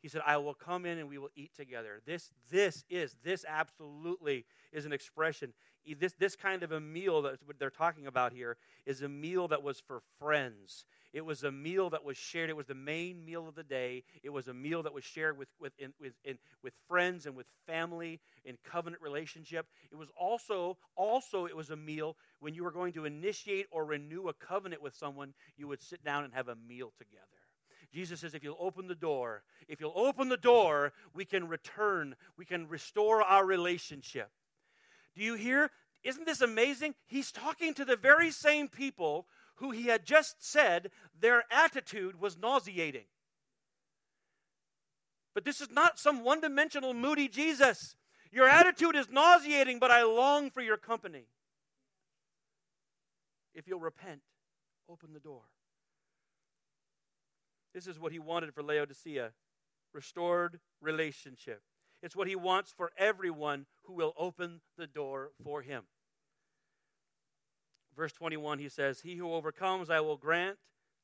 he 0.00 0.08
said, 0.08 0.22
I 0.26 0.38
will 0.38 0.54
come 0.54 0.86
in 0.86 0.98
and 0.98 1.08
we 1.08 1.18
will 1.18 1.30
eat 1.36 1.54
together. 1.54 2.00
This, 2.06 2.30
this 2.50 2.84
is, 2.88 3.16
this 3.22 3.44
absolutely 3.46 4.46
is 4.72 4.86
an 4.86 4.92
expression. 4.92 5.52
This, 5.98 6.14
this 6.14 6.36
kind 6.36 6.62
of 6.62 6.72
a 6.72 6.80
meal 6.80 7.22
that 7.22 7.38
they're 7.58 7.70
talking 7.70 8.06
about 8.06 8.32
here 8.32 8.56
is 8.86 9.02
a 9.02 9.08
meal 9.08 9.48
that 9.48 9.62
was 9.62 9.80
for 9.80 10.00
friends. 10.18 10.84
It 11.12 11.24
was 11.24 11.42
a 11.42 11.50
meal 11.50 11.90
that 11.90 12.04
was 12.04 12.16
shared. 12.16 12.50
It 12.50 12.56
was 12.56 12.66
the 12.66 12.74
main 12.74 13.24
meal 13.24 13.48
of 13.48 13.54
the 13.54 13.64
day. 13.64 14.04
It 14.22 14.30
was 14.30 14.48
a 14.48 14.54
meal 14.54 14.82
that 14.84 14.94
was 14.94 15.04
shared 15.04 15.36
with, 15.36 15.48
with, 15.58 15.72
in, 15.78 15.92
with, 16.00 16.12
in, 16.24 16.38
with 16.62 16.74
friends 16.86 17.26
and 17.26 17.34
with 17.34 17.46
family 17.66 18.20
in 18.44 18.56
covenant 18.62 19.02
relationship. 19.02 19.66
It 19.90 19.96
was 19.96 20.08
also, 20.16 20.78
also, 20.96 21.46
it 21.46 21.56
was 21.56 21.70
a 21.70 21.76
meal 21.76 22.16
when 22.38 22.54
you 22.54 22.62
were 22.62 22.70
going 22.70 22.92
to 22.94 23.04
initiate 23.04 23.66
or 23.70 23.84
renew 23.84 24.28
a 24.28 24.34
covenant 24.34 24.82
with 24.82 24.94
someone, 24.94 25.34
you 25.56 25.66
would 25.68 25.82
sit 25.82 26.04
down 26.04 26.24
and 26.24 26.32
have 26.32 26.48
a 26.48 26.56
meal 26.56 26.92
together. 26.96 27.39
Jesus 27.92 28.20
says, 28.20 28.34
if 28.34 28.44
you'll 28.44 28.56
open 28.60 28.86
the 28.86 28.94
door, 28.94 29.42
if 29.68 29.80
you'll 29.80 29.92
open 29.96 30.28
the 30.28 30.36
door, 30.36 30.92
we 31.12 31.24
can 31.24 31.48
return, 31.48 32.14
we 32.36 32.44
can 32.44 32.68
restore 32.68 33.22
our 33.22 33.44
relationship. 33.44 34.30
Do 35.16 35.22
you 35.22 35.34
hear? 35.34 35.70
Isn't 36.04 36.24
this 36.24 36.40
amazing? 36.40 36.94
He's 37.06 37.32
talking 37.32 37.74
to 37.74 37.84
the 37.84 37.96
very 37.96 38.30
same 38.30 38.68
people 38.68 39.26
who 39.56 39.72
he 39.72 39.86
had 39.86 40.06
just 40.06 40.36
said 40.38 40.90
their 41.18 41.44
attitude 41.50 42.20
was 42.20 42.38
nauseating. 42.38 43.04
But 45.34 45.44
this 45.44 45.60
is 45.60 45.70
not 45.70 45.98
some 45.98 46.24
one 46.24 46.40
dimensional, 46.40 46.94
moody 46.94 47.28
Jesus. 47.28 47.96
Your 48.32 48.48
attitude 48.48 48.94
is 48.94 49.10
nauseating, 49.10 49.78
but 49.78 49.90
I 49.90 50.04
long 50.04 50.50
for 50.50 50.60
your 50.60 50.76
company. 50.76 51.26
If 53.54 53.66
you'll 53.66 53.80
repent, 53.80 54.20
open 54.88 55.12
the 55.12 55.20
door. 55.20 55.42
This 57.74 57.86
is 57.86 57.98
what 57.98 58.12
he 58.12 58.18
wanted 58.18 58.52
for 58.54 58.62
Laodicea 58.62 59.32
restored 59.92 60.60
relationship. 60.80 61.62
It's 62.02 62.16
what 62.16 62.28
he 62.28 62.36
wants 62.36 62.72
for 62.72 62.90
everyone 62.96 63.66
who 63.84 63.92
will 63.92 64.14
open 64.16 64.60
the 64.78 64.86
door 64.86 65.32
for 65.42 65.62
him. 65.62 65.84
Verse 67.96 68.12
21, 68.12 68.58
he 68.58 68.68
says, 68.68 69.00
He 69.00 69.16
who 69.16 69.32
overcomes, 69.32 69.90
I 69.90 70.00
will 70.00 70.16
grant 70.16 70.56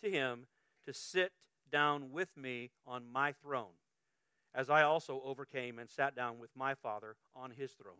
to 0.03 0.11
him 0.11 0.47
to 0.87 0.95
sit 0.95 1.33
down 1.71 2.13
with 2.13 2.37
me 2.37 2.71
on 2.87 3.11
my 3.13 3.33
throne, 3.33 3.75
as 4.55 4.71
I 4.71 4.83
also 4.83 5.21
overcame 5.25 5.79
and 5.79 5.91
sat 5.91 6.15
down 6.15 6.39
with 6.39 6.51
my 6.57 6.75
Father 6.75 7.17
on 7.35 7.51
his 7.51 7.73
throne. 7.73 7.95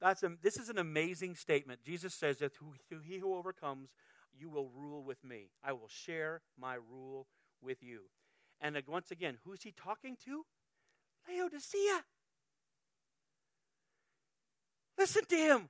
That's 0.00 0.22
a, 0.22 0.32
this 0.42 0.56
is 0.56 0.68
an 0.68 0.78
amazing 0.78 1.34
statement. 1.34 1.80
Jesus 1.84 2.14
says 2.14 2.38
that 2.38 2.52
he 3.04 3.18
who 3.18 3.34
overcomes, 3.34 3.88
you 4.36 4.48
will 4.48 4.70
rule 4.76 5.02
with 5.02 5.22
me. 5.24 5.50
I 5.62 5.72
will 5.72 5.88
share 5.88 6.42
my 6.58 6.74
rule 6.74 7.26
with 7.62 7.82
you. 7.82 8.02
And 8.60 8.80
once 8.86 9.10
again, 9.10 9.38
who's 9.44 9.62
he 9.62 9.72
talking 9.72 10.16
to? 10.24 10.44
Laodicea. 11.28 12.04
Listen 14.98 15.24
to 15.26 15.36
him. 15.36 15.68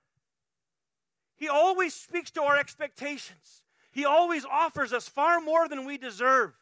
He 1.37 1.49
always 1.49 1.95
speaks 1.95 2.31
to 2.33 2.43
our 2.43 2.59
expectations. 2.59 3.63
He 3.93 4.05
always 4.05 4.45
offers 4.45 4.93
us 4.93 5.09
far 5.09 5.41
more 5.41 5.69
than 5.69 5.85
we 5.85 5.99
deserve. 5.99 6.53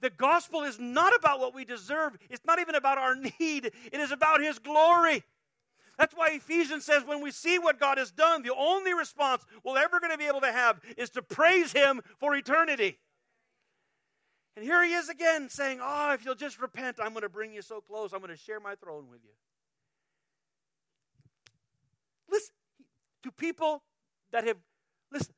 The 0.00 0.10
gospel 0.10 0.62
is 0.62 0.78
not 0.78 1.14
about 1.14 1.40
what 1.40 1.54
we 1.54 1.64
deserve, 1.64 2.16
it's 2.28 2.44
not 2.44 2.58
even 2.58 2.74
about 2.74 2.98
our 2.98 3.16
need, 3.40 3.66
it 3.66 4.00
is 4.00 4.10
about 4.12 4.42
His 4.42 4.58
glory. 4.58 5.24
That's 5.98 6.14
why 6.14 6.30
Ephesians 6.32 6.84
says 6.84 7.04
when 7.04 7.22
we 7.22 7.30
see 7.30 7.58
what 7.58 7.80
God 7.80 7.98
has 7.98 8.10
done, 8.10 8.42
the 8.42 8.54
only 8.54 8.92
response 8.92 9.44
we're 9.64 9.78
ever 9.78 9.98
going 9.98 10.12
to 10.12 10.18
be 10.18 10.26
able 10.26 10.42
to 10.42 10.52
have 10.52 10.80
is 10.96 11.10
to 11.10 11.22
praise 11.22 11.72
Him 11.72 12.02
for 12.18 12.34
eternity. 12.34 12.98
And 14.56 14.64
here 14.64 14.82
he 14.82 14.94
is 14.94 15.08
again 15.10 15.50
saying, 15.50 15.80
Oh, 15.82 16.12
if 16.14 16.24
you'll 16.24 16.34
just 16.34 16.60
repent, 16.60 16.96
I'm 17.00 17.12
going 17.12 17.22
to 17.22 17.28
bring 17.28 17.52
you 17.52 17.60
so 17.60 17.80
close. 17.80 18.12
I'm 18.12 18.20
going 18.20 18.30
to 18.30 18.36
share 18.36 18.58
my 18.58 18.74
throne 18.74 19.06
with 19.10 19.20
you. 19.22 19.30
Listen, 22.30 22.54
to 23.22 23.30
people 23.30 23.82
that 24.32 24.44
have, 24.44 24.56
listen, 25.12 25.34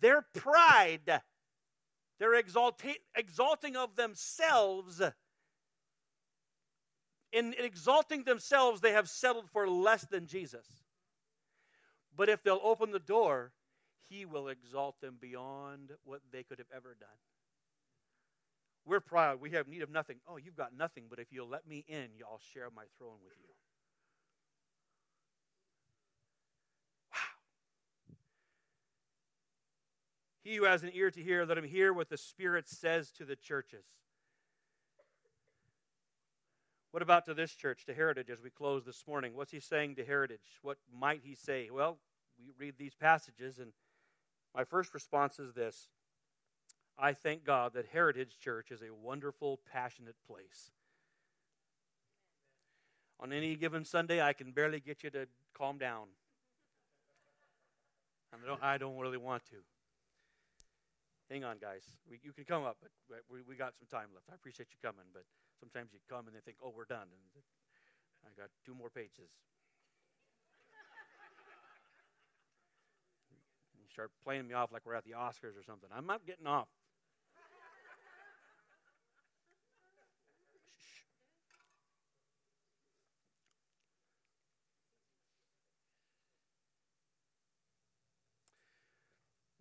their 0.00 0.26
pride, 0.34 1.20
their 2.18 2.40
exalta- 2.40 3.00
exalting 3.16 3.76
of 3.76 3.96
themselves, 3.96 5.00
in 7.32 7.54
exalting 7.58 8.24
themselves, 8.24 8.80
they 8.80 8.92
have 8.92 9.08
settled 9.08 9.48
for 9.50 9.68
less 9.68 10.02
than 10.06 10.26
Jesus. 10.26 10.66
But 12.16 12.28
if 12.28 12.42
they'll 12.42 12.60
open 12.62 12.90
the 12.90 12.98
door, 12.98 13.52
he 14.08 14.24
will 14.24 14.48
exalt 14.48 15.00
them 15.00 15.16
beyond 15.20 15.92
what 16.04 16.20
they 16.32 16.42
could 16.42 16.58
have 16.58 16.66
ever 16.74 16.96
done. 16.98 17.08
We're 18.84 19.00
proud. 19.00 19.40
We 19.40 19.50
have 19.50 19.68
need 19.68 19.82
of 19.82 19.90
nothing. 19.90 20.16
Oh, 20.26 20.36
you've 20.36 20.56
got 20.56 20.76
nothing, 20.76 21.04
but 21.08 21.18
if 21.18 21.28
you'll 21.30 21.48
let 21.48 21.66
me 21.68 21.84
in, 21.86 22.08
I'll 22.28 22.40
share 22.52 22.68
my 22.74 22.84
throne 22.98 23.18
with 23.24 23.36
you. 23.38 23.54
Wow. 27.12 27.18
He 30.42 30.56
who 30.56 30.64
has 30.64 30.82
an 30.82 30.90
ear 30.92 31.10
to 31.10 31.22
hear, 31.22 31.44
let 31.44 31.58
him 31.58 31.64
hear 31.64 31.92
what 31.92 32.08
the 32.08 32.16
Spirit 32.16 32.68
says 32.68 33.12
to 33.12 33.24
the 33.24 33.36
churches. 33.36 33.84
What 36.90 37.02
about 37.02 37.24
to 37.26 37.34
this 37.34 37.54
church, 37.54 37.84
to 37.86 37.94
Heritage, 37.94 38.30
as 38.30 38.42
we 38.42 38.50
close 38.50 38.84
this 38.84 39.04
morning? 39.06 39.36
What's 39.36 39.52
he 39.52 39.60
saying 39.60 39.94
to 39.96 40.04
Heritage? 40.04 40.40
What 40.62 40.78
might 40.92 41.20
he 41.24 41.36
say? 41.36 41.70
Well, 41.72 41.98
we 42.38 42.52
read 42.58 42.74
these 42.78 42.94
passages, 42.94 43.58
and 43.60 43.72
my 44.54 44.64
first 44.64 44.92
response 44.92 45.38
is 45.38 45.54
this 45.54 45.88
I 46.98 47.12
thank 47.12 47.44
God 47.44 47.74
that 47.74 47.86
Heritage 47.92 48.38
Church 48.38 48.72
is 48.72 48.82
a 48.82 48.92
wonderful, 48.92 49.60
passionate 49.72 50.16
place. 50.26 50.72
On 53.20 53.32
any 53.32 53.54
given 53.54 53.84
Sunday, 53.84 54.20
I 54.20 54.32
can 54.32 54.50
barely 54.50 54.80
get 54.80 55.04
you 55.04 55.10
to 55.10 55.28
calm 55.56 55.78
down. 55.78 56.08
I 58.32 58.46
don't, 58.46 58.62
I 58.62 58.78
don't 58.78 58.98
really 58.98 59.18
want 59.18 59.44
to. 59.46 59.56
Hang 61.30 61.44
on, 61.44 61.58
guys. 61.60 61.82
We, 62.10 62.18
you 62.22 62.32
can 62.32 62.44
come 62.44 62.64
up, 62.64 62.78
but 63.08 63.20
we, 63.30 63.42
we 63.42 63.54
got 63.54 63.74
some 63.78 63.86
time 63.86 64.08
left. 64.14 64.26
I 64.30 64.34
appreciate 64.34 64.68
you 64.72 64.78
coming, 64.82 65.04
but 65.12 65.22
sometimes 65.60 65.92
you 65.92 66.00
come 66.08 66.26
and 66.26 66.34
they 66.34 66.40
think, 66.40 66.56
oh, 66.64 66.72
we're 66.74 66.88
done. 66.88 67.04
And 67.04 67.44
I 68.24 68.32
got 68.40 68.48
two 68.64 68.74
more 68.74 68.88
pages. 68.88 69.30
You 73.76 73.84
start 73.92 74.10
playing 74.24 74.48
me 74.48 74.54
off 74.54 74.72
like 74.72 74.82
we're 74.84 74.94
at 74.94 75.04
the 75.04 75.12
Oscars 75.12 75.54
or 75.58 75.62
something. 75.64 75.90
I'm 75.94 76.06
not 76.06 76.26
getting 76.26 76.46
off. 76.46 76.68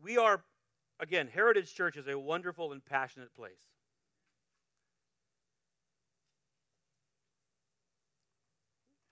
We 0.02 0.18
are, 0.18 0.42
again, 1.00 1.28
Heritage 1.32 1.76
Church 1.76 1.98
is 1.98 2.08
a 2.08 2.18
wonderful 2.18 2.72
and 2.72 2.84
passionate 2.84 3.36
place. 3.36 3.79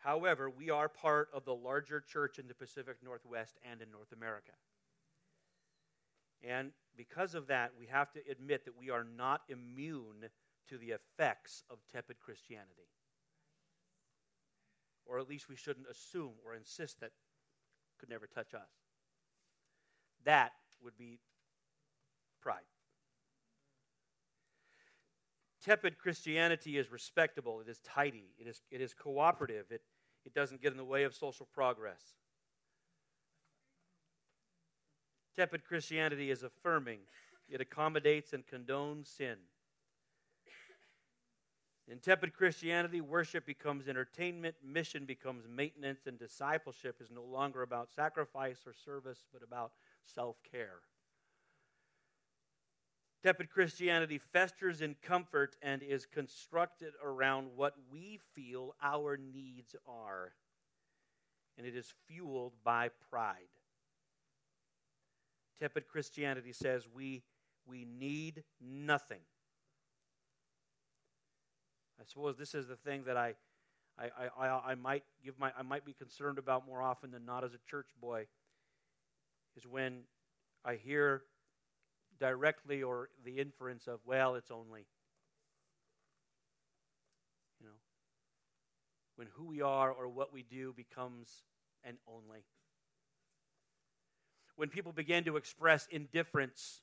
However, 0.08 0.50
we 0.50 0.70
are 0.70 0.88
part 0.88 1.28
of 1.34 1.44
the 1.44 1.54
larger 1.54 2.00
church 2.00 2.40
in 2.40 2.48
the 2.48 2.54
Pacific 2.54 2.96
Northwest 3.04 3.58
and 3.70 3.82
in 3.82 3.92
North 3.92 4.14
America. 4.14 4.54
And 6.42 6.72
because 6.96 7.36
of 7.36 7.48
that, 7.48 7.74
we 7.78 7.88
have 7.88 8.14
to 8.14 8.22
admit 8.32 8.64
that 8.64 8.80
we 8.80 8.90
are 8.90 9.04
not 9.04 9.42
immune 9.50 10.30
to 10.70 10.78
the 10.78 10.92
effects 10.92 11.62
of 11.70 11.80
tepid 11.92 12.22
Christianity. 12.22 12.88
Or 15.06 15.20
at 15.20 15.28
least 15.28 15.50
we 15.50 15.58
shouldn't 15.58 15.88
assume 15.92 16.36
or 16.46 16.56
insist 16.56 17.02
that 17.02 17.12
could 18.00 18.10
never 18.10 18.28
touch 18.28 18.54
us. 18.54 18.72
That 20.24 20.54
would 20.82 20.98
be 20.98 21.20
pride. 22.42 22.64
Tepid 25.66 25.98
Christianity 25.98 26.78
is 26.78 26.90
respectable, 26.90 27.60
it 27.60 27.68
is 27.68 27.80
tidy, 27.80 28.30
it 28.40 28.48
is, 28.48 28.62
it 28.72 28.80
is 28.80 28.94
cooperative, 28.94 29.66
it, 29.70 29.82
it 30.26 30.34
doesn't 30.34 30.62
get 30.62 30.72
in 30.72 30.78
the 30.78 30.84
way 30.84 31.04
of 31.04 31.14
social 31.14 31.48
progress. 31.54 32.02
Tepid 35.36 35.64
Christianity 35.66 36.32
is 36.32 36.44
affirming, 36.44 37.00
it 37.50 37.62
accommodates 37.62 38.34
and 38.34 38.44
condones 38.46 39.08
sin. 39.08 39.38
In 41.90 42.00
tepid 42.00 42.34
Christianity, 42.34 43.00
worship 43.00 43.46
becomes 43.46 43.88
entertainment, 43.88 44.56
mission 44.62 45.06
becomes 45.06 45.46
maintenance, 45.48 46.06
and 46.06 46.20
discipleship 46.20 46.98
is 47.00 47.10
no 47.12 47.24
longer 47.24 47.62
about 47.62 47.90
sacrifice 47.90 48.58
or 48.66 48.74
service, 48.74 49.24
but 49.32 49.42
about 49.42 49.72
self 50.06 50.36
care. 50.52 50.80
Tepid 53.28 53.50
Christianity 53.50 54.20
festers 54.32 54.80
in 54.80 54.96
comfort 55.02 55.58
and 55.62 55.84
is 55.84 56.06
constructed 56.06 56.94
around 57.04 57.50
what 57.58 57.74
we 57.92 58.22
feel 58.34 58.74
our 58.82 59.18
needs 59.18 59.76
are, 59.86 60.32
and 61.58 61.68
it 61.68 61.76
is 61.76 61.92
fueled 62.08 62.54
by 62.64 62.90
pride. 63.10 63.36
Tepid 65.60 65.90
Christianity 65.90 66.54
says 66.54 66.84
we, 66.96 67.22
we 67.66 67.84
need 68.00 68.46
nothing. 68.62 69.20
I 72.00 72.06
suppose 72.06 72.38
this 72.38 72.56
is 72.56 72.70
the 72.70 72.78
thing 72.78 73.04
that 73.08 73.18
I, 73.18 73.34
I, 74.00 74.08
I, 74.40 74.48
I, 74.72 74.76
might 74.76 75.04
give 75.22 75.38
my 75.38 75.52
I 75.60 75.64
might 75.64 75.84
be 75.84 75.92
concerned 75.92 76.38
about 76.38 76.66
more 76.66 76.82
often 76.82 77.12
than 77.12 77.26
not 77.26 77.44
as 77.44 77.54
a 77.54 77.60
church 77.70 77.90
boy 78.00 78.28
is 79.58 79.68
when 79.68 80.04
I 80.64 80.76
hear 80.76 81.24
directly 82.20 82.84
or 82.84 83.10
the 83.24 83.40
inference 83.40 83.88
of, 83.88 84.00
well, 84.06 84.36
it's 84.36 84.52
only. 84.52 84.86
You 87.60 87.68
know, 87.68 87.74
when 89.16 89.28
who 89.36 89.46
we 89.46 89.62
are 89.62 89.92
or 89.92 90.08
what 90.08 90.34
we 90.34 90.44
do 90.44 90.74
becomes 90.76 91.44
an 91.84 91.98
only. 92.08 92.44
When 94.56 94.70
people 94.70 94.92
begin 94.92 95.24
to 95.26 95.38
express 95.38 95.88
indifference 95.92 96.82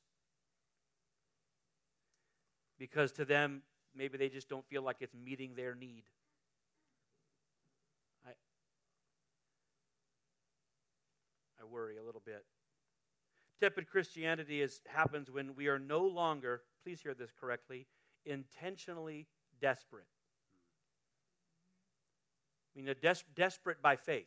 because 2.79 3.13
to 3.13 3.25
them, 3.25 3.63
maybe 3.97 4.19
they 4.19 4.29
just 4.29 4.49
don't 4.49 4.67
feel 4.67 4.83
like 4.83 4.97
it's 5.01 5.15
meeting 5.15 5.53
their 5.57 5.75
need. 5.75 6.05
I, 8.27 8.31
I 11.61 11.65
worry 11.65 11.97
a 11.97 12.05
little 12.05 12.23
bit. 12.25 12.45
Tepid 13.61 13.89
Christianity 13.89 14.61
is, 14.61 14.81
happens 14.87 15.31
when 15.31 15.55
we 15.55 15.69
are 15.69 15.79
no 15.79 16.01
longer, 16.01 16.63
please 16.83 17.01
hear 17.01 17.15
this 17.15 17.31
correctly, 17.39 17.87
intentionally 18.27 19.27
desperate. 19.61 20.07
I 22.77 22.81
mean, 22.81 22.95
des- 23.01 23.15
desperate 23.35 23.81
by 23.81 23.97
faith. 23.97 24.27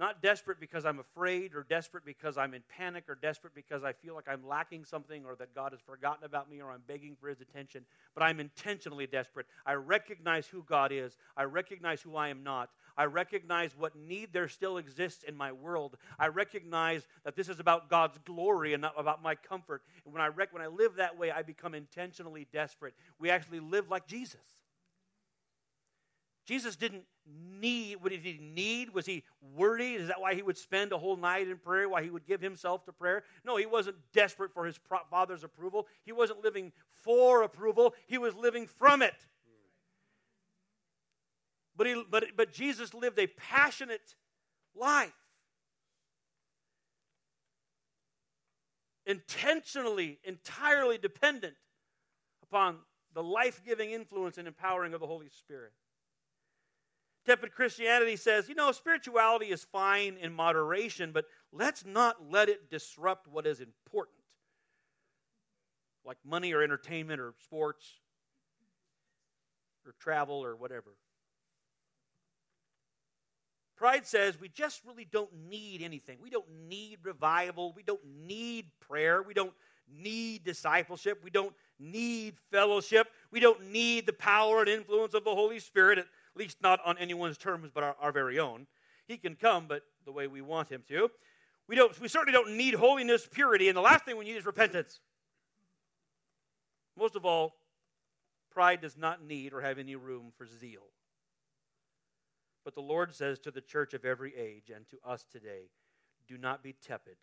Not 0.00 0.22
desperate 0.22 0.58
because 0.58 0.86
I'm 0.86 0.98
afraid 0.98 1.54
or 1.54 1.62
desperate 1.62 2.06
because 2.06 2.38
I'm 2.38 2.54
in 2.54 2.62
panic 2.74 3.04
or 3.06 3.14
desperate 3.14 3.54
because 3.54 3.84
I 3.84 3.92
feel 3.92 4.14
like 4.14 4.28
I'm 4.30 4.46
lacking 4.48 4.86
something 4.86 5.26
or 5.26 5.36
that 5.36 5.54
God 5.54 5.72
has 5.72 5.80
forgotten 5.82 6.24
about 6.24 6.48
me 6.48 6.62
or 6.62 6.70
I'm 6.70 6.80
begging 6.88 7.16
for 7.20 7.28
his 7.28 7.42
attention, 7.42 7.84
but 8.14 8.22
I'm 8.22 8.40
intentionally 8.40 9.06
desperate. 9.06 9.44
I 9.66 9.74
recognize 9.74 10.46
who 10.46 10.62
God 10.62 10.90
is. 10.90 11.18
I 11.36 11.42
recognize 11.42 12.00
who 12.00 12.16
I 12.16 12.28
am 12.28 12.42
not. 12.42 12.70
I 13.00 13.06
recognize 13.06 13.74
what 13.78 13.96
need 13.96 14.34
there 14.34 14.46
still 14.46 14.76
exists 14.76 15.22
in 15.22 15.34
my 15.34 15.52
world. 15.52 15.96
I 16.18 16.26
recognize 16.26 17.08
that 17.24 17.34
this 17.34 17.48
is 17.48 17.58
about 17.58 17.88
God's 17.88 18.18
glory 18.26 18.74
and 18.74 18.82
not 18.82 18.92
about 18.98 19.22
my 19.22 19.36
comfort. 19.36 19.80
And 20.04 20.12
when 20.12 20.20
I, 20.20 20.26
rec- 20.26 20.52
when 20.52 20.60
I 20.60 20.66
live 20.66 20.96
that 20.96 21.18
way, 21.18 21.30
I 21.30 21.40
become 21.40 21.74
intentionally 21.74 22.46
desperate. 22.52 22.92
We 23.18 23.30
actually 23.30 23.60
live 23.60 23.88
like 23.88 24.06
Jesus. 24.06 24.42
Jesus 26.44 26.76
didn't 26.76 27.04
need, 27.58 28.02
what 28.02 28.12
did 28.12 28.20
he 28.20 28.38
need? 28.38 28.92
Was 28.92 29.06
he 29.06 29.24
worried? 29.56 30.02
Is 30.02 30.08
that 30.08 30.20
why 30.20 30.34
he 30.34 30.42
would 30.42 30.58
spend 30.58 30.92
a 30.92 30.98
whole 30.98 31.16
night 31.16 31.48
in 31.48 31.56
prayer, 31.56 31.88
why 31.88 32.02
he 32.02 32.10
would 32.10 32.26
give 32.26 32.42
himself 32.42 32.84
to 32.84 32.92
prayer? 32.92 33.24
No, 33.46 33.56
he 33.56 33.64
wasn't 33.64 33.96
desperate 34.12 34.52
for 34.52 34.66
his 34.66 34.78
father's 35.10 35.42
approval. 35.42 35.86
He 36.04 36.12
wasn't 36.12 36.44
living 36.44 36.72
for 37.02 37.44
approval, 37.44 37.94
he 38.06 38.18
was 38.18 38.34
living 38.34 38.66
from 38.66 39.00
it. 39.00 39.26
But, 41.80 41.86
he, 41.86 42.04
but, 42.10 42.24
but 42.36 42.52
Jesus 42.52 42.92
lived 42.92 43.18
a 43.18 43.26
passionate 43.26 44.14
life. 44.76 45.14
Intentionally, 49.06 50.18
entirely 50.22 50.98
dependent 50.98 51.54
upon 52.42 52.76
the 53.14 53.22
life 53.22 53.62
giving 53.64 53.92
influence 53.92 54.36
and 54.36 54.46
empowering 54.46 54.92
of 54.92 55.00
the 55.00 55.06
Holy 55.06 55.30
Spirit. 55.30 55.72
Tepid 57.24 57.54
Christianity 57.54 58.16
says, 58.16 58.46
you 58.46 58.54
know, 58.54 58.72
spirituality 58.72 59.46
is 59.46 59.64
fine 59.64 60.18
in 60.20 60.34
moderation, 60.34 61.12
but 61.12 61.24
let's 61.50 61.86
not 61.86 62.30
let 62.30 62.50
it 62.50 62.68
disrupt 62.68 63.26
what 63.26 63.46
is 63.46 63.58
important, 63.58 64.18
like 66.04 66.18
money 66.26 66.52
or 66.52 66.62
entertainment 66.62 67.22
or 67.22 67.32
sports 67.42 67.86
or 69.86 69.94
travel 69.98 70.44
or 70.44 70.54
whatever. 70.54 70.90
Pride 73.80 74.06
says 74.06 74.38
we 74.38 74.50
just 74.50 74.82
really 74.86 75.06
don't 75.10 75.30
need 75.48 75.80
anything. 75.80 76.18
We 76.22 76.28
don't 76.28 76.44
need 76.68 76.98
revival. 77.02 77.72
We 77.74 77.82
don't 77.82 78.04
need 78.26 78.66
prayer. 78.78 79.22
We 79.22 79.32
don't 79.32 79.54
need 79.90 80.44
discipleship. 80.44 81.22
We 81.24 81.30
don't 81.30 81.54
need 81.78 82.34
fellowship. 82.50 83.08
We 83.30 83.40
don't 83.40 83.72
need 83.72 84.04
the 84.04 84.12
power 84.12 84.60
and 84.60 84.68
influence 84.68 85.14
of 85.14 85.24
the 85.24 85.34
Holy 85.34 85.58
Spirit 85.60 85.98
at 85.98 86.04
least 86.34 86.58
not 86.60 86.80
on 86.84 86.98
anyone's 86.98 87.38
terms 87.38 87.70
but 87.72 87.82
our, 87.82 87.96
our 88.02 88.12
very 88.12 88.38
own. 88.38 88.66
He 89.08 89.16
can 89.16 89.34
come, 89.34 89.64
but 89.66 89.82
the 90.04 90.12
way 90.12 90.26
we 90.26 90.42
want 90.42 90.68
him 90.68 90.82
to. 90.88 91.10
We, 91.66 91.74
don't, 91.74 91.98
we 92.02 92.08
certainly 92.08 92.34
don't 92.34 92.58
need 92.58 92.74
holiness, 92.74 93.26
purity, 93.32 93.68
and 93.68 93.76
the 93.78 93.80
last 93.80 94.04
thing 94.04 94.18
we 94.18 94.26
need 94.26 94.36
is 94.36 94.44
repentance. 94.44 95.00
Most 96.98 97.16
of 97.16 97.24
all, 97.24 97.54
pride 98.50 98.82
does 98.82 98.98
not 98.98 99.24
need 99.24 99.54
or 99.54 99.62
have 99.62 99.78
any 99.78 99.96
room 99.96 100.32
for 100.36 100.44
zeal. 100.44 100.82
But 102.64 102.74
the 102.74 102.80
Lord 102.80 103.14
says 103.14 103.38
to 103.40 103.50
the 103.50 103.60
church 103.60 103.94
of 103.94 104.04
every 104.04 104.36
age 104.36 104.70
and 104.74 104.86
to 104.88 104.98
us 105.04 105.24
today 105.30 105.70
do 106.28 106.38
not 106.38 106.62
be 106.62 106.74
tepid, 106.74 107.16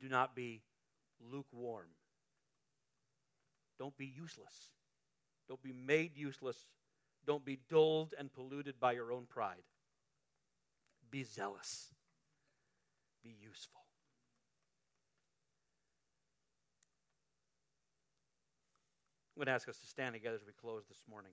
do 0.00 0.08
not 0.08 0.34
be 0.34 0.62
lukewarm, 1.20 1.88
don't 3.78 3.96
be 3.96 4.06
useless, 4.06 4.70
don't 5.48 5.62
be 5.62 5.72
made 5.72 6.16
useless 6.16 6.66
don't 7.26 7.44
be 7.44 7.58
dulled 7.68 8.14
and 8.18 8.32
polluted 8.32 8.78
by 8.78 8.92
your 8.92 9.12
own 9.12 9.26
pride. 9.28 9.62
Be 11.10 11.24
zealous. 11.24 11.88
Be 13.22 13.34
useful. 13.40 13.80
I'm 19.34 19.40
going 19.40 19.46
to 19.46 19.52
ask 19.52 19.68
us 19.68 19.78
to 19.78 19.86
stand 19.86 20.14
together 20.14 20.36
as 20.36 20.46
we 20.46 20.52
close 20.52 20.84
this 20.88 21.02
morning. 21.08 21.32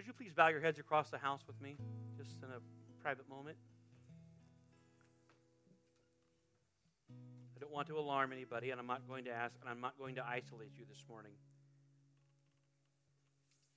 Would 0.00 0.06
you 0.06 0.14
please 0.14 0.32
bow 0.32 0.48
your 0.48 0.62
heads 0.62 0.78
across 0.78 1.10
the 1.10 1.18
house 1.18 1.42
with 1.46 1.60
me, 1.60 1.76
just 2.16 2.42
in 2.42 2.48
a 2.48 3.02
private 3.02 3.28
moment? 3.28 3.58
I 7.54 7.60
don't 7.60 7.70
want 7.70 7.86
to 7.88 7.98
alarm 7.98 8.32
anybody, 8.32 8.70
and 8.70 8.80
I'm 8.80 8.86
not 8.86 9.06
going 9.06 9.26
to 9.26 9.30
ask, 9.30 9.54
and 9.60 9.68
I'm 9.68 9.82
not 9.82 9.98
going 9.98 10.14
to 10.14 10.24
isolate 10.26 10.70
you 10.74 10.86
this 10.88 11.04
morning. 11.06 11.32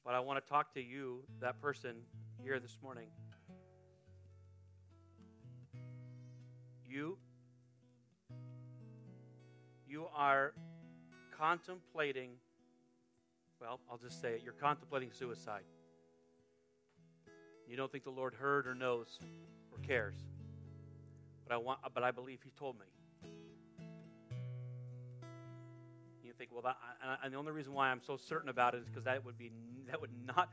But 0.06 0.14
I 0.14 0.22
want 0.22 0.42
to 0.42 0.50
talk 0.50 0.74
to 0.76 0.82
you, 0.82 1.26
that 1.42 1.60
person 1.60 1.98
here 2.42 2.58
this 2.58 2.78
morning. 2.82 3.10
You, 6.88 7.18
you 9.86 10.08
are 10.16 10.54
contemplating, 11.38 12.30
well, 13.60 13.82
I'll 13.92 13.98
just 13.98 14.22
say 14.22 14.36
it, 14.36 14.42
you're 14.42 14.54
contemplating 14.54 15.12
suicide. 15.12 15.64
You 17.68 17.78
don't 17.78 17.92
think 17.92 18.04
the 18.04 18.12
Lord 18.12 18.34
heard 18.34 18.68
or 18.68 18.76
knows 18.76 19.08
or 19.72 19.78
cares. 19.86 20.16
But 21.48 21.56
I 21.56 21.58
want 21.58 21.80
but 21.94 22.04
I 22.04 22.12
believe 22.12 22.40
he 22.44 22.52
told 22.58 22.78
me. 22.80 22.86
You 26.24 26.34
think, 26.38 26.52
well, 26.52 26.62
that, 26.64 26.78
and 27.24 27.34
the 27.34 27.38
only 27.38 27.52
reason 27.52 27.74
why 27.74 27.90
I'm 27.90 28.02
so 28.06 28.18
certain 28.18 28.50
about 28.50 28.74
it 28.74 28.82
is 28.82 28.88
because 28.88 29.04
that 29.04 29.24
would 29.26 29.38
be 29.38 29.52
that 29.90 30.00
would 30.02 30.12
not 30.26 30.50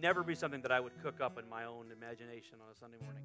never 0.00 0.22
be 0.22 0.34
something 0.34 0.62
that 0.62 0.72
I 0.72 0.80
would 0.80 0.92
cook 1.02 1.20
up 1.20 1.38
in 1.38 1.48
my 1.48 1.64
own 1.64 1.86
imagination 1.96 2.58
on 2.64 2.72
a 2.72 2.78
Sunday 2.78 2.98
morning. 3.02 3.22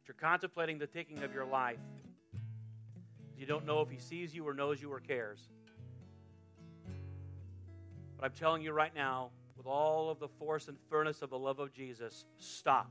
But 0.00 0.08
you're 0.08 0.20
contemplating 0.20 0.78
the 0.78 0.86
taking 0.86 1.22
of 1.22 1.34
your 1.34 1.44
life. 1.44 1.78
You 3.36 3.46
don't 3.46 3.66
know 3.66 3.80
if 3.80 3.90
he 3.90 3.98
sees 3.98 4.34
you 4.34 4.46
or 4.46 4.52
knows 4.52 4.82
you 4.82 4.92
or 4.92 5.00
cares. 5.00 5.38
But 8.16 8.26
I'm 8.26 8.32
telling 8.32 8.62
you 8.62 8.72
right 8.72 8.94
now, 8.94 9.30
with 9.58 9.66
all 9.66 10.08
of 10.08 10.20
the 10.20 10.28
force 10.28 10.68
and 10.68 10.78
furnace 10.88 11.20
of 11.20 11.30
the 11.30 11.38
love 11.38 11.58
of 11.58 11.72
Jesus, 11.72 12.24
stop. 12.38 12.90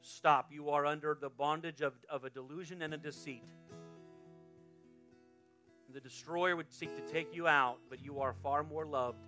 Stop. 0.00 0.52
You 0.52 0.70
are 0.70 0.86
under 0.86 1.18
the 1.20 1.28
bondage 1.28 1.80
of, 1.80 1.94
of 2.08 2.24
a 2.24 2.30
delusion 2.30 2.80
and 2.80 2.94
a 2.94 2.96
deceit. 2.96 3.42
The 5.92 6.00
destroyer 6.00 6.54
would 6.54 6.72
seek 6.72 6.94
to 6.96 7.12
take 7.12 7.34
you 7.34 7.48
out, 7.48 7.78
but 7.90 8.04
you 8.04 8.20
are 8.20 8.34
far 8.42 8.62
more 8.62 8.86
loved 8.86 9.18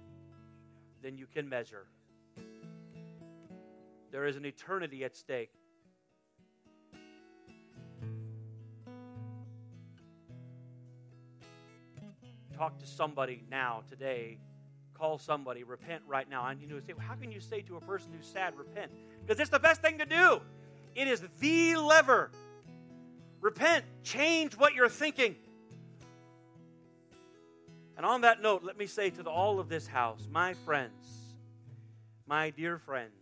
than 1.03 1.19
you 1.19 1.27
can 1.27 1.49
measure. 1.49 1.87
There 4.13 4.27
is 4.27 4.37
an 4.37 4.45
eternity 4.45 5.05
at 5.05 5.17
stake. 5.17 5.51
Talk 12.57 12.79
to 12.79 12.87
somebody 12.87 13.45
now, 13.51 13.83
today, 13.89 14.39
call 14.97 15.19
somebody, 15.19 15.65
repent 15.65 16.03
right 16.07 16.29
now. 16.29 16.47
And 16.47 16.61
you 16.61 16.67
know, 16.67 16.81
say, 16.81 16.93
well, 16.93 17.07
how 17.07 17.15
can 17.15 17.31
you 17.31 17.41
say 17.41 17.61
to 17.63 17.77
a 17.77 17.81
person 17.81 18.09
who's 18.17 18.27
sad, 18.27 18.57
repent? 18.57 18.91
Because 19.25 19.41
it's 19.41 19.51
the 19.51 19.59
best 19.59 19.83
thing 19.83 19.99
to 19.99 20.07
do. 20.07 20.41
It 20.95 21.09
is 21.09 21.23
the 21.41 21.77
lever. 21.77 22.31
Repent, 23.41 23.85
change 24.03 24.57
what 24.57 24.75
you're 24.75 24.89
thinking. 24.89 25.37
And 27.97 28.05
on 28.05 28.23
that 28.23 28.43
note, 28.43 28.63
let 28.63 28.77
me 28.77 28.87
say 28.87 29.11
to 29.11 29.23
the, 29.23 29.31
all 29.31 29.59
of 29.59 29.69
this 29.69 29.87
house, 29.87 30.29
my 30.31 30.55
friends, 30.55 31.07
my 32.27 32.51
dear 32.51 32.79
friends, 32.79 33.13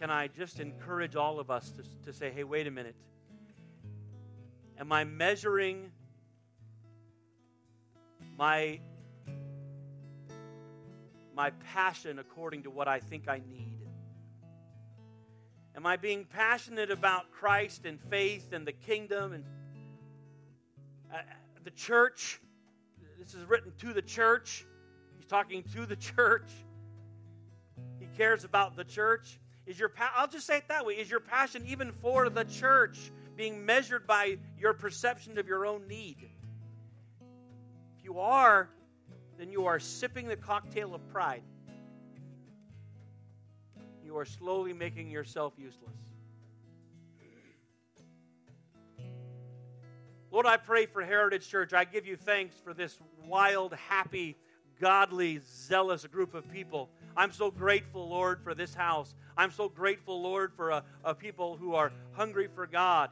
can 0.00 0.10
I 0.10 0.28
just 0.28 0.58
encourage 0.58 1.16
all 1.16 1.38
of 1.38 1.50
us 1.50 1.70
to, 1.70 1.82
to 2.06 2.12
say, 2.12 2.30
hey, 2.30 2.44
wait 2.44 2.66
a 2.66 2.70
minute. 2.70 2.96
Am 4.78 4.90
I 4.90 5.04
measuring 5.04 5.92
my 8.36 8.80
my 11.34 11.50
passion 11.72 12.18
according 12.18 12.62
to 12.64 12.70
what 12.70 12.88
I 12.88 13.00
think 13.00 13.28
I 13.28 13.40
need? 13.50 13.78
Am 15.76 15.86
I 15.86 15.96
being 15.96 16.24
passionate 16.24 16.90
about 16.90 17.32
Christ 17.32 17.84
and 17.84 18.00
faith 18.00 18.52
and 18.52 18.66
the 18.66 18.72
kingdom 18.72 19.32
and 19.32 19.44
uh, 21.12 21.18
the 21.64 21.72
church? 21.72 22.40
This 23.18 23.34
is 23.34 23.44
written 23.48 23.72
to 23.78 23.92
the 23.92 24.02
church. 24.02 24.64
He's 25.16 25.26
talking 25.26 25.64
to 25.74 25.84
the 25.84 25.96
church. 26.14 26.50
He 27.98 28.06
cares 28.16 28.44
about 28.44 28.76
the 28.76 28.84
church. 28.84 29.40
Is 29.66 29.78
your 29.78 29.88
pa- 29.88 30.12
I'll 30.16 30.28
just 30.28 30.46
say 30.46 30.58
it 30.58 30.68
that 30.68 30.86
way. 30.86 30.94
Is 30.94 31.10
your 31.10 31.20
passion 31.20 31.64
even 31.66 31.90
for 31.90 32.28
the 32.28 32.44
church 32.44 33.10
being 33.34 33.64
measured 33.64 34.06
by 34.06 34.38
your 34.58 34.74
perception 34.74 35.38
of 35.38 35.48
your 35.48 35.66
own 35.66 35.88
need? 35.88 36.28
If 37.98 38.04
you 38.04 38.20
are, 38.20 38.68
then 39.38 39.50
you 39.50 39.66
are 39.66 39.78
sipping 39.78 40.28
the 40.28 40.36
cocktail 40.36 40.94
of 40.94 41.06
pride. 41.08 41.42
You 44.04 44.16
are 44.16 44.24
slowly 44.24 44.72
making 44.72 45.10
yourself 45.10 45.54
useless. 45.56 45.96
Lord, 50.30 50.46
I 50.46 50.56
pray 50.56 50.86
for 50.86 51.02
Heritage 51.02 51.48
Church. 51.48 51.72
I 51.72 51.84
give 51.84 52.06
you 52.06 52.16
thanks 52.16 52.56
for 52.56 52.74
this 52.74 52.98
wild, 53.24 53.72
happy, 53.74 54.36
godly, 54.80 55.40
zealous 55.48 56.04
group 56.06 56.34
of 56.34 56.50
people. 56.50 56.90
I'm 57.16 57.30
so 57.30 57.50
grateful, 57.50 58.08
Lord, 58.08 58.42
for 58.42 58.54
this 58.54 58.74
house. 58.74 59.14
I'm 59.36 59.52
so 59.52 59.68
grateful, 59.68 60.20
Lord, 60.20 60.52
for 60.52 60.70
a, 60.70 60.84
a 61.04 61.14
people 61.14 61.56
who 61.56 61.74
are 61.74 61.92
hungry 62.12 62.48
for 62.52 62.66
God. 62.66 63.10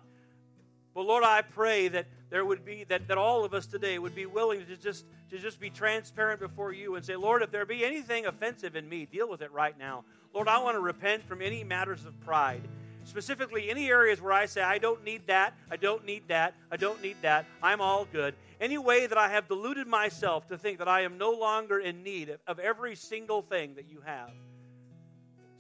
But 0.95 1.07
Lord, 1.07 1.25
I 1.25 1.43
pray 1.43 1.89
that 1.89 2.07
there 2.31 2.45
would 2.45 2.65
be 2.65 2.85
that, 2.85 3.09
that 3.09 3.19
all 3.19 3.45
of 3.45 3.55
us 3.55 3.67
today 3.67 3.99
would 3.99 4.15
be 4.15 4.27
willing 4.27 4.65
to 4.67 4.77
just 4.77 5.05
to 5.31 5.39
just 5.39 5.59
be 5.59 5.71
transparent 5.71 6.41
before 6.41 6.73
you 6.73 6.95
and 6.95 7.05
say, 7.05 7.17
Lord, 7.17 7.43
if 7.43 7.51
there 7.51 7.65
be 7.65 7.85
anything 7.85 8.27
offensive 8.27 8.77
in 8.77 8.89
me, 8.89 9.07
deal 9.07 9.29
with 9.29 9.41
it 9.41 9.51
right 9.51 9.79
now. 9.79 10.05
Lord, 10.35 10.49
I 10.49 10.59
want 10.63 10.77
to 10.77 10.81
repent 10.81 11.25
from 11.25 11.41
any 11.41 11.65
matters 11.65 12.05
of 12.05 12.19
pride. 12.21 12.63
Specifically, 13.05 13.71
any 13.71 13.89
areas 13.89 14.21
where 14.21 14.33
I 14.33 14.47
say, 14.47 14.63
I 14.63 14.79
don't 14.79 15.03
need 15.05 15.27
that, 15.27 15.55
I 15.71 15.77
don't 15.77 16.05
need 16.05 16.29
that, 16.29 16.55
I 16.71 16.77
don't 16.77 17.03
need 17.03 17.17
that, 17.23 17.47
I'm 17.63 17.81
all 17.81 18.07
good. 18.13 18.35
Any 18.61 18.79
way 18.79 19.07
that 19.07 19.19
I 19.19 19.29
have 19.29 19.49
deluded 19.49 19.89
myself 19.89 20.47
to 20.49 20.59
think 20.59 20.79
that 20.79 20.89
I 20.89 21.01
am 21.01 21.19
no 21.19 21.33
longer 21.33 21.79
in 21.81 22.03
need 22.05 22.29
of, 22.29 22.39
of 22.47 22.59
every 22.59 22.95
single 22.95 23.43
thing 23.43 23.75
that 23.75 23.91
you 23.91 24.03
have. 24.05 24.31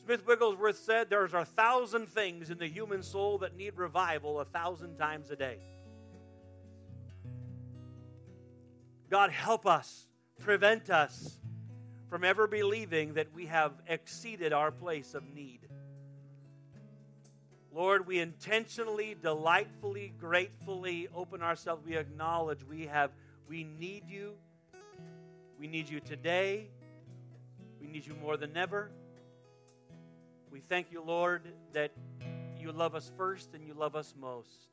Smith 0.04 0.26
Wigglesworth 0.26 0.78
said, 0.78 1.08
There's 1.08 1.34
a 1.34 1.44
thousand 1.44 2.08
things 2.08 2.50
in 2.50 2.58
the 2.58 2.66
human 2.66 3.02
soul 3.02 3.38
that 3.38 3.56
need 3.56 3.76
revival 3.76 4.40
a 4.40 4.44
thousand 4.44 4.96
times 4.96 5.30
a 5.30 5.36
day. 5.36 5.58
God, 9.10 9.30
help 9.30 9.66
us, 9.66 10.06
prevent 10.40 10.90
us 10.90 11.38
from 12.08 12.24
ever 12.24 12.46
believing 12.46 13.14
that 13.14 13.32
we 13.32 13.46
have 13.46 13.72
exceeded 13.86 14.52
our 14.52 14.70
place 14.70 15.14
of 15.14 15.22
need. 15.34 15.60
Lord, 17.74 18.06
we 18.06 18.18
intentionally, 18.18 19.16
delightfully, 19.20 20.12
gratefully 20.18 21.08
open 21.14 21.42
ourselves. 21.42 21.86
We 21.86 21.96
acknowledge 21.96 22.64
we 22.64 22.86
have 22.86 23.10
we 23.48 23.64
need 23.64 24.04
you. 24.08 24.34
We 25.58 25.68
need 25.68 25.88
you 25.88 26.00
today. 26.00 26.68
We 27.80 27.86
need 27.86 28.06
you 28.06 28.14
more 28.14 28.36
than 28.36 28.56
ever. 28.56 28.90
We 30.52 30.60
thank 30.60 30.92
you, 30.92 31.02
Lord, 31.02 31.48
that 31.72 31.92
you 32.60 32.72
love 32.72 32.94
us 32.94 33.10
first 33.16 33.54
and 33.54 33.66
you 33.66 33.72
love 33.72 33.96
us 33.96 34.12
most. 34.20 34.68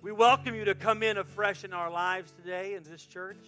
We 0.00 0.12
welcome 0.12 0.54
you 0.54 0.64
to 0.64 0.74
come 0.74 1.02
in 1.02 1.18
afresh 1.18 1.62
in 1.62 1.74
our 1.74 1.90
lives 1.90 2.32
today 2.32 2.72
in 2.72 2.82
this 2.84 3.04
church. 3.04 3.46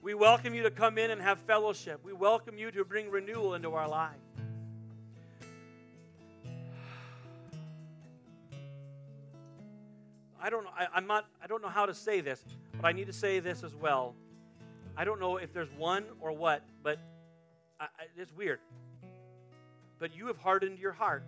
We 0.00 0.14
welcome 0.14 0.54
you 0.54 0.62
to 0.62 0.70
come 0.70 0.98
in 0.98 1.10
and 1.10 1.20
have 1.20 1.40
fellowship. 1.40 2.04
We 2.04 2.12
welcome 2.12 2.56
you 2.56 2.70
to 2.70 2.84
bring 2.84 3.10
renewal 3.10 3.54
into 3.54 3.74
our 3.74 3.88
life. 3.88 4.12
I 10.40 10.48
don't 10.48 10.62
know. 10.62 10.70
I, 10.78 10.86
I'm 10.94 11.08
not. 11.08 11.26
I 11.42 11.48
don't 11.48 11.60
know 11.60 11.68
how 11.68 11.86
to 11.86 11.92
say 11.92 12.20
this, 12.20 12.44
but 12.80 12.86
I 12.86 12.92
need 12.92 13.08
to 13.08 13.12
say 13.12 13.40
this 13.40 13.64
as 13.64 13.74
well. 13.74 14.14
I 14.96 15.04
don't 15.04 15.18
know 15.18 15.38
if 15.38 15.52
there's 15.52 15.72
one 15.76 16.04
or 16.20 16.30
what, 16.30 16.62
but 16.84 17.00
I, 17.80 17.86
I, 17.86 17.88
it's 18.16 18.32
weird. 18.32 18.60
But 20.00 20.16
you 20.16 20.26
have 20.26 20.38
hardened 20.38 20.80
your 20.80 20.92
heart 20.92 21.22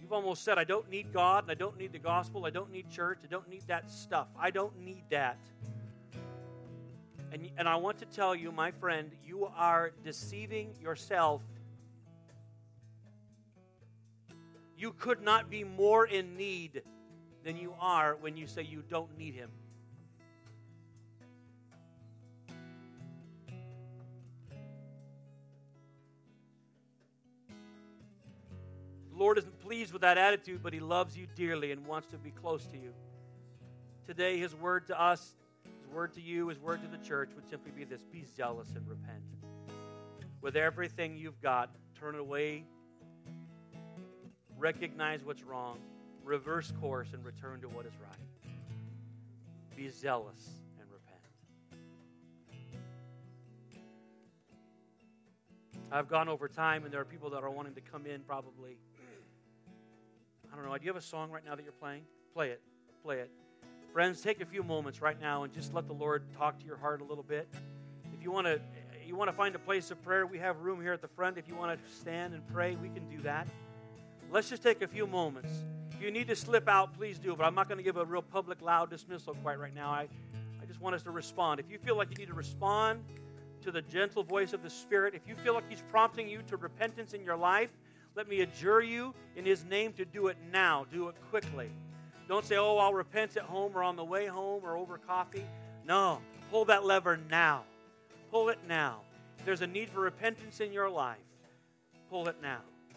You've 0.00 0.12
almost 0.12 0.44
said, 0.44 0.58
I 0.58 0.64
don't 0.64 0.88
need 0.88 1.12
God, 1.12 1.44
and 1.44 1.50
I 1.50 1.54
don't 1.54 1.76
need 1.76 1.92
the 1.92 1.98
gospel, 1.98 2.46
I 2.46 2.50
don't 2.50 2.70
need 2.70 2.88
church, 2.88 3.18
I 3.24 3.26
don't 3.26 3.48
need 3.48 3.64
that 3.66 3.90
stuff. 3.90 4.28
I 4.38 4.50
don't 4.50 4.78
need 4.78 5.02
that. 5.10 5.38
And, 7.32 7.50
and 7.58 7.68
I 7.68 7.76
want 7.76 7.98
to 7.98 8.06
tell 8.06 8.34
you, 8.34 8.52
my 8.52 8.70
friend, 8.70 9.10
you 9.26 9.50
are 9.56 9.92
deceiving 10.04 10.70
yourself. 10.80 11.42
You 14.78 14.92
could 14.92 15.20
not 15.20 15.50
be 15.50 15.64
more 15.64 16.06
in 16.06 16.36
need 16.36 16.82
than 17.44 17.56
you 17.56 17.74
are 17.80 18.16
when 18.20 18.36
you 18.36 18.46
say 18.46 18.62
you 18.62 18.82
don't 18.88 19.14
need 19.18 19.34
Him. 19.34 19.50
Lord 29.18 29.36
isn't 29.36 29.58
pleased 29.60 29.92
with 29.92 30.02
that 30.02 30.16
attitude, 30.16 30.62
but 30.62 30.72
He 30.72 30.78
loves 30.78 31.18
you 31.18 31.26
dearly 31.34 31.72
and 31.72 31.84
wants 31.84 32.06
to 32.08 32.18
be 32.18 32.30
close 32.30 32.64
to 32.66 32.76
you. 32.76 32.94
Today, 34.06 34.38
His 34.38 34.54
word 34.54 34.86
to 34.86 35.00
us, 35.00 35.34
His 35.64 35.92
word 35.92 36.14
to 36.14 36.20
you, 36.20 36.46
His 36.48 36.58
word 36.60 36.80
to 36.82 36.88
the 36.88 37.04
church 37.04 37.30
would 37.34 37.50
simply 37.50 37.72
be 37.72 37.82
this 37.82 38.04
be 38.12 38.24
zealous 38.36 38.68
and 38.76 38.88
repent. 38.88 39.24
With 40.40 40.54
everything 40.54 41.16
you've 41.16 41.40
got, 41.42 41.70
turn 41.98 42.14
away, 42.14 42.62
recognize 44.56 45.24
what's 45.24 45.42
wrong, 45.42 45.78
reverse 46.22 46.72
course 46.80 47.08
and 47.12 47.24
return 47.24 47.60
to 47.62 47.68
what 47.68 47.86
is 47.86 47.92
right. 48.00 48.52
Be 49.74 49.88
zealous 49.88 50.48
and 50.80 50.88
repent. 50.92 51.82
I've 55.90 56.08
gone 56.08 56.28
over 56.28 56.46
time, 56.46 56.84
and 56.84 56.94
there 56.94 57.00
are 57.00 57.04
people 57.04 57.30
that 57.30 57.42
are 57.42 57.50
wanting 57.50 57.74
to 57.74 57.80
come 57.80 58.06
in 58.06 58.20
probably. 58.20 58.78
I 60.52 60.56
don't 60.56 60.64
know. 60.64 60.76
Do 60.76 60.84
you 60.84 60.90
have 60.90 60.96
a 60.96 61.04
song 61.04 61.30
right 61.30 61.44
now 61.44 61.54
that 61.54 61.62
you're 61.62 61.72
playing? 61.72 62.02
Play 62.34 62.50
it. 62.50 62.60
Play 63.02 63.18
it. 63.18 63.30
Friends, 63.92 64.20
take 64.20 64.40
a 64.40 64.46
few 64.46 64.62
moments 64.62 65.00
right 65.00 65.20
now 65.20 65.44
and 65.44 65.52
just 65.52 65.74
let 65.74 65.86
the 65.86 65.92
Lord 65.92 66.22
talk 66.36 66.58
to 66.60 66.66
your 66.66 66.76
heart 66.76 67.00
a 67.00 67.04
little 67.04 67.24
bit. 67.24 67.48
If 68.12 68.22
you 68.22 68.30
want 68.30 68.46
to 68.46 68.60
you 69.06 69.16
want 69.16 69.30
to 69.30 69.36
find 69.36 69.54
a 69.54 69.58
place 69.58 69.90
of 69.90 70.02
prayer, 70.02 70.26
we 70.26 70.38
have 70.38 70.60
room 70.60 70.82
here 70.82 70.92
at 70.92 71.00
the 71.00 71.08
front. 71.08 71.38
If 71.38 71.48
you 71.48 71.56
want 71.56 71.82
to 71.82 71.90
stand 71.90 72.34
and 72.34 72.46
pray, 72.52 72.76
we 72.76 72.90
can 72.90 73.08
do 73.08 73.22
that. 73.22 73.48
Let's 74.30 74.50
just 74.50 74.62
take 74.62 74.82
a 74.82 74.86
few 74.86 75.06
moments. 75.06 75.64
If 75.92 76.02
you 76.02 76.10
need 76.10 76.28
to 76.28 76.36
slip 76.36 76.68
out, 76.68 76.92
please 76.92 77.18
do, 77.18 77.34
but 77.34 77.44
I'm 77.44 77.54
not 77.54 77.68
going 77.68 77.78
to 77.78 77.82
give 77.82 77.96
a 77.96 78.04
real 78.04 78.20
public, 78.20 78.60
loud 78.60 78.90
dismissal 78.90 79.34
quite 79.42 79.58
right 79.58 79.74
now. 79.74 79.90
I, 79.90 80.08
I 80.62 80.66
just 80.66 80.82
want 80.82 80.94
us 80.94 81.02
to 81.04 81.10
respond. 81.10 81.58
If 81.58 81.70
you 81.70 81.78
feel 81.78 81.96
like 81.96 82.10
you 82.10 82.16
need 82.16 82.28
to 82.28 82.34
respond 82.34 83.02
to 83.62 83.72
the 83.72 83.80
gentle 83.80 84.22
voice 84.22 84.52
of 84.52 84.62
the 84.62 84.68
Spirit, 84.68 85.14
if 85.14 85.26
you 85.26 85.34
feel 85.36 85.54
like 85.54 85.68
He's 85.70 85.82
prompting 85.90 86.28
you 86.28 86.42
to 86.46 86.58
repentance 86.58 87.14
in 87.14 87.24
your 87.24 87.36
life, 87.36 87.70
let 88.18 88.28
me 88.28 88.40
adjure 88.40 88.82
you 88.82 89.14
in 89.36 89.44
His 89.44 89.64
name 89.64 89.92
to 89.92 90.04
do 90.04 90.26
it 90.26 90.36
now. 90.52 90.84
Do 90.90 91.06
it 91.06 91.14
quickly. 91.30 91.70
Don't 92.26 92.44
say, 92.44 92.56
oh, 92.56 92.76
I'll 92.76 92.92
repent 92.92 93.36
at 93.36 93.44
home 93.44 93.70
or 93.76 93.84
on 93.84 93.94
the 93.94 94.02
way 94.02 94.26
home 94.26 94.64
or 94.64 94.76
over 94.76 94.98
coffee. 94.98 95.44
No, 95.86 96.18
pull 96.50 96.64
that 96.64 96.84
lever 96.84 97.20
now. 97.30 97.62
Pull 98.32 98.48
it 98.48 98.58
now. 98.68 99.02
If 99.38 99.44
there's 99.44 99.62
a 99.62 99.68
need 99.68 99.88
for 99.88 100.00
repentance 100.00 100.58
in 100.58 100.72
your 100.72 100.90
life, 100.90 101.18
pull 102.10 102.26
it 102.26 102.34
now. 102.42 102.62